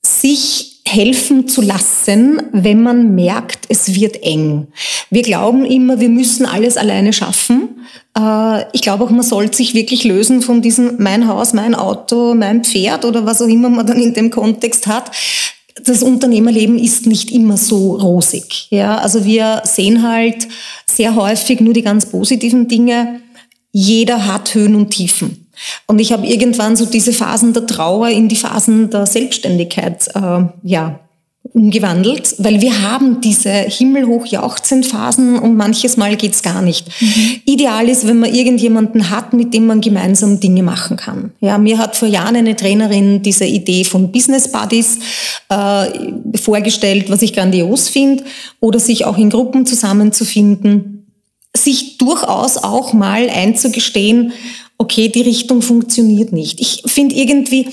Sich 0.03 0.74
helfen 0.87 1.49
zu 1.49 1.63
lassen, 1.63 2.43
wenn 2.53 2.83
man 2.83 3.15
merkt, 3.15 3.67
es 3.69 3.95
wird 3.95 4.23
eng. 4.23 4.69
Wir 5.11 5.23
glauben 5.23 5.65
immer, 5.65 5.99
wir 5.99 6.11
müssen 6.11 6.45
alles 6.47 6.77
alleine 6.77 7.13
schaffen. 7.13 7.87
Äh, 8.17 8.65
ich 8.73 8.83
glaube 8.83 9.05
auch, 9.05 9.11
man 9.11 9.23
sollte 9.23 9.57
sich 9.57 9.75
wirklich 9.75 10.05
lösen 10.05 10.43
von 10.43 10.63
diesem 10.63 10.97
mein 11.03 11.27
Haus, 11.27 11.53
mein 11.53 11.75
Auto, 11.75 12.35
mein 12.35 12.65
Pferd 12.65 13.05
oder 13.05 13.25
was 13.25 13.41
auch 13.41 13.49
immer 13.49 13.71
man 13.71 13.87
dann 13.87 14.01
in 14.01 14.15
dem 14.15 14.31
Kontext 14.31 14.87
hat 14.87 15.11
das 15.83 16.03
Unternehmerleben 16.03 16.79
ist 16.79 17.07
nicht 17.07 17.33
immer 17.33 17.57
so 17.57 17.97
rosig. 17.97 18.69
Ja, 18.71 18.99
also 18.99 19.25
wir 19.25 19.63
sehen 19.65 20.03
halt 20.09 20.47
sehr 20.87 21.15
häufig 21.15 21.61
nur 21.61 21.75
die 21.75 21.83
ganz 21.83 22.07
positiven 22.07 22.69
Dinge. 22.69 23.21
Jeder 23.73 24.27
hat 24.27 24.55
Höhen 24.55 24.77
und 24.77 24.91
Tiefen. 24.91 25.44
Und 25.87 25.99
ich 25.99 26.13
habe 26.13 26.27
irgendwann 26.27 26.77
so 26.77 26.87
diese 26.87 27.13
Phasen 27.13 27.53
der 27.53 27.67
Trauer 27.67 28.09
in 28.09 28.29
die 28.29 28.37
Phasen 28.37 28.91
der 28.91 29.07
Selbstständigkeit 29.07 30.09
äh, 30.15 30.45
ja, 30.63 31.01
umgewandelt, 31.53 32.35
weil 32.39 32.61
wir 32.61 32.83
haben 32.83 33.21
diese 33.21 33.51
himmelhoch 33.51 34.27
jauchzend 34.27 34.87
Phasen 34.87 35.39
und 35.39 35.57
manches 35.57 35.97
Mal 35.97 36.17
geht's 36.17 36.43
gar 36.43 36.63
nicht. 36.63 36.89
Mhm. 37.01 37.41
Ideal 37.45 37.89
ist, 37.89 38.09
wenn 38.09 38.19
man 38.19 38.35
irgendjemanden 38.35 39.11
hat, 39.11 39.33
mit 39.35 39.53
dem 39.53 39.67
man 39.67 39.81
gemeinsam 39.81 40.41
Dinge 40.41 40.63
machen 40.63 40.97
kann. 40.97 41.33
Ja, 41.41 41.59
mir 41.59 41.79
hat 41.79 41.97
vor 41.97 42.09
Jahren 42.09 42.35
eine 42.35 42.57
Trainerin 42.57 43.23
diese 43.23 43.45
Idee 43.45 43.85
von 43.85 44.11
Business 44.11 44.51
Buddies 44.51 44.99
äh, 45.51 45.87
vorgestellt, 46.37 47.11
was 47.11 47.23
ich 47.23 47.35
grandios 47.35 47.89
finde, 47.89 48.25
oder 48.61 48.81
sich 48.81 49.05
auch 49.05 49.19
in 49.19 49.31
Gruppen 49.31 49.67
zusammenzufinden, 49.67 51.07
sich 51.57 51.99
durchaus 51.99 52.57
auch 52.57 52.95
mal 52.95 53.29
einzugestehen, 53.29 54.33
okay, 54.79 55.09
die 55.09 55.23
Richtung 55.23 55.63
funktioniert 55.63 56.33
nicht. 56.33 56.61
Ich 56.61 56.83
finde 56.87 57.15
irgendwie, 57.15 57.69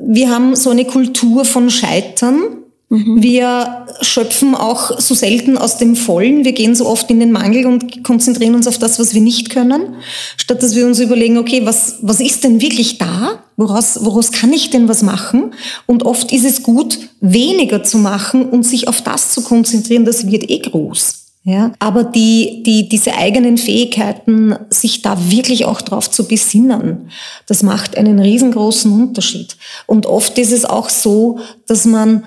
wir 0.00 0.30
haben 0.30 0.56
so 0.56 0.70
eine 0.70 0.84
Kultur 0.84 1.44
von 1.44 1.70
Scheitern 1.70 2.64
Mhm. 2.88 3.20
Wir 3.20 3.86
schöpfen 4.00 4.54
auch 4.54 5.00
so 5.00 5.14
selten 5.14 5.58
aus 5.58 5.76
dem 5.76 5.96
Vollen. 5.96 6.44
Wir 6.44 6.52
gehen 6.52 6.76
so 6.76 6.86
oft 6.86 7.10
in 7.10 7.18
den 7.18 7.32
Mangel 7.32 7.66
und 7.66 8.04
konzentrieren 8.04 8.54
uns 8.54 8.68
auf 8.68 8.78
das, 8.78 9.00
was 9.00 9.12
wir 9.12 9.20
nicht 9.20 9.50
können, 9.50 9.96
statt 10.36 10.62
dass 10.62 10.76
wir 10.76 10.86
uns 10.86 11.00
überlegen, 11.00 11.36
okay, 11.36 11.62
was, 11.64 11.96
was 12.02 12.20
ist 12.20 12.44
denn 12.44 12.60
wirklich 12.60 12.98
da? 12.98 13.40
Woraus, 13.56 14.04
woraus 14.04 14.30
kann 14.30 14.52
ich 14.52 14.70
denn 14.70 14.86
was 14.88 15.02
machen? 15.02 15.54
Und 15.86 16.04
oft 16.04 16.30
ist 16.32 16.44
es 16.44 16.62
gut, 16.62 16.98
weniger 17.20 17.82
zu 17.82 17.98
machen 17.98 18.48
und 18.48 18.62
sich 18.62 18.86
auf 18.86 19.02
das 19.02 19.32
zu 19.32 19.42
konzentrieren, 19.42 20.04
das 20.04 20.30
wird 20.30 20.48
eh 20.48 20.60
groß. 20.60 21.25
Ja, 21.48 21.70
aber 21.78 22.02
die, 22.02 22.64
die, 22.66 22.88
diese 22.88 23.14
eigenen 23.14 23.56
Fähigkeiten, 23.56 24.56
sich 24.68 25.02
da 25.02 25.30
wirklich 25.30 25.64
auch 25.64 25.80
drauf 25.80 26.10
zu 26.10 26.26
besinnen, 26.26 27.08
das 27.46 27.62
macht 27.62 27.96
einen 27.96 28.18
riesengroßen 28.18 28.90
Unterschied. 28.90 29.56
Und 29.86 30.06
oft 30.06 30.36
ist 30.38 30.50
es 30.50 30.64
auch 30.64 30.90
so, 30.90 31.38
dass 31.68 31.84
man 31.84 32.24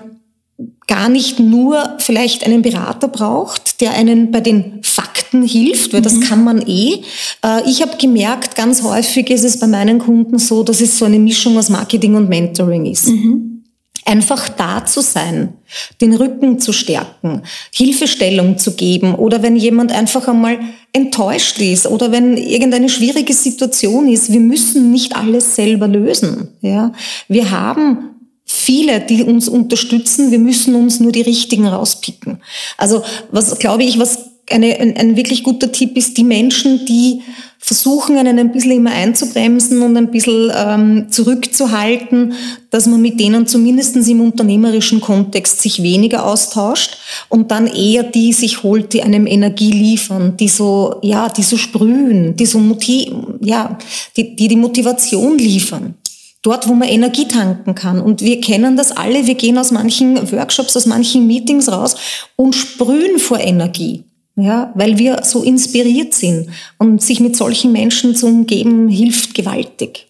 gar 0.86 1.10
nicht 1.10 1.38
nur 1.38 1.96
vielleicht 1.98 2.46
einen 2.46 2.62
Berater 2.62 3.08
braucht, 3.08 3.82
der 3.82 3.92
einen 3.92 4.30
bei 4.30 4.40
den 4.40 4.80
Fakten 4.82 5.42
hilft, 5.42 5.92
weil 5.92 6.00
mhm. 6.00 6.04
das 6.04 6.20
kann 6.22 6.42
man 6.42 6.66
eh. 6.66 7.02
Äh, 7.44 7.68
ich 7.68 7.82
habe 7.82 7.98
gemerkt, 7.98 8.54
ganz 8.54 8.82
häufig 8.82 9.28
ist 9.28 9.44
es 9.44 9.58
bei 9.58 9.66
meinen 9.66 9.98
Kunden 9.98 10.38
so, 10.38 10.62
dass 10.62 10.80
es 10.80 10.96
so 10.96 11.04
eine 11.04 11.18
Mischung 11.18 11.58
aus 11.58 11.68
Marketing 11.68 12.14
und 12.14 12.30
Mentoring 12.30 12.86
ist. 12.86 13.08
Mhm. 13.08 13.64
Einfach 14.06 14.48
da 14.48 14.86
zu 14.86 15.02
sein, 15.02 15.52
den 16.00 16.14
Rücken 16.14 16.58
zu 16.58 16.72
stärken, 16.72 17.42
Hilfestellung 17.72 18.58
zu 18.58 18.74
geben 18.74 19.14
oder 19.14 19.42
wenn 19.42 19.56
jemand 19.56 19.92
einfach 19.92 20.28
einmal 20.28 20.58
enttäuscht 20.92 21.58
ist 21.60 21.86
oder 21.86 22.12
wenn 22.12 22.36
irgendeine 22.36 22.88
schwierige 22.88 23.32
Situation 23.32 24.08
ist, 24.08 24.32
wir 24.32 24.40
müssen 24.40 24.90
nicht 24.90 25.16
alles 25.16 25.54
selber 25.54 25.88
lösen. 25.88 26.48
Ja, 26.60 26.92
wir 27.28 27.50
haben 27.50 28.10
viele, 28.44 29.00
die 29.00 29.22
uns 29.22 29.48
unterstützen. 29.48 30.32
Wir 30.32 30.40
müssen 30.40 30.74
uns 30.74 30.98
nur 30.98 31.12
die 31.12 31.22
richtigen 31.22 31.66
rauspicken. 31.66 32.42
Also 32.76 33.02
was 33.30 33.56
glaube 33.58 33.84
ich, 33.84 33.98
was 33.98 34.29
eine, 34.50 34.78
ein, 34.78 34.96
ein 34.96 35.16
wirklich 35.16 35.42
guter 35.42 35.70
Tipp 35.72 35.96
ist, 35.96 36.16
die 36.16 36.24
Menschen, 36.24 36.84
die 36.86 37.22
versuchen, 37.58 38.16
einen 38.16 38.38
ein 38.38 38.52
bisschen 38.52 38.72
immer 38.72 38.90
einzubremsen 38.90 39.82
und 39.82 39.96
ein 39.96 40.10
bisschen 40.10 40.50
ähm, 40.56 41.06
zurückzuhalten, 41.10 42.32
dass 42.70 42.86
man 42.86 43.02
mit 43.02 43.20
denen 43.20 43.46
zumindest 43.46 43.96
im 43.96 44.20
unternehmerischen 44.22 45.00
Kontext 45.00 45.60
sich 45.60 45.82
weniger 45.82 46.24
austauscht 46.24 46.96
und 47.28 47.50
dann 47.50 47.66
eher 47.66 48.02
die 48.02 48.32
sich 48.32 48.62
holt, 48.62 48.94
die 48.94 49.02
einem 49.02 49.26
Energie 49.26 49.72
liefern, 49.72 50.36
die 50.38 50.48
so, 50.48 50.96
ja, 51.02 51.28
die 51.28 51.42
so 51.42 51.58
sprühen, 51.58 52.34
die 52.34 52.46
so 52.46 52.58
motiv, 52.58 53.12
ja, 53.40 53.78
die, 54.16 54.34
die 54.34 54.48
die 54.48 54.56
Motivation 54.56 55.36
liefern 55.38 55.94
dort, 56.42 56.66
wo 56.66 56.74
man 56.74 56.88
Energie 56.88 57.28
tanken 57.28 57.74
kann. 57.74 58.00
Und 58.00 58.22
wir 58.22 58.40
kennen 58.40 58.76
das 58.76 58.92
alle, 58.92 59.26
wir 59.26 59.34
gehen 59.34 59.58
aus 59.58 59.70
manchen 59.70 60.32
Workshops, 60.32 60.76
aus 60.76 60.86
manchen 60.86 61.26
Meetings 61.26 61.70
raus 61.70 61.96
und 62.36 62.54
sprühen 62.54 63.18
vor 63.18 63.38
Energie. 63.38 64.04
Ja, 64.40 64.72
weil 64.74 64.98
wir 64.98 65.22
so 65.22 65.42
inspiriert 65.42 66.14
sind. 66.14 66.48
Und 66.78 67.02
sich 67.02 67.20
mit 67.20 67.36
solchen 67.36 67.72
Menschen 67.72 68.14
zu 68.14 68.26
umgeben, 68.26 68.88
hilft 68.88 69.34
gewaltig. 69.34 70.06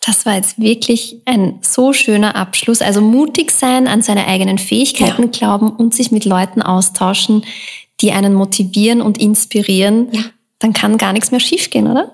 Das 0.00 0.24
war 0.24 0.36
jetzt 0.36 0.60
wirklich 0.60 1.16
ein 1.24 1.58
so 1.62 1.92
schöner 1.92 2.36
Abschluss. 2.36 2.80
Also 2.80 3.00
mutig 3.00 3.50
sein, 3.50 3.88
an 3.88 4.02
seine 4.02 4.26
eigenen 4.26 4.58
Fähigkeiten 4.58 5.22
ja. 5.22 5.28
glauben 5.28 5.70
und 5.70 5.94
sich 5.94 6.12
mit 6.12 6.24
Leuten 6.24 6.62
austauschen, 6.62 7.44
die 8.00 8.12
einen 8.12 8.34
motivieren 8.34 9.02
und 9.02 9.18
inspirieren. 9.18 10.08
Ja. 10.12 10.20
Dann 10.60 10.72
kann 10.72 10.96
gar 10.96 11.12
nichts 11.12 11.32
mehr 11.32 11.40
schiefgehen, 11.40 11.88
oder? 11.88 12.12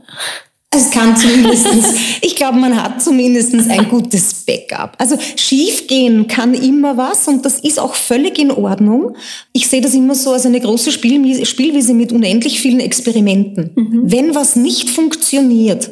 Es 0.75 0.91
kann 0.91 1.17
zumindestens, 1.17 1.95
ich 2.23 2.35
glaube, 2.35 2.59
man 2.59 2.83
hat 2.83 3.03
zumindestens 3.03 3.69
ein 3.69 3.89
gutes 3.89 4.45
Backup. 4.47 4.95
Also 4.99 5.17
schiefgehen 5.37 6.27
kann 6.29 6.55
immer 6.55 6.97
was 6.97 7.29
und 7.29 7.45
das 7.45 7.61
ist 7.61 7.79
auch 7.79 7.95
völlig 7.95 8.39
in 8.39 8.51
Ordnung. 8.51 9.15
Ich 9.53 9.69
sehe 9.69 9.83
das 9.83 9.95
immer 9.95 10.15
so 10.15 10.33
als 10.33 10.47
eine 10.47 10.61
große 10.61 10.91
Spielwiese 10.91 11.95
mit 11.95 12.13
unendlich 12.13 12.61
vielen 12.61 12.81
Experimenten. 12.81 13.71
Mhm. 13.75 14.03
Wenn 14.05 14.35
was 14.35 14.57
nicht 14.57 14.89
funktioniert, 14.89 15.91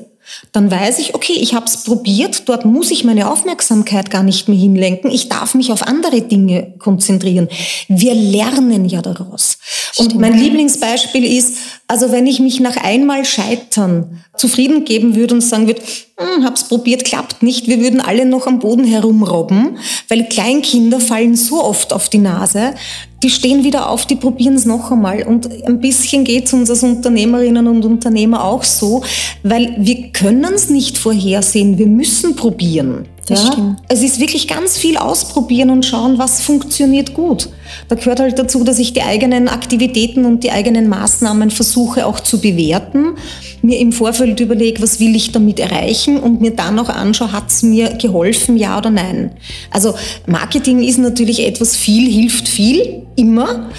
dann 0.53 0.71
weiß 0.71 0.99
ich, 0.99 1.15
okay, 1.15 1.35
ich 1.35 1.55
habe 1.55 1.67
es 1.67 1.85
probiert, 1.85 2.49
dort 2.49 2.65
muss 2.65 2.91
ich 2.91 3.05
meine 3.05 3.31
Aufmerksamkeit 3.31 4.11
gar 4.11 4.23
nicht 4.23 4.49
mehr 4.49 4.59
hinlenken, 4.59 5.11
ich 5.11 5.29
darf 5.29 5.55
mich 5.55 5.73
auf 5.73 5.87
andere 5.87 6.23
Dinge 6.23 6.75
konzentrieren. 6.79 7.49
Wir 7.89 8.15
lernen 8.15 8.85
ja 8.87 9.03
daraus. 9.03 9.59
Stimmt. 9.93 10.15
Und 10.15 10.21
mein 10.21 10.39
Lieblingsbeispiel 10.39 11.25
ist, 11.25 11.57
also 11.87 12.13
wenn 12.13 12.27
ich 12.27 12.41
mich 12.41 12.61
nach 12.61 12.77
einmal 12.77 13.25
Scheitern 13.25 14.23
zufrieden 14.37 14.85
geben 14.85 15.17
würde 15.17 15.35
und 15.35 15.41
sagen 15.41 15.67
würde, 15.67 15.83
hm, 16.17 16.45
hab's 16.45 16.69
probiert, 16.69 17.05
klappt 17.05 17.43
nicht, 17.43 17.67
wir 17.67 17.81
würden 17.81 18.01
alle 18.01 18.27
noch 18.27 18.47
am 18.47 18.59
Boden 18.59 18.85
herumrobben, 18.85 19.79
weil 20.09 20.29
Kleinkinder 20.29 21.01
fallen 21.01 21.35
so 21.35 21.63
oft 21.63 21.93
auf 21.93 22.09
die 22.09 22.19
Nase, 22.19 22.75
die 23.23 23.31
stehen 23.31 23.65
wieder 23.65 23.89
auf, 23.91 24.07
die 24.07 24.17
probieren 24.17 24.55
es 24.55 24.65
noch 24.65 24.91
einmal. 24.91 25.23
Und 25.25 25.49
ein 25.67 25.81
bisschen 25.81 26.25
geht 26.25 26.47
es 26.47 26.53
uns 26.53 26.71
als 26.71 26.83
Unternehmerinnen 26.83 27.67
und 27.67 27.85
Unternehmer 27.85 28.45
auch 28.45 28.65
so, 28.65 29.03
weil 29.43 29.75
wir 29.79 30.09
können 30.09 30.55
es 30.55 30.71
nicht 30.71 30.99
vorhersehen, 30.99 31.79
wir 31.79 31.87
müssen 31.87 32.35
probieren. 32.37 33.07
Das 33.27 33.45
ja? 33.45 33.53
stimmt. 33.53 33.77
Es 33.89 34.03
ist 34.03 34.19
wirklich 34.21 34.49
ganz 34.49 34.77
viel 34.77 34.97
ausprobieren 34.97 35.71
und 35.71 35.85
schauen, 35.85 36.19
was 36.19 36.43
funktioniert 36.43 37.15
gut. 37.15 37.49
Da 37.89 37.95
gehört 37.95 38.21
halt 38.21 38.39
dazu, 38.39 38.65
dass 38.65 38.79
ich 38.79 38.93
die 38.93 39.03
eigenen 39.03 39.49
Aktivitäten 39.49 40.25
und 40.25 40.43
die 40.43 40.51
eigenen 40.51 40.89
Maßnahmen 40.89 41.51
versuche 41.51 42.07
auch 42.07 42.21
zu 42.21 42.41
bewerten, 42.41 43.17
mir 43.63 43.79
im 43.79 43.93
Vorfeld 43.93 44.41
überlege, 44.41 44.83
was 44.83 45.01
will 45.01 45.15
ich 45.15 45.33
damit 45.33 45.61
erreichen 45.61 46.19
und 46.19 46.41
mir 46.41 46.53
dann 46.53 46.79
auch 46.79 46.89
anschaue, 46.89 47.33
hat 47.33 47.49
es 47.49 47.63
mir 47.63 47.91
geholfen, 47.91 48.57
ja 48.57 48.79
oder 48.79 48.91
nein. 48.91 49.33
Also 49.71 49.95
Marketing 50.27 50.83
ist 50.83 50.99
natürlich 50.99 51.47
etwas 51.47 51.77
viel, 51.77 52.11
hilft 52.11 52.49
viel, 52.49 53.07
immer. 53.17 53.71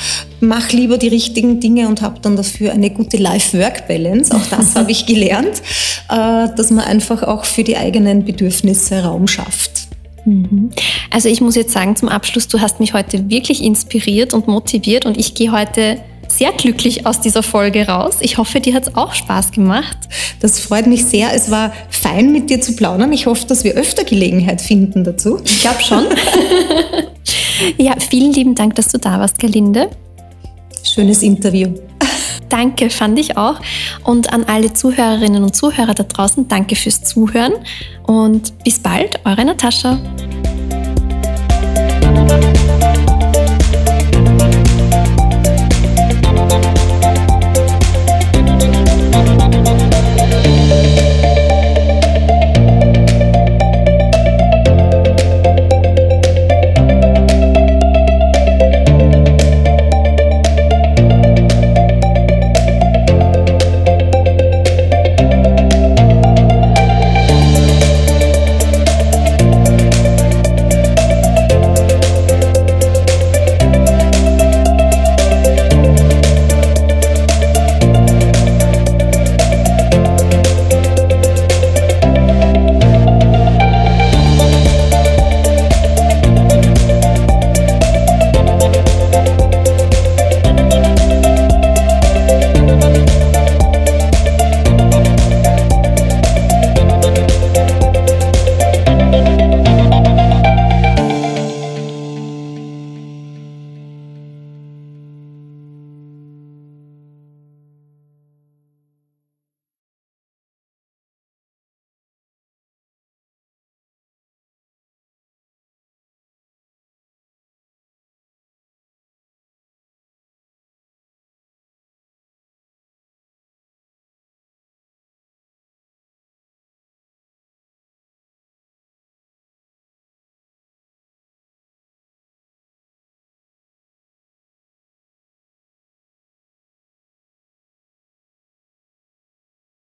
Mach 0.41 0.71
lieber 0.71 0.97
die 0.97 1.07
richtigen 1.07 1.59
Dinge 1.59 1.87
und 1.87 2.01
habe 2.01 2.19
dann 2.19 2.35
dafür 2.35 2.73
eine 2.73 2.89
gute 2.89 3.17
Life-Work-Balance. 3.17 4.35
Auch 4.35 4.45
das 4.47 4.75
habe 4.75 4.91
ich 4.91 5.05
gelernt, 5.05 5.61
äh, 6.09 6.47
dass 6.55 6.71
man 6.71 6.83
einfach 6.83 7.21
auch 7.23 7.45
für 7.45 7.63
die 7.63 7.77
eigenen 7.77 8.25
Bedürfnisse 8.25 9.03
Raum 9.03 9.27
schafft. 9.27 9.87
Mhm. 10.25 10.71
Also 11.11 11.29
ich 11.29 11.41
muss 11.41 11.55
jetzt 11.55 11.73
sagen 11.73 11.95
zum 11.95 12.09
Abschluss, 12.09 12.47
du 12.47 12.59
hast 12.59 12.79
mich 12.79 12.93
heute 12.93 13.29
wirklich 13.29 13.63
inspiriert 13.63 14.33
und 14.33 14.47
motiviert 14.47 15.05
und 15.05 15.17
ich 15.17 15.35
gehe 15.35 15.51
heute 15.51 15.99
sehr 16.27 16.51
glücklich 16.53 17.05
aus 17.05 17.19
dieser 17.19 17.43
Folge 17.43 17.87
raus. 17.87 18.17
Ich 18.21 18.37
hoffe, 18.37 18.61
dir 18.61 18.73
hat 18.73 18.87
es 18.87 18.95
auch 18.95 19.13
Spaß 19.13 19.51
gemacht. 19.51 19.97
Das 20.39 20.59
freut 20.59 20.87
mich 20.87 21.05
sehr. 21.05 21.33
Es 21.33 21.51
war 21.51 21.71
fein, 21.89 22.31
mit 22.31 22.49
dir 22.49 22.61
zu 22.61 22.75
plaudern. 22.75 23.11
Ich 23.13 23.25
hoffe, 23.25 23.45
dass 23.45 23.63
wir 23.63 23.73
öfter 23.73 24.05
Gelegenheit 24.05 24.61
finden 24.61 25.03
dazu. 25.03 25.39
Ich 25.43 25.61
glaube 25.61 25.81
schon. 25.83 26.05
ja, 27.77 27.95
vielen 27.99 28.33
lieben 28.33 28.55
Dank, 28.55 28.75
dass 28.75 28.87
du 28.87 28.97
da 28.97 29.19
warst, 29.19 29.39
Gerlinde. 29.39 29.89
Schönes 30.93 31.23
Interview. 31.23 31.73
Danke, 32.49 32.89
fand 32.89 33.17
ich 33.17 33.37
auch. 33.37 33.55
Und 34.03 34.33
an 34.33 34.43
alle 34.43 34.73
Zuhörerinnen 34.73 35.41
und 35.41 35.55
Zuhörer 35.55 35.93
da 35.93 36.03
draußen, 36.03 36.49
danke 36.49 36.75
fürs 36.75 37.01
Zuhören 37.01 37.53
und 38.03 38.53
bis 38.65 38.79
bald, 38.79 39.21
eure 39.23 39.45
Natascha. 39.45 39.97